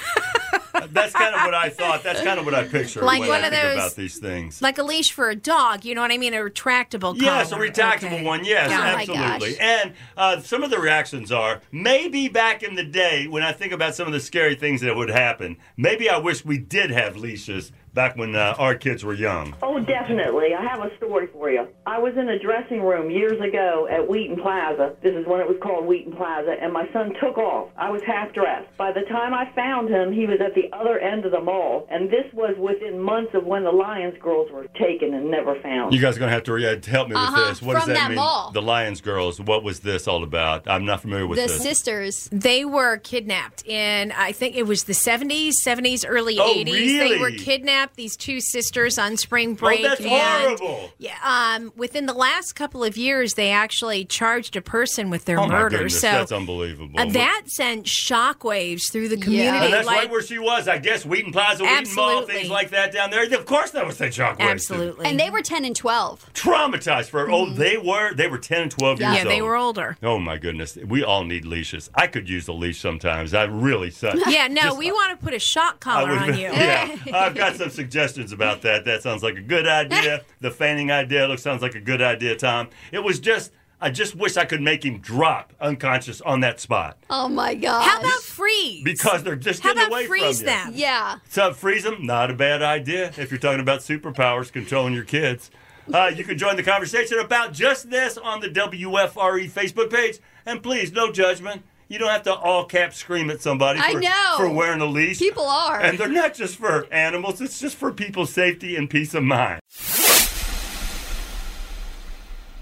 That's 0.90 1.12
kind 1.12 1.34
of 1.34 1.40
what 1.42 1.54
I 1.54 1.70
thought. 1.70 2.02
That's 2.04 2.20
kind 2.22 2.38
of 2.38 2.44
what 2.44 2.54
I 2.54 2.64
picture 2.64 3.02
Like 3.02 3.20
when 3.20 3.28
one 3.30 3.42
I 3.42 3.46
of 3.46 3.52
think 3.52 3.62
those- 3.64 3.74
about 3.74 3.96
these 3.96 4.18
things. 4.18 4.62
like 4.62 4.78
a 4.78 4.82
leash 4.82 5.10
for 5.12 5.28
a 5.28 5.34
dog, 5.34 5.84
you 5.84 5.94
know 5.94 6.02
what 6.02 6.12
I 6.12 6.18
mean? 6.18 6.34
A 6.34 6.38
retractable 6.38 7.20
Yes, 7.20 7.50
a 7.52 7.56
retractable 7.56 8.12
Okay. 8.14 8.22
one. 8.24 8.44
Yes, 8.44 8.70
Oh 8.70 8.74
absolutely. 8.74 9.58
And 9.58 9.92
uh, 10.16 10.40
some 10.40 10.62
of 10.62 10.70
the 10.70 10.78
reactions 10.78 11.32
are 11.32 11.62
maybe 11.72 12.28
back 12.28 12.62
in 12.62 12.74
the 12.76 12.84
day 12.84 13.26
when 13.26 13.42
I 13.42 13.52
think 13.52 13.72
about 13.72 13.94
some 13.96 14.06
of 14.06 14.12
the 14.12 14.20
scary 14.20 14.54
things 14.54 14.82
that 14.82 14.94
would 14.94 15.10
happen. 15.10 15.56
Maybe 15.76 16.08
I 16.08 16.18
wish 16.18 16.44
we 16.44 16.58
did 16.58 16.90
have 16.90 17.16
leashes 17.16 17.72
back 17.94 18.16
when 18.16 18.34
uh, 18.34 18.54
our 18.58 18.74
kids 18.74 19.04
were 19.04 19.14
young. 19.14 19.54
Oh, 19.62 19.78
definitely. 19.80 20.48
I 20.54 20.62
have 20.62 20.80
a 20.80 20.94
story 20.96 21.28
for 21.32 21.50
you. 21.50 21.66
I 21.86 21.98
was 21.98 22.14
in 22.16 22.28
a 22.28 22.38
dressing 22.38 22.82
room 22.82 23.10
years 23.10 23.40
ago 23.40 23.86
at 23.90 24.06
Wheaton 24.08 24.36
Plaza. 24.42 24.94
This 25.02 25.14
is 25.14 25.26
when 25.26 25.40
it 25.40 25.46
was 25.48 25.56
called 25.62 25.86
Wheaton 25.86 26.12
Plaza, 26.16 26.54
and 26.60 26.72
my 26.72 26.86
son 26.92 27.12
took 27.22 27.38
off. 27.38 27.70
I 27.78 27.90
was 27.90 28.02
half 28.06 28.32
dressed. 28.34 28.76
By 28.76 28.92
the 28.92 29.02
time 29.02 29.32
I 29.32 29.50
found 29.54 29.88
him, 29.88 30.12
he 30.12 30.26
was 30.26 30.40
at 30.44 30.54
the 30.54 30.74
other 30.76 30.98
end 30.98 31.24
of 31.24 31.32
the 31.32 31.40
mall, 31.40 31.86
and 31.90 32.10
this 32.10 32.26
was 32.32 32.56
within 32.58 33.00
months 33.00 33.32
of 33.34 33.44
when 33.44 33.64
the 33.64 33.70
Lyons 33.72 34.14
girls 34.20 34.50
were 34.50 34.66
taken 34.78 35.14
and 35.14 35.30
never 35.30 35.54
found. 35.60 35.94
You 35.94 36.00
guys 36.00 36.16
are 36.16 36.20
going 36.20 36.30
to 36.30 36.34
have 36.34 36.44
to 36.44 36.52
re- 36.52 36.64
help 36.64 37.08
me 37.08 37.14
with 37.14 37.22
Uh-huh, 37.22 37.48
this. 37.48 37.62
What 37.62 37.74
does 37.74 37.84
from 37.84 37.92
that, 37.94 37.98
that 38.00 38.08
mean? 38.10 38.16
mall. 38.16 38.50
The 38.52 38.62
Lyons 38.62 39.00
girls. 39.00 39.40
What 39.40 39.62
was 39.62 39.80
this 39.80 40.08
all 40.08 40.24
about? 40.24 40.66
I'm 40.68 40.84
not 40.84 41.00
familiar 41.02 41.26
with 41.26 41.38
The 41.38 41.46
this. 41.46 41.62
sisters. 41.62 42.28
They 42.32 42.64
were 42.64 42.96
kidnapped 42.96 43.64
in, 43.66 44.12
I 44.12 44.32
think 44.32 44.56
it 44.56 44.64
was 44.66 44.84
the 44.84 44.92
70s, 44.94 45.52
70s, 45.64 46.04
early 46.08 46.38
Oh, 46.38 46.54
80s. 46.54 46.64
They 46.98 47.18
were 47.18 47.30
kidnapped, 47.30 47.83
these 47.94 48.16
two 48.16 48.40
sisters 48.40 48.98
on 48.98 49.16
spring 49.18 49.54
break. 49.54 49.80
oh, 49.80 49.82
break. 49.82 49.98
that's 49.98 50.00
and- 50.00 50.58
horrible. 50.58 50.90
Yeah, 50.98 51.16
um, 51.22 51.72
within 51.76 52.06
the 52.06 52.14
last 52.14 52.52
couple 52.54 52.82
of 52.82 52.96
years, 52.96 53.34
they 53.34 53.50
actually 53.50 54.04
charged 54.06 54.56
a 54.56 54.62
person 54.62 55.10
with 55.10 55.26
their 55.26 55.38
Oh 55.38 55.46
my 55.46 55.54
murder. 55.54 55.76
goodness, 55.78 56.00
so 56.00 56.06
that's 56.10 56.32
unbelievable. 56.32 56.98
uh, 56.98 57.04
that 57.06 57.42
sent 57.48 57.86
shockwaves 57.86 58.90
through 58.90 59.08
the 59.08 59.16
community. 59.16 59.44
Yeah. 59.58 59.64
and 59.64 59.72
that's 59.72 59.86
like, 59.86 59.98
right 59.98 60.10
where 60.10 60.22
she 60.22 60.38
was. 60.38 60.68
I 60.68 60.78
guess 60.78 61.04
Wheaton 61.04 61.32
Plaza, 61.32 61.62
Wheaton 61.64 61.94
Mall, 61.94 62.10
Absolutely. 62.20 62.34
things 62.34 62.50
like 62.50 62.70
that 62.70 62.92
down 62.92 63.10
there. 63.10 63.24
Of 63.34 63.46
course, 63.46 63.72
that 63.72 63.86
was 63.86 63.96
send 63.96 64.12
shockwaves. 64.12 64.36
to- 64.38 64.42
absolutely. 64.44 65.06
And 65.06 65.18
they 65.20 65.30
were 65.30 65.42
10 65.42 65.64
and 65.64 65.76
12. 65.76 66.32
Traumatized 66.34 67.08
for 67.10 67.30
oh 67.30 67.50
they 67.50 67.76
were 67.76 68.14
they 68.14 68.26
were 68.28 68.38
10 68.38 68.62
and 68.62 68.70
12 68.70 69.00
Yeah. 69.00 69.08
years 69.12 69.16
yeah, 69.16 69.22
old. 69.24 69.28
Yeah, 69.30 69.34
they 69.36 69.42
were 69.42 69.56
older. 69.56 69.96
Oh 70.02 70.18
my 70.18 70.38
goodness, 70.38 70.76
we 70.76 71.02
all 71.04 71.24
need 71.24 71.44
leashes. 71.44 71.90
I 71.94 72.06
could 72.06 72.28
use 72.28 72.48
a 72.48 72.52
leash 72.52 72.80
sometimes. 72.80 73.34
I 73.34 73.44
really 73.44 73.90
suck. 73.90 74.16
Yeah, 74.28 74.48
no, 74.48 74.62
Just- 74.62 74.78
we 74.78 74.92
want 74.92 75.18
to 75.18 75.24
put 75.24 75.34
a 75.34 75.38
shock 75.38 75.80
collar 75.80 76.10
would- 76.10 76.18
on 76.18 76.38
you. 76.38 76.44
Yeah, 76.64 76.96
I've 77.12 77.34
got 77.34 77.56
some 77.56 77.68
suggestions 77.74 78.32
about 78.32 78.62
that. 78.62 78.84
That 78.84 79.02
sounds 79.02 79.22
like 79.22 79.36
a 79.36 79.42
good 79.42 79.66
idea. 79.66 80.22
The 80.40 80.50
fanning 80.50 80.90
idea 80.90 81.26
looks 81.26 81.42
sounds 81.42 81.62
like 81.62 81.74
a 81.74 81.80
good 81.80 82.02
idea, 82.02 82.36
Tom. 82.36 82.68
It 82.92 83.02
was 83.02 83.18
just 83.20 83.52
I 83.80 83.90
just 83.90 84.14
wish 84.14 84.36
I 84.36 84.44
could 84.46 84.62
make 84.62 84.84
him 84.84 84.98
drop 84.98 85.52
unconscious 85.60 86.20
on 86.22 86.40
that 86.40 86.58
spot 86.60 86.96
Oh 87.10 87.28
my 87.28 87.54
god! 87.54 87.82
How 87.82 88.00
about 88.00 88.22
freeze? 88.22 88.82
because 88.84 89.22
they're 89.22 89.36
just 89.36 89.62
How 89.62 89.74
getting 89.74 89.90
away 89.92 90.06
freeze 90.06 90.38
from 90.40 90.48
you. 90.48 90.54
them? 90.54 90.72
Yeah. 90.74 91.16
So 91.28 91.52
freeze 91.52 91.82
them, 91.84 92.06
not 92.06 92.30
a 92.30 92.34
bad 92.34 92.62
idea 92.62 93.12
if 93.18 93.30
you're 93.30 93.40
talking 93.40 93.60
about 93.60 93.80
superpowers 93.80 94.50
controlling 94.52 94.94
your 94.94 95.04
kids. 95.04 95.50
Uh, 95.92 96.10
you 96.14 96.24
can 96.24 96.38
join 96.38 96.56
the 96.56 96.62
conversation 96.62 97.18
about 97.18 97.52
just 97.52 97.90
this 97.90 98.16
on 98.16 98.40
the 98.40 98.48
WFRE 98.48 99.50
Facebook 99.50 99.90
page. 99.90 100.18
And 100.46 100.62
please, 100.62 100.92
no 100.92 101.12
judgment. 101.12 101.62
You 101.88 101.98
don't 101.98 102.08
have 102.08 102.22
to 102.22 102.34
all 102.34 102.64
cap 102.64 102.94
scream 102.94 103.30
at 103.30 103.40
somebody 103.42 103.78
I 103.80 103.92
for, 103.92 104.00
know. 104.00 104.34
for 104.38 104.48
wearing 104.48 104.80
a 104.80 104.86
leash. 104.86 105.18
People 105.18 105.44
are. 105.46 105.80
And 105.80 105.98
they're 105.98 106.08
not 106.08 106.34
just 106.34 106.56
for 106.56 106.86
animals, 106.92 107.40
it's 107.40 107.60
just 107.60 107.76
for 107.76 107.92
people's 107.92 108.32
safety 108.32 108.74
and 108.76 108.88
peace 108.88 109.14
of 109.14 109.22
mind. 109.22 109.60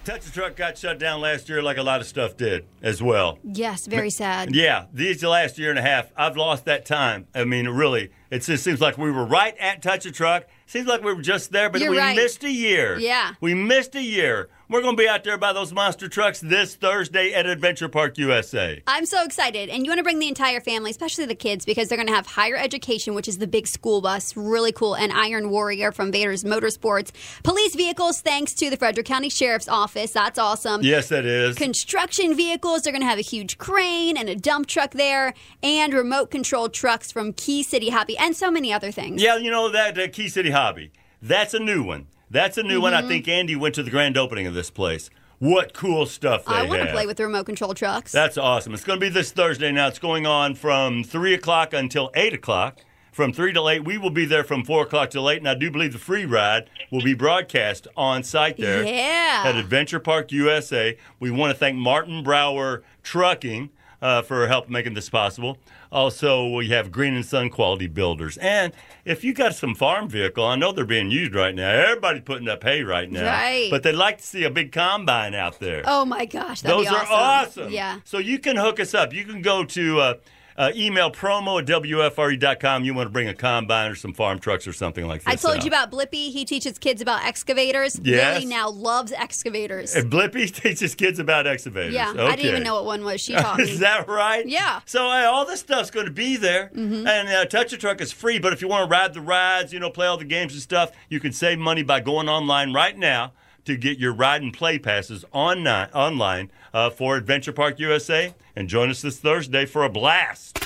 Touch 0.05 0.27
a 0.27 0.33
Truck 0.33 0.57
got 0.57 0.77
shut 0.77 0.99
down 0.99 1.21
last 1.21 1.49
year 1.49 1.63
like 1.63 1.77
a 1.77 1.83
lot 1.85 2.01
of 2.01 2.09
stuff 2.09 2.37
did 2.37 2.67
as 2.83 3.01
well. 3.01 3.39
yes, 3.45 3.87
very 3.87 4.11
sad. 4.11 4.53
Yeah, 4.53 4.87
these 4.93 5.21
the 5.21 5.29
last 5.29 5.59
year 5.59 5.71
and 5.71 5.79
a 5.79 5.83
half, 5.83 6.11
I've 6.17 6.37
lost 6.37 6.65
that 6.65 6.85
time. 6.85 7.29
I 7.37 7.45
mean, 7.45 7.69
really, 7.69 8.11
it 8.29 8.41
just 8.41 8.65
seems 8.65 8.81
like 8.81 8.99
we 8.99 9.13
were 9.13 9.25
right 9.25 9.57
at 9.59 9.81
Touch 9.81 10.05
a 10.05 10.11
Truck. 10.11 10.47
Seems 10.67 10.89
like 10.89 11.05
we 11.05 11.15
were 11.15 11.23
just 11.23 11.53
there, 11.53 11.71
but 11.71 11.81
You're 11.81 11.93
we 11.93 11.99
right. 11.99 12.17
missed 12.17 12.43
a 12.43 12.51
year. 12.51 12.99
Yeah. 12.99 13.35
We 13.41 13.55
missed 13.55 13.95
a 13.95 14.03
year. 14.03 14.49
We're 14.73 14.81
going 14.81 14.97
to 14.97 15.03
be 15.03 15.07
out 15.07 15.23
there 15.23 15.37
by 15.37 15.53
those 15.53 15.71
monster 15.71 16.09
trucks 16.09 16.41
this 16.41 16.75
Thursday 16.75 17.35
at 17.35 17.45
Adventure 17.45 17.91
Park 17.91 18.17
USA. 18.17 18.83
I'm 18.87 19.05
so 19.05 19.23
excited. 19.23 19.69
And 19.69 19.85
you 19.85 19.91
want 19.91 19.99
to 19.99 20.03
bring 20.03 20.19
the 20.19 20.29
entire 20.29 20.63
family, 20.63 20.91
especially 20.91 21.27
the 21.27 21.35
kids, 21.35 21.67
because 21.67 21.89
they're 21.89 21.99
going 21.99 22.09
to 22.09 22.15
have 22.15 22.27
higher 22.27 22.57
education, 22.57 23.13
which 23.13 23.29
is 23.29 23.37
the 23.37 23.47
big 23.47 23.67
school 23.67 24.01
bus. 24.01 24.35
Really 24.35 24.73
cool. 24.73 24.95
And 24.95 25.13
Iron 25.13 25.51
Warrior 25.51 25.93
from 25.93 26.11
Vader's 26.11 26.43
Motorsports. 26.43 27.11
Police 27.43 27.75
vehicles, 27.75 28.23
thanks 28.23 28.55
to 28.55 28.71
the 28.71 28.79
Frederick 28.79 29.05
County 29.05 29.29
Sheriff's 29.29 29.69
Office. 29.69 30.13
That's 30.13 30.39
awesome. 30.39 30.81
Yes, 30.81 31.11
that 31.11 31.27
is. 31.27 31.55
Construction 31.55 32.35
vehicles, 32.35 32.81
they're 32.81 32.95
going 32.95 33.03
to 33.03 33.09
have 33.09 33.19
a 33.19 33.21
huge 33.21 33.59
crane 33.59 34.17
and 34.17 34.31
a 34.31 34.35
dump 34.35 34.69
truck 34.69 34.93
there, 34.93 35.35
and 35.63 35.93
remote 35.93 36.31
control 36.31 36.71
trucks 36.71 37.13
from 37.13 37.35
Key 37.35 37.63
City 37.63 37.91
Hobby, 37.91 38.17
and 38.17 38.35
so 38.35 38.51
many 38.51 38.73
other 38.73 38.91
things. 38.91 39.23
Yeah, 39.23 39.37
you 39.37 39.51
know 39.51 39.69
that 39.69 39.99
uh, 39.99 40.09
Key 40.09 40.31
City 40.31 40.51
Hobby. 40.51 40.93
That's 41.21 41.53
a 41.53 41.61
new 41.61 41.83
one. 41.83 42.07
That's 42.33 42.59
a 42.59 42.63
new 42.63 42.81
one. 42.81 42.93
Mm-hmm. 42.93 43.05
I 43.05 43.09
think 43.09 43.29
Andy 43.29 43.55
went 43.55 43.75
to 43.77 43.83
the 43.83 43.91
grand 43.91 44.17
opening 44.17 44.47
of 44.47 44.55
this 44.55 44.71
place. 44.71 45.11
What 45.39 45.75
cool 45.75 46.07
stuff 46.07 46.45
they 46.45 46.53
I 46.55 46.63
want 46.67 46.83
to 46.83 46.93
play 46.93 47.05
with 47.07 47.17
the 47.17 47.25
remote 47.25 47.47
control 47.47 47.75
trucks. 47.75 48.13
That's 48.13 48.39
awesome. 48.39 48.75
It's 48.75 48.85
going 48.85 48.99
to 49.01 49.05
be 49.05 49.11
this 49.11 49.33
Thursday. 49.33 49.73
Now 49.73 49.89
it's 49.89 49.99
going 49.99 50.25
on 50.25 50.55
from 50.55 51.03
three 51.05 51.35
o'clock 51.35 51.73
until 51.73 52.11
eight 52.15 52.33
o'clock. 52.33 52.79
From 53.11 53.33
three 53.35 53.53
till 53.53 53.69
eight, 53.69 53.85
we 53.85 53.99
will 53.99 54.11
be 54.11 54.25
there 54.25 54.45
from 54.45 54.65
four 54.65 54.85
o'clock 54.85 55.11
till 55.11 55.29
eight, 55.29 55.37
and 55.39 55.49
I 55.49 55.55
do 55.55 55.71
believe 55.71 55.93
the 55.93 55.99
free 55.99 56.25
ride 56.25 56.71
will 56.91 57.03
be 57.03 57.13
broadcast 57.13 57.87
on 57.95 58.23
site 58.23 58.57
there 58.57 58.83
Yeah. 58.85 59.43
at 59.45 59.55
Adventure 59.57 60.01
Park 60.01 60.33
USA. 60.33 60.97
We 61.21 61.31
want 61.31 61.53
to 61.53 61.59
thank 61.59 61.77
Martin 61.77 62.23
Brower 62.23 62.83
Trucking 63.03 63.69
uh, 64.01 64.23
for 64.23 64.47
help 64.47 64.71
making 64.71 64.95
this 64.95 65.11
possible. 65.11 65.59
Also, 65.93 66.49
we 66.49 66.69
have 66.71 66.91
Green 66.91 67.15
and 67.15 67.25
Sun 67.25 67.51
Quality 67.51 67.87
Builders, 67.87 68.39
and 68.39 68.73
if 69.05 69.23
you 69.23 69.35
got 69.35 69.55
some 69.55 69.75
farm 69.75 70.09
vehicle, 70.09 70.43
I 70.45 70.57
know 70.57 70.73
they're 70.73 70.87
being 70.87 71.11
used 71.11 71.35
right 71.35 71.55
now. 71.55 71.69
Everybody's 71.71 72.23
putting 72.23 72.49
up 72.49 72.63
hay 72.65 72.83
right 72.83 73.11
now, 73.11 73.27
Right. 73.27 73.69
But 73.71 73.83
they'd 73.83 73.93
like 73.93 74.17
to 74.19 74.25
see 74.25 74.45
a 74.45 74.51
big 74.51 74.73
combine 74.73 75.35
out 75.35 75.61
there. 75.61 75.83
oh 75.87 76.05
my 76.07 76.25
gosh, 76.25 76.63
that'd 76.63 76.79
Those 76.79 76.89
be 76.89 76.95
are 76.95 77.05
awesome. 77.05 77.65
awesome. 77.65 77.73
Yeah. 77.73 78.01
So 78.05 78.17
you 78.19 78.39
can 78.39 78.57
hook 78.57 78.81
us 78.81 78.95
up. 78.95 79.13
You 79.13 79.25
can 79.25 79.43
go 79.43 79.65
to 79.65 80.01
uh, 80.01 80.15
Uh, 80.57 80.71
email 80.75 81.11
promo 81.11 81.61
at 81.61 81.67
WFRE.com. 81.67 82.85
You 82.85 82.95
want 82.95 83.07
to 83.07 83.11
bring 83.13 83.29
a 83.29 83.35
combine 83.35 83.91
or 83.91 83.95
some 83.95 84.13
farm 84.13 84.39
trucks 84.39 84.67
or 84.67 84.73
something 84.73 85.07
like 85.07 85.23
that. 85.25 85.31
I 85.31 85.35
told 85.37 85.59
out. 85.59 85.65
you 85.65 85.69
about 85.69 85.91
Blippi. 85.91 86.31
He 86.31 86.45
teaches 86.45 86.79
kids 86.79 87.01
about 87.01 87.25
excavators. 87.25 88.01
Yes. 88.03 88.35
Lily 88.41 88.47
now 88.47 88.71
loves 88.71 89.13
excavators. 89.13 89.95
And 89.95 90.11
Blippi 90.11 90.53
teaches 90.63 90.95
kids 90.95 91.19
about 91.19 91.47
excavators. 91.47 91.95
yeah, 91.95 92.11
Okay. 92.11 92.23
I 92.23 92.37
didn't 92.37 92.51
even 92.51 92.63
know 92.63 92.75
what 92.75 92.85
one 92.85 93.05
was. 93.05 93.21
She 93.21 93.35
taught 93.35 93.59
me. 93.59 93.65
Is 93.71 93.81
that 93.81 94.09
right? 94.09 94.47
Yeah. 94.47 94.61
Mm-hmm. 94.77 94.79
So 94.87 95.07
uh, 95.07 95.31
all 95.31 95.47
this 95.47 95.61
stuff's 95.61 95.91
going 95.91 96.07
to 96.07 96.13
be 96.13 96.37
there, 96.37 96.71
and 96.75 97.09
uh, 97.09 97.45
Touch 97.47 97.73
a 97.73 97.79
Truck 97.79 98.01
is 98.01 98.13
free. 98.13 98.39
But 98.39 98.53
if 98.53 98.61
you 98.61 98.69
want 98.69 98.89
to 98.89 98.91
ride 98.93 99.15
the 99.15 99.21
rides, 99.21 99.73
you 99.73 99.81
know, 99.81 99.91
play 99.91 100.07
all 100.07 100.17
the 100.17 100.25
games 100.25 100.53
and 100.53 100.63
stuff, 100.63 100.93
you 101.09 101.21
can 101.21 101.33
save 101.33 101.59
money 101.59 101.83
by 101.83 102.01
going 102.01 102.29
online 102.29 102.73
right 102.73 102.97
now 102.97 103.33
to 103.65 103.77
get 103.77 103.99
your 103.99 104.13
ride 104.13 104.43
and 104.43 104.53
play 104.53 104.79
passes 104.79 105.25
on 105.33 105.67
online 105.67 106.51
uh, 106.75 106.91
for 106.91 107.17
Adventure 107.17 107.53
Park 107.53 107.79
USA, 107.79 108.35
and 108.57 108.69
join 108.69 108.91
us 108.91 109.03
this 109.03 109.19
Thursday 109.19 109.67
for 109.67 109.85
a 109.85 109.89
blast. 109.89 110.59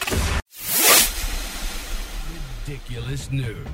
Ridiculous 2.67 3.31
news. 3.31 3.67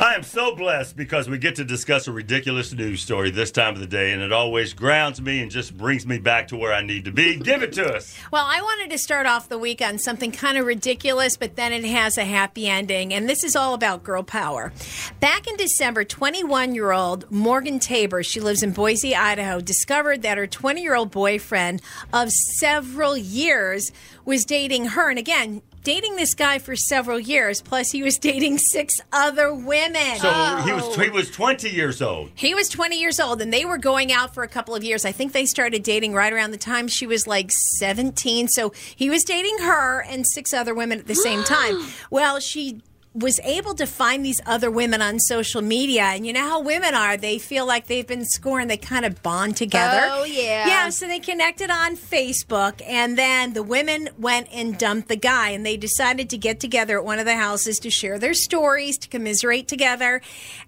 I 0.00 0.14
am 0.14 0.22
so 0.22 0.56
blessed 0.56 0.96
because 0.96 1.28
we 1.28 1.36
get 1.36 1.56
to 1.56 1.64
discuss 1.64 2.08
a 2.08 2.12
ridiculous 2.12 2.72
news 2.72 3.02
story 3.02 3.30
this 3.30 3.50
time 3.50 3.74
of 3.74 3.80
the 3.80 3.86
day, 3.86 4.12
and 4.12 4.22
it 4.22 4.32
always 4.32 4.72
grounds 4.72 5.20
me 5.20 5.42
and 5.42 5.50
just 5.50 5.76
brings 5.76 6.06
me 6.06 6.16
back 6.16 6.48
to 6.48 6.56
where 6.56 6.72
I 6.72 6.80
need 6.80 7.04
to 7.04 7.12
be. 7.12 7.36
Give 7.36 7.62
it 7.62 7.74
to 7.74 7.96
us. 7.96 8.16
Well, 8.32 8.46
I 8.46 8.62
wanted 8.62 8.88
to 8.92 8.98
start 8.98 9.26
off 9.26 9.50
the 9.50 9.58
week 9.58 9.82
on 9.82 9.98
something 9.98 10.32
kind 10.32 10.56
of 10.56 10.64
ridiculous, 10.64 11.36
but 11.36 11.56
then 11.56 11.74
it 11.74 11.84
has 11.84 12.16
a 12.16 12.24
happy 12.24 12.66
ending. 12.66 13.12
And 13.12 13.28
this 13.28 13.44
is 13.44 13.54
all 13.54 13.74
about 13.74 14.02
girl 14.02 14.22
power. 14.22 14.72
Back 15.20 15.46
in 15.46 15.56
December, 15.58 16.04
21 16.04 16.74
year 16.74 16.92
old 16.92 17.30
Morgan 17.30 17.78
Tabor, 17.78 18.22
she 18.22 18.40
lives 18.40 18.62
in 18.62 18.72
Boise, 18.72 19.14
Idaho, 19.14 19.60
discovered 19.60 20.22
that 20.22 20.38
her 20.38 20.46
20 20.46 20.80
year 20.80 20.94
old 20.94 21.10
boyfriend 21.10 21.82
of 22.10 22.30
several 22.30 23.18
years 23.18 23.92
was 24.24 24.46
dating 24.46 24.86
her. 24.86 25.10
And 25.10 25.18
again, 25.18 25.60
dating 25.82 26.16
this 26.16 26.34
guy 26.34 26.58
for 26.58 26.76
several 26.76 27.18
years, 27.18 27.62
plus 27.62 27.90
he 27.90 28.02
was 28.02 28.16
dating 28.18 28.58
six 28.58 28.94
other 29.12 29.54
women. 29.54 30.16
So 30.18 30.30
he 30.64 30.72
was 30.72 30.84
oh. 30.84 31.00
he 31.00 31.10
was 31.10 31.30
20 31.30 31.68
years 31.70 32.02
old. 32.02 32.30
He 32.34 32.54
was 32.54 32.68
20 32.68 32.98
years 32.98 33.20
old 33.20 33.40
and 33.40 33.52
they 33.52 33.64
were 33.64 33.78
going 33.78 34.12
out 34.12 34.34
for 34.34 34.42
a 34.42 34.48
couple 34.48 34.74
of 34.74 34.84
years. 34.84 35.04
I 35.04 35.12
think 35.12 35.32
they 35.32 35.46
started 35.46 35.82
dating 35.82 36.12
right 36.12 36.32
around 36.32 36.50
the 36.50 36.58
time 36.58 36.88
she 36.88 37.06
was 37.06 37.26
like 37.26 37.50
17. 37.78 38.48
So 38.48 38.72
he 38.94 39.10
was 39.10 39.24
dating 39.24 39.58
her 39.60 40.02
and 40.02 40.26
six 40.26 40.52
other 40.52 40.74
women 40.74 40.98
at 40.98 41.06
the 41.06 41.14
same 41.14 41.44
time. 41.44 41.78
Well, 42.10 42.40
she 42.40 42.80
was 43.12 43.40
able 43.42 43.74
to 43.74 43.86
find 43.86 44.24
these 44.24 44.40
other 44.46 44.70
women 44.70 45.02
on 45.02 45.18
social 45.18 45.62
media. 45.62 46.02
And 46.02 46.24
you 46.24 46.32
know 46.32 46.48
how 46.48 46.60
women 46.60 46.94
are. 46.94 47.16
They 47.16 47.38
feel 47.38 47.66
like 47.66 47.86
they've 47.86 48.06
been 48.06 48.24
scorned. 48.24 48.70
They 48.70 48.76
kind 48.76 49.04
of 49.04 49.20
bond 49.20 49.56
together. 49.56 50.08
Oh, 50.10 50.24
yeah. 50.24 50.66
yeah 50.66 50.88
so 50.90 51.08
they 51.08 51.18
connected 51.18 51.70
on 51.70 51.96
facebook 51.96 52.80
and 52.86 53.18
then 53.18 53.52
the 53.52 53.62
women 53.62 54.08
went 54.18 54.48
and 54.52 54.78
dumped 54.78 55.08
the 55.08 55.16
guy 55.16 55.50
and 55.50 55.66
they 55.66 55.76
decided 55.76 56.30
to 56.30 56.38
get 56.38 56.60
together 56.60 56.98
at 56.98 57.04
one 57.04 57.18
of 57.18 57.26
the 57.26 57.36
houses 57.36 57.78
to 57.80 57.90
share 57.90 58.18
their 58.18 58.34
stories 58.34 58.96
to 58.98 59.08
commiserate 59.08 59.66
together. 59.66 60.20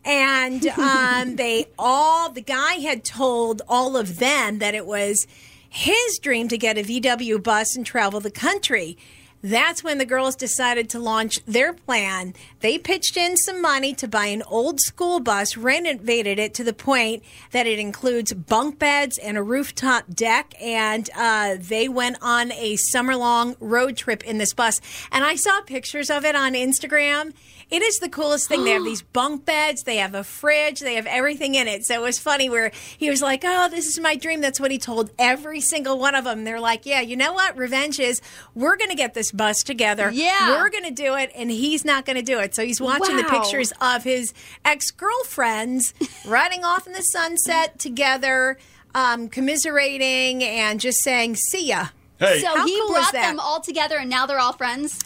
And 0.05 0.66
um, 0.78 1.37
they 1.37 1.66
all 1.78 2.31
the 2.31 2.42
guy 2.42 2.74
had 2.74 3.05
told 3.05 3.62
all 3.68 3.96
of 3.96 4.18
them 4.18 4.59
that 4.59 4.74
it 4.74 4.87
was 4.87 5.26
his 5.68 6.18
dream 6.18 6.48
to 6.48 6.59
get 6.59 6.76
a 6.76 6.83
vw 6.83 7.42
bus 7.42 7.76
and 7.76 7.87
travel 7.87 8.20
the 8.20 8.31
country 8.31 8.98
that's 9.42 9.83
when 9.83 9.98
the 9.98 10.05
girls 10.05 10.37
decided 10.37 10.88
to 10.90 10.98
launch 10.98 11.44
their 11.44 11.72
plan. 11.72 12.35
They 12.61 12.78
pitched 12.78 13.16
in 13.16 13.37
some 13.37 13.61
money 13.61 13.92
to 13.94 14.07
buy 14.07 14.26
an 14.26 14.42
old 14.42 14.81
school 14.81 15.20
bus, 15.20 15.57
renovated 15.57 16.38
it 16.38 16.55
to 16.55 16.64
the 16.64 16.72
point 16.72 17.22
that 17.50 17.66
it 17.66 17.78
includes 17.78 18.33
bunk 18.33 18.78
beds 18.78 19.18
and 19.18 19.37
a 19.37 19.42
rooftop 19.42 20.14
deck. 20.14 20.55
And 20.61 21.11
uh, 21.16 21.57
they 21.59 21.88
went 21.88 22.18
on 22.22 22.52
a 22.52 22.76
summer 22.76 23.16
long 23.16 23.57
road 23.61 23.96
trip 23.96 24.24
in 24.24 24.38
this 24.38 24.55
bus. 24.55 24.81
And 25.11 25.24
I 25.24 25.35
saw 25.35 25.61
pictures 25.62 26.09
of 26.09 26.24
it 26.24 26.37
on 26.37 26.55
Instagram. 26.55 27.33
It 27.72 27.82
is 27.82 27.98
the 27.98 28.08
coolest 28.08 28.48
thing. 28.48 28.64
they 28.64 28.70
have 28.72 28.85
these 28.92 29.02
bunk 29.02 29.44
beds, 29.46 29.82
they 29.82 29.96
have 29.96 30.14
a 30.14 30.22
fridge, 30.22 30.80
they 30.80 30.94
have 30.94 31.06
everything 31.06 31.54
in 31.54 31.66
it. 31.66 31.85
So 31.87 31.94
it 31.94 32.02
was 32.02 32.18
funny 32.18 32.50
where 32.50 32.70
he 32.98 33.08
was 33.11 33.22
like, 33.22 33.42
Oh, 33.44 33.68
this 33.70 33.87
is 33.87 33.98
my 33.98 34.14
dream. 34.14 34.40
That's 34.42 34.61
what 34.61 34.70
he 34.70 34.78
told 34.78 35.11
every 35.18 35.61
single 35.61 35.98
one 35.98 36.14
of 36.14 36.24
them. 36.24 36.44
They're 36.44 36.61
like, 36.61 36.85
Yeah, 36.87 37.00
you 37.00 37.16
know 37.16 37.32
what? 37.32 37.56
Revenge 37.56 37.98
is 37.98 38.20
we're 38.54 38.76
going 38.76 38.90
to 38.90 38.96
get 38.96 39.14
this 39.14 39.32
bus 39.32 39.56
together. 39.64 40.11
Yeah. 40.12 40.50
We're 40.50 40.68
going 40.70 40.85
to 40.85 40.90
do 40.90 41.14
it, 41.16 41.32
and 41.35 41.50
he's 41.50 41.85
not 41.85 42.04
going 42.04 42.16
to 42.16 42.22
do 42.22 42.38
it. 42.38 42.54
So 42.54 42.64
he's 42.64 42.80
watching 42.80 43.16
the 43.16 43.24
pictures 43.24 43.72
of 43.80 44.04
his 44.04 44.35
ex 44.64 44.90
girlfriends 44.90 45.94
riding 46.26 46.64
off 46.64 46.87
in 46.87 46.92
the 46.92 47.00
sunset 47.02 47.78
together, 47.78 48.58
um, 48.94 49.28
commiserating, 49.28 50.42
and 50.44 50.78
just 50.78 51.02
saying, 51.02 51.37
See 51.37 51.68
ya. 51.68 51.87
Hey, 52.18 52.40
So 52.40 52.54
How 52.54 52.66
he 52.66 52.78
cool 52.78 52.90
brought 52.92 53.12
them 53.12 53.40
all 53.40 53.61
together, 53.61 53.96
and 53.96 54.08
now 54.08 54.26
they're 54.26 54.38
all 54.38 54.52
friends. 54.52 55.00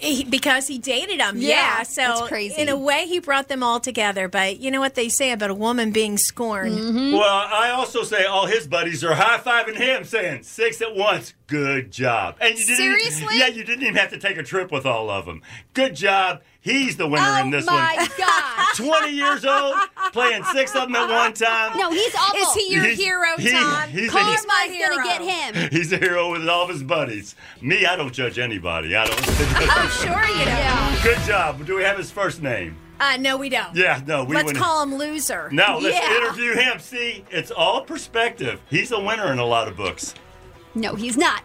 He, 0.00 0.24
because 0.24 0.66
he 0.66 0.78
dated 0.78 1.20
them. 1.20 1.36
Yeah, 1.36 1.48
Yeah. 1.48 1.82
So 1.82 2.02
that's 2.02 2.28
crazy. 2.28 2.60
in 2.60 2.68
a 2.68 2.76
way, 2.76 3.06
he 3.06 3.18
brought 3.18 3.48
them 3.48 3.62
all 3.62 3.80
together. 3.80 4.28
But 4.28 4.58
you 4.60 4.70
know 4.70 4.80
what 4.80 4.94
they 4.94 5.08
say 5.08 5.30
about 5.32 5.50
a 5.50 5.54
woman 5.54 5.90
being 5.92 6.16
scorned? 6.16 6.78
Mm-hmm. 6.78 7.12
well, 7.12 7.22
I 7.24 7.70
also 7.70 8.02
say 8.02 8.24
all 8.24 8.46
his 8.46 8.66
buddies 8.66 9.04
are 9.04 9.14
high 9.14 9.38
fiving 9.38 9.76
him, 9.76 10.04
saying 10.04 10.42
six 10.44 10.80
at 10.80 10.94
once. 10.96 11.34
Good 11.46 11.90
job. 11.90 12.36
And 12.40 12.58
you 12.58 12.64
didn't 12.64 12.76
Seriously? 12.76 13.38
yeah, 13.38 13.48
you 13.48 13.64
didn't 13.64 13.82
even 13.82 13.96
have 13.96 14.10
to 14.10 14.18
take 14.18 14.36
a 14.36 14.42
trip 14.42 14.70
with 14.72 14.86
all 14.86 15.10
of 15.10 15.26
them. 15.26 15.42
Good 15.74 15.94
job. 15.96 16.42
He's 16.62 16.96
the 16.98 17.06
winner 17.08 17.24
Oh 17.26 17.40
in 17.42 17.50
this 17.50 17.66
one. 17.66 17.74
Oh 17.76 17.78
my 17.78 17.96
one. 17.96 18.08
gosh! 18.18 18.76
20 18.76 19.10
years 19.12 19.44
old, 19.46 19.74
playing 20.12 20.44
six 20.52 20.74
of 20.76 20.82
them 20.88 20.94
at 20.96 21.08
one 21.08 21.32
time. 21.32 21.76
No, 21.78 21.90
he's 21.90 22.14
awful. 22.14 22.38
Is 22.38 22.52
he 22.54 22.74
your 22.74 22.84
He's- 22.84 22.98
hero, 22.98 23.28
he- 23.38 23.50
Tom? 23.50 23.88
he's- 23.88 24.12
He's 24.12 24.12
he's- 24.12 24.46
my 24.46 24.54
Karma's 24.66 24.76
hero. 24.76 24.96
gonna 24.96 25.04
get 25.08 25.54
him. 25.54 25.70
He's 25.70 25.90
a 25.92 25.96
hero 25.96 26.30
with 26.32 26.46
all 26.48 26.64
of 26.64 26.68
his 26.68 26.82
buddies. 26.82 27.34
Me, 27.62 27.86
I 27.86 27.96
don't 27.96 28.12
judge 28.12 28.38
anybody. 28.38 28.94
I 28.94 29.06
don't. 29.06 29.18
I'm 29.70 29.88
sure 29.90 30.28
you 30.38 30.44
know. 30.44 30.50
Yeah. 30.50 31.00
Good 31.02 31.18
job. 31.26 31.64
Do 31.64 31.76
we 31.76 31.82
have 31.82 31.96
his 31.96 32.10
first 32.10 32.42
name? 32.42 32.76
Uh, 33.00 33.16
no, 33.18 33.38
we 33.38 33.48
don't. 33.48 33.74
Yeah, 33.74 34.02
no, 34.06 34.24
we 34.24 34.34
don't. 34.34 34.34
Let's 34.34 34.46
wouldn't. 34.48 34.62
call 34.62 34.82
him 34.82 34.94
loser. 34.96 35.48
No, 35.52 35.78
let's 35.80 35.96
Yeah. 35.96 36.14
interview 36.18 36.52
him. 36.54 36.78
See, 36.78 37.24
it's 37.30 37.50
all 37.50 37.80
perspective. 37.86 38.60
He's 38.68 38.92
a 38.92 39.00
winner 39.00 39.32
in 39.32 39.38
a 39.38 39.46
lot 39.46 39.66
of 39.68 39.76
books. 39.78 40.14
No, 40.74 40.94
he's 40.94 41.16
not. 41.16 41.42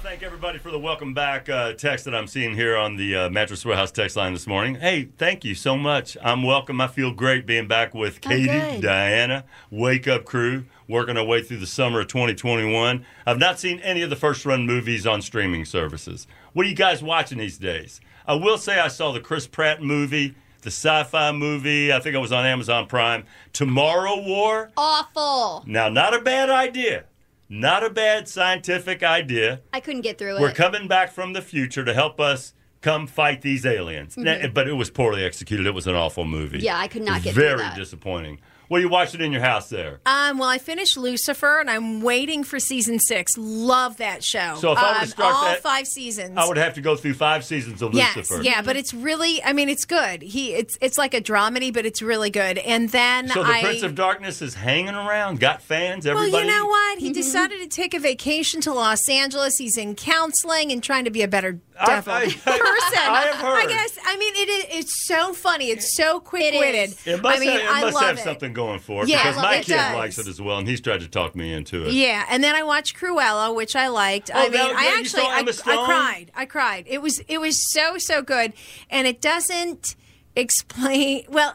Want 0.00 0.06
to 0.06 0.12
thank 0.12 0.22
everybody 0.22 0.58
for 0.58 0.70
the 0.70 0.78
welcome 0.78 1.12
back 1.12 1.50
uh, 1.50 1.74
text 1.74 2.06
that 2.06 2.14
I'm 2.14 2.26
seeing 2.26 2.54
here 2.54 2.74
on 2.74 2.96
the 2.96 3.14
uh, 3.14 3.28
Mattress 3.28 3.66
Warehouse 3.66 3.90
text 3.90 4.16
line 4.16 4.32
this 4.32 4.46
morning. 4.46 4.76
Hey, 4.76 5.10
thank 5.18 5.44
you 5.44 5.54
so 5.54 5.76
much. 5.76 6.16
I'm 6.22 6.42
welcome. 6.42 6.80
I 6.80 6.86
feel 6.86 7.12
great 7.12 7.44
being 7.44 7.68
back 7.68 7.92
with 7.92 8.22
Katie. 8.22 8.80
Diana, 8.80 9.44
Wake 9.70 10.08
Up 10.08 10.24
Crew, 10.24 10.64
working 10.88 11.18
our 11.18 11.24
way 11.24 11.42
through 11.42 11.58
the 11.58 11.66
summer 11.66 12.00
of 12.00 12.08
2021. 12.08 13.04
I've 13.26 13.38
not 13.38 13.60
seen 13.60 13.78
any 13.80 14.00
of 14.00 14.08
the 14.08 14.16
first 14.16 14.46
run 14.46 14.64
movies 14.64 15.06
on 15.06 15.20
streaming 15.20 15.66
services. 15.66 16.26
What 16.54 16.64
are 16.64 16.70
you 16.70 16.74
guys 16.76 17.02
watching 17.02 17.36
these 17.36 17.58
days? 17.58 18.00
I 18.26 18.36
will 18.36 18.56
say 18.56 18.80
I 18.80 18.88
saw 18.88 19.12
the 19.12 19.20
Chris 19.20 19.46
Pratt 19.46 19.82
movie, 19.82 20.34
the 20.62 20.70
sci 20.70 21.04
fi 21.04 21.30
movie. 21.32 21.92
I 21.92 22.00
think 22.00 22.14
it 22.14 22.20
was 22.20 22.32
on 22.32 22.46
Amazon 22.46 22.86
Prime. 22.86 23.24
Tomorrow 23.52 24.22
War. 24.22 24.70
Awful. 24.78 25.62
Now, 25.66 25.90
not 25.90 26.14
a 26.14 26.22
bad 26.22 26.48
idea. 26.48 27.04
Not 27.52 27.84
a 27.84 27.90
bad 27.90 28.28
scientific 28.28 29.02
idea. 29.02 29.60
I 29.72 29.80
couldn't 29.80 30.02
get 30.02 30.18
through 30.18 30.36
it. 30.36 30.40
We're 30.40 30.52
coming 30.52 30.86
back 30.86 31.10
from 31.10 31.32
the 31.32 31.42
future 31.42 31.84
to 31.84 31.92
help 31.92 32.20
us 32.20 32.54
come 32.80 33.08
fight 33.08 33.42
these 33.42 33.66
aliens. 33.66 34.16
Now, 34.16 34.46
but 34.54 34.68
it 34.68 34.74
was 34.74 34.88
poorly 34.88 35.24
executed. 35.24 35.66
It 35.66 35.74
was 35.74 35.88
an 35.88 35.96
awful 35.96 36.24
movie. 36.24 36.58
Mm-hmm. 36.58 36.66
Yeah, 36.66 36.78
I 36.78 36.86
could 36.86 37.02
not 37.02 37.22
get 37.22 37.34
through 37.34 37.56
Very 37.56 37.74
disappointing. 37.74 38.40
What 38.70 38.78
are 38.78 38.82
you 38.82 38.88
watching 38.88 39.20
in 39.20 39.32
your 39.32 39.40
house 39.40 39.68
there? 39.68 39.98
Um, 40.06 40.38
well, 40.38 40.48
I 40.48 40.58
finished 40.58 40.96
Lucifer, 40.96 41.58
and 41.58 41.68
I'm 41.68 42.02
waiting 42.02 42.44
for 42.44 42.60
season 42.60 43.00
six. 43.00 43.32
Love 43.36 43.96
that 43.96 44.22
show. 44.22 44.54
So 44.60 44.70
if 44.70 44.78
I 44.78 44.90
were 44.92 44.94
to 44.94 45.00
Um, 45.00 45.06
start 45.08 45.34
all 45.34 45.44
that- 45.46 45.60
five 45.60 45.88
seasons. 45.88 46.34
I 46.38 46.46
would 46.46 46.56
have 46.56 46.74
to 46.74 46.80
go 46.80 46.94
through 46.94 47.14
five 47.14 47.44
seasons 47.44 47.82
of 47.82 47.92
Yes, 47.94 48.14
Lucifer. 48.14 48.42
yeah, 48.44 48.62
but 48.62 48.76
it's 48.76 48.94
really, 48.94 49.42
I 49.42 49.54
mean, 49.54 49.68
it's 49.68 49.84
good. 49.84 50.22
He, 50.22 50.52
it's, 50.54 50.78
it's 50.80 50.96
like 50.96 51.14
a 51.14 51.20
dramedy, 51.20 51.72
but 51.74 51.84
it's 51.84 52.00
really 52.00 52.30
good. 52.30 52.58
And 52.58 52.88
then 52.90 53.26
So 53.30 53.42
the 53.42 53.50
I, 53.50 53.60
Prince 53.60 53.82
of 53.82 53.96
Darkness 53.96 54.40
is 54.40 54.54
hanging 54.54 54.94
around, 54.94 55.40
got 55.40 55.62
fans, 55.62 56.04
well, 56.06 56.16
everybody. 56.18 56.46
you 56.46 56.48
know 56.52 56.66
what? 56.66 57.00
He 57.00 57.12
decided 57.12 57.58
to 57.58 57.66
take 57.66 57.92
a 57.92 57.98
vacation 57.98 58.60
to 58.60 58.72
Los 58.72 59.08
Angeles. 59.08 59.56
He's 59.58 59.76
in 59.78 59.96
counseling 59.96 60.70
and 60.70 60.80
trying 60.80 61.06
to 61.06 61.10
be 61.10 61.22
a 61.22 61.28
better 61.28 61.58
devil 61.84 62.12
I- 62.14 62.24
person. 62.26 62.40
I 62.46 63.22
have 63.32 63.34
heard. 63.40 63.64
I 63.64 63.66
guess. 63.66 63.98
I 64.06 64.16
mean, 64.16 64.34
it 64.36 64.48
is. 64.48 64.64
It's 64.84 65.06
so 65.08 65.32
funny. 65.32 65.70
It's 65.70 65.96
so 65.96 66.20
quick 66.20 66.54
witted. 66.54 66.90
is. 66.90 67.06
It 67.06 67.20
must, 67.20 67.36
I 67.36 67.40
mean, 67.40 67.50
have, 67.50 67.60
it 67.62 67.66
I 67.68 67.80
must 67.80 67.94
love 67.94 68.04
have 68.04 68.18
it. 68.18 68.22
something 68.22 68.52
going 68.52 68.59
for 68.78 69.02
it 69.04 69.08
Yeah, 69.08 69.18
because 69.22 69.36
well, 69.36 69.44
my 69.44 69.56
it 69.56 69.64
kid 69.64 69.74
does. 69.74 69.94
likes 69.94 70.18
it 70.18 70.26
as 70.28 70.40
well, 70.40 70.58
and 70.58 70.68
he's 70.68 70.80
tried 70.80 71.00
to 71.00 71.08
talk 71.08 71.34
me 71.34 71.52
into 71.52 71.86
it. 71.86 71.92
Yeah, 71.92 72.24
and 72.28 72.42
then 72.44 72.54
I 72.54 72.62
watched 72.62 72.96
Cruella, 72.96 73.54
which 73.54 73.74
I 73.76 73.88
liked. 73.88 74.30
I 74.32 74.38
Oh, 74.40 74.42
mean, 74.44 74.52
that- 74.52 74.76
I 74.76 74.98
actually, 74.98 75.22
I, 75.22 75.38
I 75.40 75.84
cried. 75.86 76.26
I 76.34 76.44
cried. 76.46 76.84
It 76.86 77.02
was, 77.02 77.18
it 77.28 77.38
was 77.40 77.56
so, 77.72 77.96
so 77.98 78.22
good, 78.22 78.52
and 78.90 79.06
it 79.06 79.20
doesn't 79.20 79.96
explain. 80.36 81.24
Well, 81.28 81.54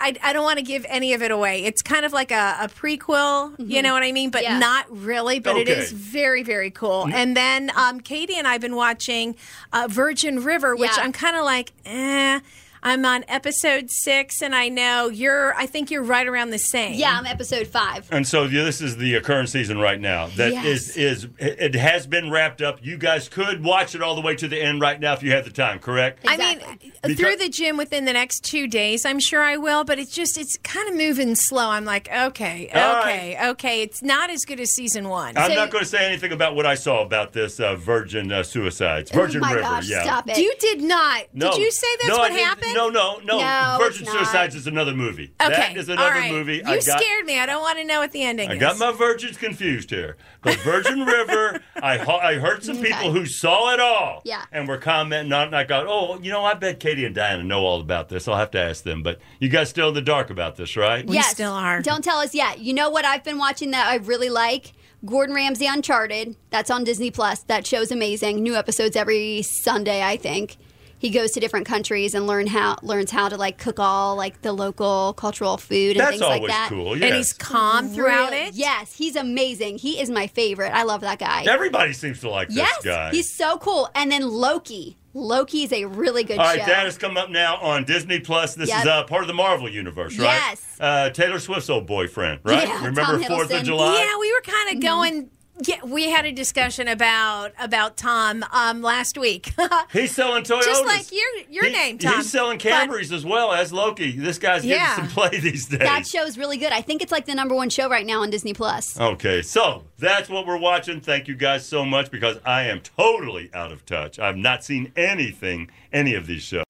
I, 0.00 0.14
I 0.22 0.32
don't 0.32 0.44
want 0.44 0.58
to 0.58 0.64
give 0.64 0.86
any 0.88 1.12
of 1.14 1.22
it 1.22 1.32
away. 1.32 1.64
It's 1.64 1.82
kind 1.82 2.04
of 2.06 2.12
like 2.12 2.30
a, 2.30 2.56
a 2.60 2.68
prequel, 2.68 3.54
you 3.58 3.82
know 3.82 3.92
what 3.94 4.04
I 4.04 4.12
mean? 4.12 4.30
But 4.30 4.42
Yeah. 4.44 4.58
not 4.58 4.86
really. 4.90 5.40
But 5.40 5.56
it 5.56 5.68
Okay. 5.68 5.80
is 5.80 5.90
very, 5.90 6.44
very 6.44 6.70
cool. 6.70 7.08
And 7.12 7.36
then 7.36 7.72
um, 7.74 7.98
Katie 8.00 8.36
and 8.36 8.46
I 8.46 8.52
have 8.52 8.60
been 8.60 8.76
watching 8.76 9.34
uh, 9.72 9.88
Virgin 9.90 10.44
River, 10.44 10.76
which 10.76 10.92
Yeah. 10.96 11.02
I'm 11.02 11.10
kind 11.12 11.36
of 11.36 11.44
like, 11.44 11.72
eh. 11.84 12.38
I'm 12.82 13.04
on 13.04 13.24
episode 13.28 13.90
six, 13.90 14.40
and 14.42 14.54
I 14.54 14.68
know 14.68 15.08
you're. 15.08 15.54
I 15.54 15.66
think 15.66 15.90
you're 15.90 16.02
right 16.02 16.26
around 16.26 16.50
the 16.50 16.58
same. 16.58 16.94
Yeah, 16.94 17.16
I'm 17.18 17.26
episode 17.26 17.66
five. 17.66 18.08
And 18.12 18.26
so 18.26 18.46
this 18.46 18.80
is 18.80 18.96
the 18.96 19.16
uh, 19.16 19.20
current 19.20 19.48
season 19.48 19.78
right 19.78 20.00
now. 20.00 20.28
That 20.36 20.52
is 20.64 20.96
Yes. 20.96 20.96
is 20.96 21.28
it 21.38 21.74
has 21.74 22.06
been 22.06 22.30
wrapped 22.30 22.62
up. 22.62 22.78
You 22.82 22.96
guys 22.96 23.28
could 23.28 23.64
watch 23.64 23.94
it 23.94 24.02
all 24.02 24.14
the 24.14 24.20
way 24.20 24.34
to 24.36 24.48
the 24.48 24.60
end 24.62 24.80
right 24.80 24.98
now 25.00 25.12
if 25.14 25.22
you 25.22 25.32
have 25.32 25.44
the 25.44 25.50
time. 25.50 25.78
Correct? 25.78 26.24
I 26.26 26.36
mean, 26.36 26.58
Exactly. 26.58 27.14
through 27.14 27.36
the 27.36 27.48
gym 27.48 27.76
within 27.76 28.04
the 28.04 28.12
next 28.12 28.40
two 28.44 28.66
days, 28.68 29.04
I'm 29.04 29.20
sure 29.20 29.42
I 29.42 29.56
will. 29.56 29.84
But 29.84 29.98
it's 29.98 30.12
just, 30.14 30.38
it's 30.38 30.56
kind 30.58 30.88
of 30.88 30.96
moving 30.96 31.34
slow. 31.34 31.70
I'm 31.70 31.84
like, 31.84 32.08
okay, 32.12 32.68
All 32.74 33.00
okay, 33.02 33.38
okay. 33.50 33.82
It's 33.82 34.02
not 34.02 34.30
as 34.30 34.44
good 34.44 34.60
as 34.60 34.70
season 34.72 35.08
one. 35.08 35.36
I'm 35.36 35.50
So- 35.50 35.54
not 35.56 35.70
going 35.70 35.84
to 35.84 35.88
say 35.90 36.06
anything 36.06 36.32
about 36.32 36.54
what 36.54 36.66
I 36.66 36.74
saw 36.74 37.02
about 37.02 37.32
this 37.32 37.58
uh, 37.60 37.74
Virgin 37.76 38.30
uh, 38.32 38.42
suicides, 38.42 39.10
Virgin 39.10 39.38
oh 39.42 39.46
my 39.46 39.52
River. 39.52 39.62
gosh, 39.62 39.88
yeah. 39.88 40.02
stop 40.02 40.28
it. 40.28 40.38
you 40.38 40.52
did 40.60 40.82
not. 40.82 41.24
No. 41.32 41.50
Did 41.50 41.60
you 41.60 41.70
say 41.72 41.86
that's 42.00 42.08
No, 42.08 42.18
what 42.18 42.28
didn't- 42.28 42.44
happened? 42.44 42.74
No, 42.78 42.88
no, 42.90 43.18
no. 43.24 43.38
No, 43.40 43.76
Virgin 43.80 44.02
it's 44.02 44.14
not. 44.14 44.24
Suicides 44.24 44.54
is 44.54 44.66
another 44.68 44.94
movie. 44.94 45.32
Okay, 45.42 45.50
That 45.52 45.76
is 45.76 45.88
another 45.88 46.10
right. 46.12 46.30
movie. 46.30 46.56
You 46.58 46.62
I 46.64 46.76
got, 46.80 47.00
scared 47.00 47.26
me. 47.26 47.38
I 47.40 47.44
don't 47.46 47.60
want 47.60 47.78
to 47.78 47.84
know 47.84 47.98
what 47.98 48.12
the 48.12 48.22
ending 48.22 48.46
is. 48.48 48.52
I 48.52 48.54
is. 48.54 48.60
got 48.60 48.78
my 48.78 48.96
virgins 48.96 49.36
confused 49.36 49.90
here. 49.90 50.16
But 50.42 50.56
Virgin 50.58 51.00
River, 51.04 51.60
I 51.76 51.98
I 51.98 52.34
heard 52.34 52.62
some 52.62 52.78
Okay. 52.78 52.92
people 52.92 53.10
who 53.12 53.26
saw 53.26 53.72
it 53.74 53.80
all. 53.80 54.22
Yeah. 54.24 54.44
And 54.52 54.68
were 54.68 54.78
commenting 54.78 55.32
on 55.32 55.42
it. 55.42 55.46
And 55.48 55.56
I 55.56 55.64
got, 55.64 55.86
oh, 55.88 56.18
you 56.22 56.30
know, 56.30 56.44
I 56.44 56.54
bet 56.54 56.78
Katie 56.78 57.04
and 57.04 57.14
Diana 57.14 57.42
know 57.42 57.60
all 57.64 57.80
about 57.80 58.08
this. 58.08 58.28
I'll 58.28 58.36
have 58.36 58.52
to 58.52 58.60
ask 58.60 58.84
them. 58.84 59.02
But 59.02 59.18
you 59.40 59.48
guys 59.48 59.68
still 59.70 59.88
in 59.88 59.94
the 59.94 60.02
dark 60.02 60.30
about 60.30 60.54
this, 60.56 60.76
right? 60.76 61.04
We 61.06 61.20
still 61.22 61.52
are. 61.52 61.82
Don't 61.82 62.04
tell 62.04 62.18
us 62.18 62.34
yet. 62.34 62.60
You 62.60 62.74
know 62.74 62.90
what 62.90 63.04
I've 63.04 63.24
been 63.24 63.38
watching 63.38 63.72
that 63.72 63.88
I 63.88 63.96
really 63.96 64.30
like? 64.30 64.72
Gordon 65.04 65.34
Ramsay 65.34 65.66
Uncharted. 65.66 66.36
That's 66.50 66.70
on 66.70 66.84
Disney 66.84 67.10
Plus. 67.10 67.40
That 67.44 67.66
show's 67.66 67.90
amazing. 67.90 68.42
New 68.42 68.54
episodes 68.56 68.94
every 68.96 69.42
Sunday, 69.42 70.02
I 70.02 70.16
think. 70.16 70.56
He 71.00 71.10
goes 71.10 71.30
to 71.32 71.40
different 71.40 71.66
countries 71.66 72.14
and 72.14 72.26
learn 72.26 72.46
how 72.48 72.76
learns 72.82 73.10
how 73.10 73.28
to 73.28 73.36
like 73.36 73.58
cook 73.58 73.78
all 73.78 74.16
like 74.16 74.42
the 74.42 74.52
local 74.52 75.12
cultural 75.14 75.56
food 75.56 75.92
and 75.96 76.00
That's 76.00 76.10
things 76.18 76.20
like 76.22 76.46
that. 76.48 76.66
cool. 76.70 76.92
and 76.94 77.02
he's 77.14 77.32
calm 77.32 77.88
throughout 77.88 78.32
Real- 78.32 78.48
it. 78.48 78.54
Yes, 78.54 78.92
he's 78.94 79.14
amazing. 79.16 79.78
He 79.78 80.00
is 80.00 80.10
my 80.10 80.26
favorite. 80.26 80.72
I 80.74 80.82
love 80.82 81.00
that 81.02 81.18
guy. 81.18 81.44
Everybody 81.48 81.92
seems 81.92 82.20
to 82.20 82.30
like 82.30 82.48
yes, 82.50 82.76
this 82.78 82.84
guy. 82.84 83.10
he's 83.10 83.32
so 83.34 83.58
cool. 83.58 83.88
And 83.94 84.10
then 84.10 84.28
Loki. 84.28 84.96
Loki 85.14 85.64
is 85.64 85.72
a 85.72 85.84
really 85.86 86.22
good 86.22 86.38
All 86.38 86.44
right, 86.44 86.60
show. 86.60 86.66
that 86.66 86.84
has 86.84 86.96
come 86.98 87.16
up 87.16 87.28
now 87.30 87.56
on 87.56 87.84
Disney 87.84 88.20
Plus. 88.20 88.54
This 88.54 88.68
Yep. 88.68 88.80
is 88.80 88.86
uh, 88.86 89.04
part 89.04 89.22
of 89.22 89.26
the 89.28 89.34
Marvel 89.34 89.68
universe, 89.68 90.16
right? 90.18 90.24
Yes. 90.26 90.76
Uh, 90.78 91.10
Taylor 91.10 91.38
Swift's 91.40 91.68
old 91.70 91.86
boyfriend, 91.86 92.40
right? 92.44 92.68
Yeah, 92.68 92.76
Remember 92.84 93.18
Tom 93.18 93.22
Fourth 93.24 93.52
of 93.52 93.64
July? 93.64 93.96
Yeah, 93.98 94.18
we 94.20 94.32
were 94.32 94.42
kind 94.42 94.76
of 94.76 94.82
going. 94.82 95.30
Yeah, 95.60 95.84
we 95.84 96.08
had 96.08 96.24
a 96.24 96.30
discussion 96.30 96.86
about 96.86 97.52
about 97.58 97.96
Tom 97.96 98.44
um, 98.52 98.80
last 98.80 99.18
week. 99.18 99.52
He's 99.92 100.14
selling 100.14 100.44
Toyotas. 100.44 100.62
Just 100.64 100.86
like 100.86 101.10
your 101.10 101.26
your 101.50 101.64
He- 101.64 101.72
name, 101.72 101.98
Tom. 101.98 102.14
He's 102.16 102.30
selling 102.30 102.58
But- 102.58 103.12
as 103.12 103.24
well 103.24 103.52
as 103.52 103.72
Loki. 103.72 104.12
This 104.12 104.38
guy's 104.38 104.62
getting 104.62 104.78
Yeah. 104.78 104.94
some 104.96 105.08
play 105.08 105.40
these 105.40 105.66
days. 105.66 105.80
that 105.80 106.06
show's 106.06 106.38
really 106.38 106.58
good. 106.58 106.70
I 106.72 106.80
think 106.80 107.02
it's 107.02 107.10
like 107.10 107.26
the 107.26 107.34
number 107.34 107.54
one 107.56 107.70
show 107.70 107.88
right 107.88 108.06
now 108.06 108.22
on 108.22 108.30
Disney 108.30 108.54
Plus. 108.54 108.98
Okay, 109.00 109.42
so 109.42 109.82
that's 109.98 110.28
what 110.28 110.46
we're 110.46 110.58
watching. 110.58 111.00
Thank 111.00 111.26
you 111.26 111.34
guys 111.34 111.66
so 111.66 111.84
much 111.84 112.10
because 112.12 112.38
I 112.44 112.62
am 112.64 112.80
totally 112.80 113.50
out 113.52 113.72
of 113.72 113.84
touch. 113.84 114.18
I've 114.20 114.36
not 114.36 114.62
seen 114.62 114.92
anything, 114.96 115.70
any 115.92 116.14
of 116.14 116.26
these 116.28 116.42
shows. 116.42 116.64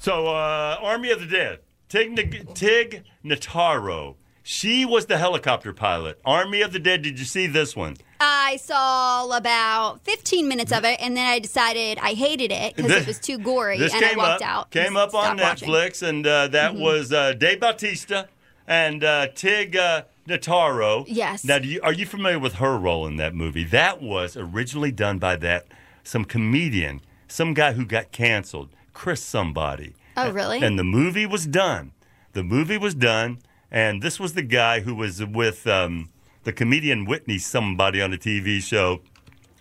So, 0.00 0.26
uh, 0.28 0.76
Army 0.80 1.10
of 1.10 1.20
the 1.20 1.26
Dead, 1.26 1.60
Tig, 1.88 2.12
Nig- 2.12 2.54
Tig 2.54 3.04
Notaro. 3.24 4.14
She 4.50 4.86
was 4.86 5.04
the 5.04 5.18
helicopter 5.18 5.74
pilot. 5.74 6.18
Army 6.24 6.62
of 6.62 6.72
the 6.72 6.78
Dead. 6.78 7.02
Did 7.02 7.18
you 7.18 7.26
see 7.26 7.46
this 7.46 7.76
one? 7.76 7.98
I 8.18 8.56
saw 8.56 9.28
about 9.36 10.00
15 10.04 10.48
minutes 10.48 10.72
of 10.72 10.86
it, 10.86 10.98
and 11.02 11.14
then 11.14 11.26
I 11.26 11.38
decided 11.38 11.98
I 11.98 12.14
hated 12.14 12.50
it 12.50 12.74
because 12.74 12.90
it 12.90 13.06
was 13.06 13.18
too 13.18 13.36
gory, 13.36 13.76
This 13.76 13.92
and 13.92 14.02
I 14.02 14.08
came 14.08 14.16
walked 14.16 14.40
up, 14.42 14.48
out. 14.48 14.70
Came 14.70 14.96
up 14.96 15.14
on 15.14 15.36
stopped 15.36 15.40
watching. 15.42 15.68
Mm-hmm. 15.68 15.76
Netflix, 15.76 16.08
and 16.08 16.26
uh, 16.26 16.48
that 16.48 16.74
was 16.74 17.12
uh, 17.12 17.34
Dave 17.34 17.60
Bautista 17.60 18.30
and 18.66 19.04
uh, 19.04 19.26
Tig 19.34 19.76
uh, 19.76 20.04
Notaro. 20.26 21.04
Yes. 21.06 21.44
Now, 21.44 21.58
do 21.58 21.68
you, 21.68 21.82
are 21.82 21.92
you 21.92 22.06
familiar 22.06 22.38
with 22.38 22.54
her 22.54 22.78
role 22.78 23.06
in 23.06 23.16
that 23.16 23.34
movie? 23.34 23.64
That 23.64 24.00
was 24.00 24.34
originally 24.34 24.92
done 24.92 25.18
by 25.18 25.36
that 25.36 25.66
some 26.04 26.24
comedian, 26.24 27.02
some 27.28 27.52
guy 27.52 27.74
who 27.74 27.84
got 27.84 28.12
canceled, 28.12 28.70
Chris 28.94 29.22
somebody. 29.22 29.94
Oh, 30.16 30.30
really? 30.30 30.62
And 30.62 30.78
the 30.78 30.84
movie 30.84 31.26
was 31.26 31.46
done. 31.46 31.92
The 32.32 32.42
movie 32.42 32.78
was 32.78 32.94
done, 32.94 33.40
and 33.70 34.02
this 34.02 34.18
was 34.18 34.34
the 34.34 34.42
guy 34.42 34.80
who 34.80 34.94
was 34.94 35.24
with 35.24 35.66
um, 35.66 36.08
the 36.44 36.52
comedian 36.52 37.04
Whitney 37.04 37.38
somebody 37.38 38.00
on 38.00 38.12
a 38.12 38.16
TV 38.18 38.60
show. 38.62 39.00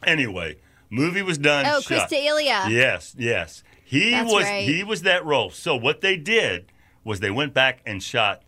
Anyway, 0.06 0.58
movie 0.90 1.22
was 1.22 1.38
done. 1.38 1.66
Oh, 1.66 1.82
shot. 1.82 1.86
Chris 1.86 2.04
D'Elia. 2.10 2.66
Yes, 2.70 3.16
yes. 3.18 3.64
He 3.84 4.12
That's 4.12 4.32
was 4.32 4.44
right. 4.44 4.64
he 4.68 4.84
was 4.84 5.02
that 5.04 5.26
role. 5.26 5.50
So 5.50 5.76
what 5.76 6.02
they 6.02 6.18
did 6.18 6.72
was 7.04 7.20
they 7.22 7.32
went 7.32 7.54
back 7.54 7.80
and 7.86 8.04
shot 8.04 8.44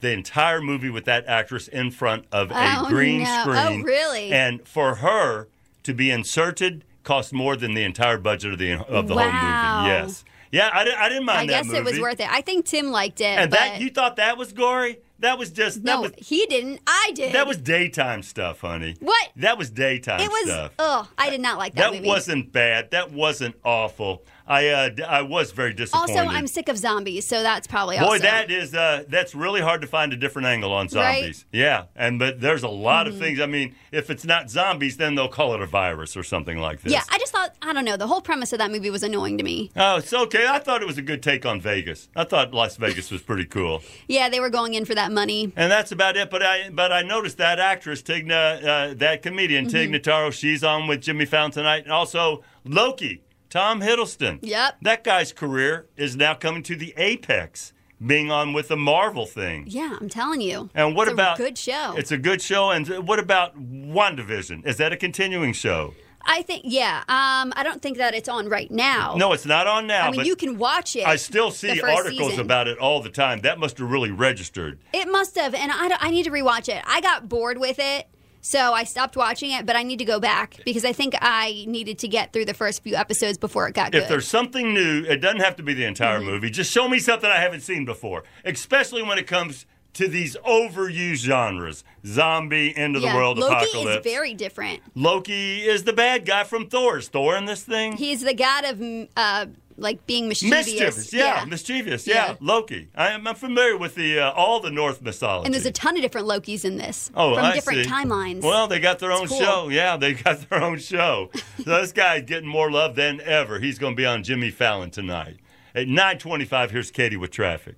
the 0.00 0.10
entire 0.12 0.60
movie 0.60 0.90
with 0.90 1.06
that 1.06 1.24
actress 1.26 1.66
in 1.68 1.90
front 1.90 2.26
of 2.30 2.50
a 2.50 2.54
Oh, 2.54 2.86
green 2.88 3.22
no. 3.22 3.40
screen. 3.40 3.56
Oh, 3.56 3.82
really? 3.82 4.30
And 4.32 4.66
for 4.68 4.96
her 4.96 5.48
to 5.82 5.94
be 5.94 6.10
inserted 6.10 6.84
cost 7.04 7.32
more 7.32 7.56
than 7.56 7.72
the 7.74 7.84
entire 7.84 8.18
budget 8.18 8.52
of 8.52 8.58
the 8.58 8.72
of 8.86 9.08
the 9.08 9.14
Wow. 9.14 9.30
whole 9.30 9.80
movie. 9.82 9.94
Yes. 9.94 10.24
Yeah, 10.52 10.70
I, 10.72 10.84
didn't- 10.84 11.00
I 11.00 11.08
didn't 11.08 11.24
mind 11.24 11.38
I 11.38 11.46
guess 11.46 11.72
it 11.72 11.84
was 11.84 11.98
worth 12.00 12.20
it. 12.20 12.28
I 12.30 12.40
think 12.40 12.66
Tim 12.66 12.90
liked 12.90 13.20
it. 13.20 13.24
And 13.24 13.50
but 13.50 13.58
that 13.58 13.80
you 13.80 13.90
thought 13.90 14.16
that 14.16 14.36
was 14.38 14.52
gory? 14.52 14.98
That 15.20 15.38
was 15.38 15.50
just 15.50 15.82
that 15.84 15.94
no, 15.94 16.00
was 16.02 16.12
he 16.18 16.44
didn't. 16.46 16.80
I 16.86 17.12
did. 17.14 17.32
that 17.34 17.46
was 17.46 17.56
daytime 17.56 18.22
stuff, 18.22 18.60
honey. 18.60 18.96
What? 19.00 19.28
That 19.36 19.56
was 19.58 19.70
daytime 19.70 20.20
It 20.20 20.28
was. 20.30 20.44
stuff. 20.44 20.72
Oh, 20.78 21.08
I 21.16 21.30
did 21.30 21.40
not 21.40 21.58
like 21.58 21.74
that, 21.74 21.90
That 21.90 21.96
movie. 21.96 22.06
wasn't 22.08 22.52
bad. 22.52 22.90
That 22.90 23.12
wasn't 23.12 23.56
awful. 23.64 24.24
I 24.48 24.68
uh, 24.68 24.90
I 25.08 25.22
was 25.22 25.50
very 25.50 25.72
disappointed. 25.72 26.18
Also, 26.18 26.30
I'm 26.30 26.46
sick 26.46 26.68
of 26.68 26.78
zombies, 26.78 27.26
so 27.26 27.42
that's 27.42 27.66
probably 27.66 27.96
Boy, 27.98 28.04
also. 28.04 28.18
that 28.22 28.48
is 28.50 28.74
uh, 28.74 29.02
that's 29.08 29.34
really 29.34 29.60
hard 29.60 29.80
to 29.80 29.88
find 29.88 30.12
a 30.12 30.16
different 30.16 30.46
angle 30.46 30.72
on 30.72 30.86
Right? 30.86 31.18
zombies. 31.20 31.44
Yeah, 31.50 31.84
and 31.96 32.18
but 32.20 32.40
there's 32.40 32.62
a 32.62 32.68
lot 32.68 33.06
Mm-hmm. 33.06 33.14
of 33.16 33.20
things. 33.20 33.40
I 33.40 33.46
mean, 33.46 33.74
if 33.90 34.08
it's 34.08 34.24
not 34.24 34.48
zombies, 34.50 34.98
then 34.98 35.16
they'll 35.16 35.26
call 35.28 35.54
it 35.54 35.60
a 35.62 35.66
virus 35.66 36.16
or 36.16 36.22
something 36.22 36.58
like 36.58 36.82
this. 36.82 36.92
Yeah, 36.92 37.02
I 37.10 37.18
just 37.18 37.32
thought 37.32 37.56
I 37.60 37.72
don't 37.72 37.84
know. 37.84 37.96
The 37.96 38.06
whole 38.06 38.20
premise 38.20 38.52
of 38.52 38.58
that 38.60 38.70
movie 38.70 38.88
was 38.90 39.02
annoying 39.02 39.36
to 39.38 39.44
me. 39.44 39.72
Oh, 39.76 39.96
it's 39.96 40.12
okay. 40.12 40.46
I 40.46 40.60
thought 40.60 40.80
it 40.80 40.86
was 40.86 40.98
a 40.98 41.02
good 41.02 41.22
take 41.24 41.44
on 41.44 41.60
Vegas. 41.60 42.08
I 42.14 42.22
thought 42.24 42.54
Las 42.54 42.76
Vegas 42.76 43.10
was 43.10 43.22
pretty 43.22 43.46
cool, 43.46 43.82
Yeah, 44.08 44.28
they 44.28 44.38
were 44.38 44.50
going 44.50 44.74
in 44.74 44.84
for 44.84 44.94
that 44.94 45.05
money. 45.12 45.52
and 45.56 45.70
that's 45.70 45.92
about 45.92 46.16
it. 46.16 46.30
But 46.30 46.42
I 46.42 46.70
but 46.70 46.92
I 46.92 47.02
noticed 47.02 47.38
that 47.38 47.58
actress 47.58 48.02
Tigna, 48.02 48.64
uh, 48.64 48.94
that 48.94 49.22
comedian 49.22 49.68
Tig 49.68 49.90
Mm-hmm. 49.90 50.08
Notaro, 50.10 50.32
she's 50.32 50.62
on 50.64 50.86
with 50.86 51.00
Jimmy 51.02 51.24
Fallon 51.26 51.50
tonight, 51.50 51.84
and 51.84 51.92
also 51.92 52.42
Loki, 52.64 53.22
Tom 53.50 53.80
Hiddleston. 53.80 54.38
Yep. 54.42 54.76
That 54.82 55.04
guy's 55.04 55.32
career 55.32 55.86
is 55.96 56.16
now 56.16 56.34
coming 56.34 56.62
to 56.64 56.76
the 56.76 56.92
apex, 56.96 57.72
being 58.04 58.30
on 58.30 58.52
with 58.52 58.68
the 58.68 58.76
Marvel 58.76 59.24
thing. 59.26 59.64
Yeah, 59.68 59.96
I'm 60.00 60.08
telling 60.08 60.40
you. 60.40 60.68
And 60.74 60.94
what 60.96 61.08
It's 61.08 61.12
a 61.12 61.14
about 61.14 61.36
good 61.38 61.56
show? 61.56 61.94
It's 61.96 62.12
a 62.12 62.18
good 62.18 62.42
show. 62.42 62.70
And 62.70 62.86
what 63.06 63.18
about 63.18 63.56
WandaVision? 63.58 64.66
Is 64.66 64.76
that 64.78 64.92
a 64.92 64.96
continuing 64.96 65.52
show? 65.52 65.94
I 66.26 66.42
think 66.42 66.62
yeah. 66.64 66.98
Um, 67.08 67.52
I 67.56 67.62
don't 67.62 67.80
think 67.80 67.98
that 67.98 68.14
it's 68.14 68.28
on 68.28 68.48
right 68.48 68.70
now. 68.70 69.14
No, 69.16 69.32
it's 69.32 69.46
not 69.46 69.66
on 69.66 69.86
now. 69.86 70.06
I 70.06 70.10
mean 70.10 70.20
but 70.20 70.26
you 70.26 70.36
can 70.36 70.58
watch 70.58 70.96
it. 70.96 71.06
I 71.06 71.16
still 71.16 71.50
see 71.50 71.80
articles 71.80 72.30
season. 72.30 72.40
about 72.40 72.68
it 72.68 72.78
all 72.78 73.00
the 73.00 73.10
time. 73.10 73.40
That 73.40 73.58
must 73.58 73.78
have 73.78 73.90
really 73.90 74.10
registered. 74.10 74.78
It 74.92 75.08
must 75.10 75.36
have, 75.38 75.54
and 75.54 75.70
I, 75.72 75.96
I 76.00 76.10
need 76.10 76.24
to 76.24 76.30
rewatch 76.30 76.68
it. 76.68 76.82
I 76.86 77.00
got 77.00 77.28
bored 77.28 77.58
with 77.58 77.78
it, 77.78 78.08
so 78.40 78.72
I 78.72 78.84
stopped 78.84 79.16
watching 79.16 79.52
it. 79.52 79.66
But 79.66 79.76
I 79.76 79.82
need 79.82 79.98
to 79.98 80.04
go 80.04 80.18
back 80.20 80.56
because 80.64 80.84
I 80.84 80.92
think 80.92 81.14
I 81.20 81.64
needed 81.68 81.98
to 82.00 82.08
get 82.08 82.32
through 82.32 82.46
the 82.46 82.54
first 82.54 82.82
few 82.82 82.94
episodes 82.96 83.38
before 83.38 83.68
it 83.68 83.74
got 83.74 83.92
good. 83.92 84.02
If 84.02 84.08
there's 84.08 84.28
something 84.28 84.74
new, 84.74 85.04
it 85.04 85.18
doesn't 85.20 85.40
have 85.40 85.56
to 85.56 85.62
be 85.62 85.74
the 85.74 85.84
entire 85.84 86.18
Mm-hmm. 86.18 86.26
movie. 86.30 86.50
Just 86.50 86.72
show 86.72 86.88
me 86.88 86.98
something 86.98 87.30
I 87.30 87.40
haven't 87.40 87.60
seen 87.60 87.84
before, 87.84 88.24
especially 88.44 89.02
when 89.02 89.18
it 89.18 89.26
comes 89.26 89.66
to 89.96 90.08
these 90.08 90.36
overused 90.46 91.24
genres 91.24 91.84
zombie, 92.04 92.76
end 92.76 92.96
of 92.96 93.02
yeah, 93.02 93.12
the 93.12 93.16
world, 93.18 93.38
Loki 93.38 93.54
apocalypse. 93.54 94.06
is 94.06 94.12
very 94.12 94.34
different. 94.34 94.80
Loki 94.94 95.62
is 95.66 95.84
the 95.84 95.92
bad 95.92 96.24
guy 96.24 96.44
from 96.44 96.68
Thor. 96.68 96.98
Is 96.98 97.08
Thor 97.08 97.36
in 97.36 97.44
this 97.46 97.62
thing? 97.64 97.96
He's 97.96 98.20
the 98.22 98.34
god 98.34 98.64
of 98.64 99.08
uh, 99.16 99.46
like 99.78 100.06
being 100.06 100.28
mischievous. 100.28 100.66
Mischievous, 100.66 101.12
yeah, 101.12 101.44
mischievous, 101.46 102.06
yeah. 102.06 102.14
Yeah. 102.30 102.34
Loki. 102.40 102.88
I 102.94 103.08
am 103.10 103.26
I'm 103.26 103.34
familiar 103.34 103.76
with 103.76 103.94
the 103.94 104.20
uh, 104.20 104.30
all 104.32 104.60
the 104.60 104.70
Norse 104.70 105.00
mythology. 105.00 105.46
and 105.46 105.54
there's 105.54 105.66
a 105.66 105.70
ton 105.72 105.96
of 105.96 106.02
different 106.02 106.26
Lokis 106.28 106.64
in 106.64 106.76
this 106.78 107.10
Oh, 107.14 107.34
from 107.34 107.44
I 107.44 107.54
different 107.54 107.84
see. 107.84 107.90
timelines. 107.90 108.42
Well, 108.42 108.66
they 108.68 108.78
got 108.80 108.98
their 109.00 109.12
own 109.12 109.26
cool. 109.28 109.38
show. 109.38 109.68
Yeah, 109.68 109.96
they 109.96 110.14
got 110.14 110.40
their 110.50 110.62
own 110.62 110.78
show. 110.78 111.30
so 111.58 111.64
this 111.64 111.92
guy's 111.92 112.22
getting 112.22 112.48
more 112.48 112.70
love 112.70 112.94
than 112.94 113.20
ever. 113.22 113.58
He's 113.60 113.78
going 113.78 113.92
to 113.94 113.96
be 113.96 114.06
on 114.06 114.22
Jimmy 114.22 114.50
Fallon 114.50 114.90
tonight 114.90 115.38
at 115.74 115.86
9:25. 115.88 116.70
Here's 116.70 116.90
Katie 116.90 117.16
with 117.16 117.30
traffic. 117.30 117.76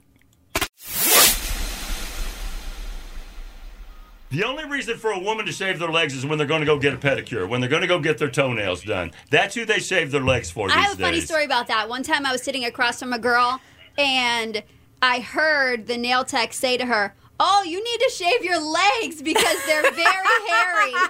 The 4.30 4.44
only 4.44 4.66
reason 4.66 4.98
for 4.98 5.10
a 5.10 5.18
woman 5.18 5.46
to 5.46 5.52
shave 5.52 5.78
their 5.78 5.90
legs 5.90 6.14
is 6.14 6.26
when 6.26 6.36
they're 6.36 6.46
going 6.46 6.60
to 6.60 6.66
go 6.66 6.78
get 6.78 6.92
a 6.92 6.98
pedicure, 6.98 7.48
when 7.48 7.62
they're 7.62 7.70
going 7.70 7.80
to 7.80 7.88
go 7.88 7.98
get 7.98 8.18
their 8.18 8.30
toenails 8.30 8.82
done. 8.82 9.12
That's 9.30 9.54
who 9.54 9.64
they 9.64 9.78
shave 9.78 10.10
their 10.10 10.20
legs 10.20 10.50
for 10.50 10.68
these 10.68 10.76
I 10.76 10.80
have 10.80 10.98
a 10.98 11.02
funny 11.02 11.20
story 11.20 11.46
about 11.46 11.66
that. 11.68 11.88
One 11.88 12.02
time 12.02 12.26
I 12.26 12.32
was 12.32 12.42
sitting 12.42 12.66
across 12.66 12.98
from 12.98 13.14
a 13.14 13.18
girl 13.18 13.60
and 13.96 14.62
I 15.00 15.20
heard 15.20 15.86
the 15.86 15.96
nail 15.96 16.24
tech 16.24 16.52
say 16.52 16.76
to 16.76 16.84
her, 16.84 17.14
Oh, 17.40 17.62
you 17.64 17.82
need 17.82 17.98
to 18.00 18.10
shave 18.14 18.42
your 18.42 18.58
legs 18.58 19.22
because 19.22 19.56
they're 19.66 19.82
very 19.82 20.38
hairy. 20.48 20.92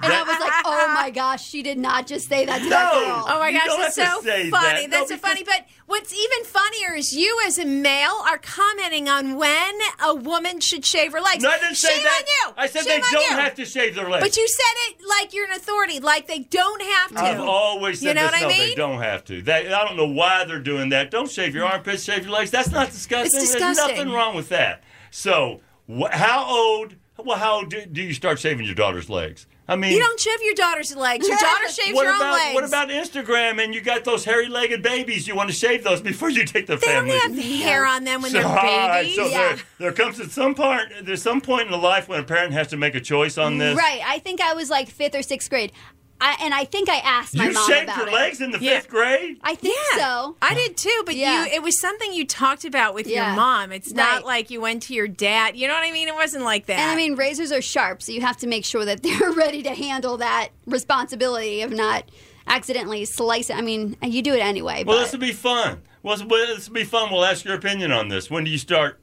And 0.00 0.12
I 0.12 0.22
was 0.22 0.38
like, 0.40 0.52
oh 0.64 0.86
my 0.94 0.98
my 1.08 1.10
gosh, 1.10 1.44
she 1.44 1.62
did 1.62 1.76
not 1.78 2.06
just 2.06 2.28
say 2.28 2.44
that 2.46 2.58
to 2.58 2.64
No. 2.64 2.70
that 2.70 2.92
girl. 2.92 3.24
Oh 3.28 3.38
my 3.40 3.52
gosh, 3.52 3.64
don't 3.66 3.80
that's 3.80 3.94
so 3.96 4.20
funny. 4.22 4.50
that. 4.50 4.86
That's 4.90 5.10
No, 5.10 5.16
so 5.16 5.20
funny. 5.20 5.42
But 5.42 5.66
what's 5.86 6.12
even 6.14 6.44
funnier 6.44 6.94
is 6.94 7.12
you, 7.12 7.36
as 7.46 7.58
a 7.58 7.64
male, 7.64 8.22
are 8.28 8.38
commenting 8.38 9.08
on 9.08 9.36
when 9.36 9.74
a 10.04 10.14
woman 10.14 10.60
should 10.60 10.84
shave 10.86 11.12
her 11.12 11.20
legs. 11.20 11.42
No, 11.42 11.50
I 11.50 11.58
didn't 11.58 11.76
say 11.76 11.94
Shame 11.94 12.04
that. 12.04 12.22
on 12.46 12.48
you. 12.50 12.54
I 12.56 12.66
said 12.68 12.84
Shame 12.84 13.00
they 13.00 13.10
don't 13.10 13.30
you. 13.30 13.36
have 13.38 13.54
to 13.56 13.64
shave 13.64 13.94
their 13.96 14.08
legs. 14.08 14.24
But 14.24 14.36
you 14.36 14.46
said 14.46 14.74
it 14.88 14.96
like 15.08 15.34
you're 15.34 15.46
an 15.46 15.52
authority, 15.52 15.98
like 15.98 16.26
they 16.28 16.40
don't 16.40 16.82
have 16.82 17.10
to. 17.12 17.20
I've 17.20 17.40
always 17.40 17.98
said 18.00 18.08
You 18.08 18.14
know 18.14 18.22
this. 18.22 18.32
what 18.32 18.38
I 18.38 18.42
no, 18.42 18.48
they 18.50 18.66
mean? 18.68 18.76
don't 18.76 19.02
have 19.02 19.24
to. 19.26 19.42
They, 19.42 19.72
I 19.72 19.84
don't 19.84 19.96
know 19.96 20.06
why 20.08 20.44
they're 20.44 20.60
doing 20.60 20.90
that. 20.90 21.10
Don't 21.10 21.30
shave 21.30 21.54
your 21.56 21.64
armpits, 21.66 22.04
shave 22.04 22.22
your 22.24 22.32
legs. 22.32 22.50
That's 22.52 22.70
not 22.70 22.90
disgusting. 22.90 23.26
It's 23.26 23.34
There's 23.34 23.52
disgusting. 23.74 23.96
nothing 23.96 24.12
wrong 24.12 24.36
with 24.36 24.48
that. 24.50 24.82
So, 25.10 25.60
wh- 25.64 25.67
how 26.12 26.44
old? 26.48 26.94
Well, 27.24 27.36
how 27.38 27.64
do, 27.64 27.84
do 27.84 28.00
you 28.00 28.14
start 28.14 28.38
shaving 28.38 28.64
your 28.64 28.76
daughter's 28.76 29.10
legs? 29.10 29.46
I 29.66 29.74
mean, 29.76 29.92
You 29.92 29.98
don't 29.98 30.18
shave 30.20 30.38
your 30.42 30.54
daughter's 30.54 30.94
legs. 30.94 31.26
Your 31.26 31.36
daughter 31.36 31.68
shaves 31.68 31.92
what 31.94 32.04
your 32.04 32.14
about 32.14 32.26
own 32.28 32.32
legs. 32.32 32.54
what 32.54 32.64
about 32.64 32.88
Instagram? 32.88 33.62
And 33.62 33.74
you 33.74 33.80
got 33.80 34.04
those 34.04 34.24
hairy-legged 34.24 34.82
babies. 34.82 35.26
You 35.26 35.34
want 35.34 35.50
to 35.50 35.54
shave 35.54 35.82
those 35.84 36.00
before 36.00 36.30
you 36.30 36.44
take 36.46 36.66
the 36.68 36.78
family? 36.78 37.10
They 37.10 37.18
don't 37.18 37.34
have 37.34 37.44
hair 37.44 37.84
on 37.86 38.04
them 38.04 38.22
when 38.22 38.30
So, 38.30 38.38
they're 38.38 38.46
all 38.46 38.54
right, 38.54 39.02
babies. 39.02 39.16
so 39.16 39.26
Yeah. 39.26 39.56
there, 39.56 39.56
there 39.78 39.92
comes 39.92 40.20
at 40.20 40.30
some 40.30 40.54
part. 40.54 40.92
There's 41.02 41.20
some 41.20 41.40
point 41.40 41.66
in 41.66 41.72
the 41.72 41.76
life 41.76 42.08
when 42.08 42.20
a 42.20 42.24
parent 42.24 42.52
has 42.54 42.68
to 42.68 42.76
make 42.76 42.94
a 42.94 43.00
choice 43.00 43.36
on 43.36 43.58
this. 43.58 43.76
Right. 43.76 44.00
I 44.06 44.20
think 44.20 44.40
I 44.40 44.54
was 44.54 44.70
like 44.70 44.88
fifth 44.88 45.14
or 45.16 45.22
sixth 45.22 45.50
grade. 45.50 45.72
I, 46.20 46.36
and 46.42 46.52
I 46.54 46.64
think 46.64 46.88
I 46.88 46.96
asked 46.98 47.36
my 47.36 47.46
You 47.48 47.52
mom 47.52 47.70
shaved 47.70 47.84
about 47.84 47.98
your 47.98 48.08
it. 48.08 48.12
legs 48.12 48.40
in 48.40 48.50
the 48.50 48.58
Yeah. 48.58 48.80
fifth 48.80 48.88
grade. 48.88 49.38
I 49.42 49.54
think 49.54 49.78
so. 49.96 50.36
I 50.42 50.54
did 50.54 50.76
too, 50.76 51.02
but 51.06 51.14
Yeah. 51.14 51.44
you 51.46 51.52
it 51.52 51.62
was 51.62 51.80
something 51.80 52.12
you 52.12 52.26
talked 52.26 52.64
about 52.64 52.94
with 52.94 53.06
Yeah. 53.06 53.28
your 53.28 53.36
mom. 53.36 53.70
It's 53.72 53.92
not 53.92 54.16
Right. 54.16 54.24
like 54.24 54.50
you 54.50 54.60
went 54.60 54.82
to 54.84 54.94
your 54.94 55.06
dad. 55.08 55.56
You 55.56 55.68
know 55.68 55.74
what 55.74 55.84
I 55.84 55.92
mean? 55.92 56.08
It 56.08 56.14
wasn't 56.14 56.44
like 56.44 56.66
that. 56.66 56.78
And 56.80 56.90
I 56.90 56.96
mean, 56.96 57.14
razors 57.14 57.52
are 57.52 57.62
sharp, 57.62 58.02
so 58.02 58.12
you 58.12 58.20
have 58.20 58.36
to 58.38 58.46
make 58.46 58.64
sure 58.64 58.84
that 58.84 59.02
they're 59.04 59.30
ready 59.32 59.62
to 59.62 59.74
handle 59.74 60.16
that 60.18 60.48
responsibility 60.66 61.62
of 61.62 61.70
not 61.70 62.04
accidentally 62.46 63.04
slicing. 63.04 63.56
I 63.56 63.60
mean, 63.60 63.96
you 64.02 64.22
do 64.22 64.34
it 64.34 64.40
anyway. 64.40 64.84
Well, 64.84 64.96
but 64.96 65.02
this 65.04 65.12
will 65.12 65.18
be 65.20 65.32
fun. 65.32 65.82
Well, 66.02 66.16
this 66.16 66.24
will 66.26 66.46
this 66.56 66.68
will 66.68 66.74
be 66.74 66.84
fun. 66.84 67.12
We'll 67.12 67.24
ask 67.24 67.44
your 67.44 67.54
opinion 67.54 67.92
on 67.92 68.08
this. 68.08 68.30
When 68.30 68.44
do 68.44 68.50
you 68.50 68.58
start 68.58 68.98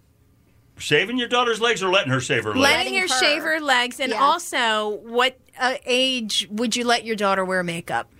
shaving 0.78 1.17
your 1.17 1.28
daughter's 1.28 1.59
legs 1.61 1.82
or 1.84 1.89
letting 1.91 2.11
her 2.11 2.19
shave 2.19 2.43
her 2.43 2.49
legs? 2.51 2.59
letting 2.61 2.93
her, 2.95 3.01
Letting 3.01 3.09
her. 3.09 3.19
shave 3.19 3.43
her 3.43 3.59
legs, 3.59 3.99
and 3.99 4.11
Yeah. 4.11 4.21
also, 4.23 4.99
what 5.03 5.38
uh, 5.59 5.76
age 5.86 6.47
would 6.51 6.76
you 6.76 6.84
let 6.86 7.05
your 7.05 7.15
daughter 7.15 7.43
wear 7.45 7.63
makeup? 7.63 8.11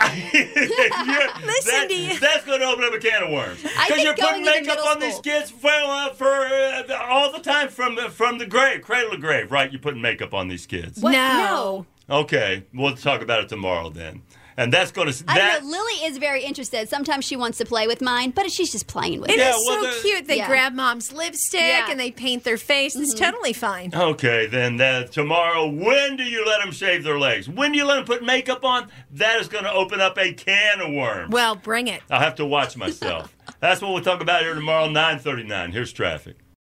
Listen 0.00 1.88
to 1.88 1.94
you. 1.94 2.18
That's 2.18 2.44
going 2.46 2.60
to 2.60 2.66
open 2.66 2.84
up 2.84 2.94
a 2.94 2.98
can 2.98 3.22
of 3.22 3.30
worms. 3.30 3.62
I 3.78 3.88
think 3.88 4.04
you're 4.04 4.14
putting 4.16 4.44
makeup 4.44 4.66
middle 4.76 4.88
on 4.88 4.98
these 4.98 5.18
kids 5.20 5.50
for, 5.50 5.68
uh, 5.70 6.10
for 6.14 6.26
uh, 6.26 6.82
all 7.08 7.30
the 7.32 7.40
time 7.40 7.68
from 7.68 7.96
from 8.10 8.38
the 8.38 8.46
grave, 8.46 8.80
cradle 8.82 9.10
to 9.10 9.18
grave, 9.18 9.52
right? 9.52 9.70
You're 9.70 9.80
putting 9.80 10.00
makeup 10.00 10.32
on 10.32 10.48
these 10.48 10.64
kids. 10.66 11.00
What? 11.02 11.12
No. 11.12 11.86
No. 12.08 12.16
Okay, 12.20 12.64
we'll 12.74 12.96
talk 12.96 13.20
about 13.22 13.40
it 13.44 13.48
tomorrow 13.48 13.88
then. 13.90 14.22
And 14.56 14.72
that's 14.72 14.90
going 14.92 15.10
to 15.12 15.24
I 15.28 15.34
that. 15.38 15.60
don't 15.60 15.70
know. 15.70 15.78
Lily 15.78 16.04
is 16.04 16.18
very 16.18 16.42
interested. 16.42 16.88
Sometimes 16.88 17.24
she 17.24 17.36
wants 17.36 17.58
to 17.58 17.64
play 17.64 17.86
with 17.86 18.00
mine, 18.02 18.30
but 18.30 18.50
she's 18.50 18.70
just 18.72 18.86
playing 18.86 19.20
with 19.20 19.30
It 19.30 19.38
it. 19.38 19.40
is 19.40 19.46
Yeah, 19.46 19.52
well, 19.66 19.82
so 19.84 19.90
the- 19.90 20.02
cute. 20.02 20.26
They 20.26 20.36
Yeah. 20.38 20.46
grab 20.48 20.74
mom's 20.74 21.12
lipstick 21.12 21.60
Yeah. 21.60 21.90
and 21.90 21.98
they 21.98 22.10
paint 22.10 22.44
their 22.44 22.56
face. 22.56 22.94
It's 22.96 23.14
mm-hmm. 23.14 23.24
totally 23.24 23.52
fine. 23.52 23.92
Okay, 23.94 24.46
then 24.46 24.76
that 24.78 25.12
tomorrow, 25.12 25.66
when 25.68 26.16
do 26.16 26.24
you 26.24 26.44
let 26.44 26.60
them 26.60 26.72
shave 26.72 27.04
their 27.04 27.18
legs? 27.18 27.48
When 27.48 27.72
do 27.72 27.78
you 27.78 27.84
let 27.84 27.96
them 27.96 28.04
put 28.04 28.22
makeup 28.22 28.64
on? 28.64 28.88
That 29.12 29.40
is 29.40 29.48
going 29.48 29.64
to 29.64 29.72
open 29.72 30.00
up 30.00 30.18
a 30.18 30.32
can 30.32 30.80
of 30.80 30.92
worms. 30.92 31.30
Well, 31.32 31.54
bring 31.54 31.86
it. 31.88 32.02
I'll 32.10 32.20
have 32.20 32.34
to 32.36 32.46
watch 32.46 32.76
myself. 32.76 33.34
That's 33.60 33.80
what 33.80 33.92
we'll 33.92 34.02
talk 34.02 34.20
about 34.20 34.42
here 34.42 34.54
tomorrow, 34.54 34.88
9:39. 34.88 35.72
Here's 35.72 35.92
traffic. 35.92 36.36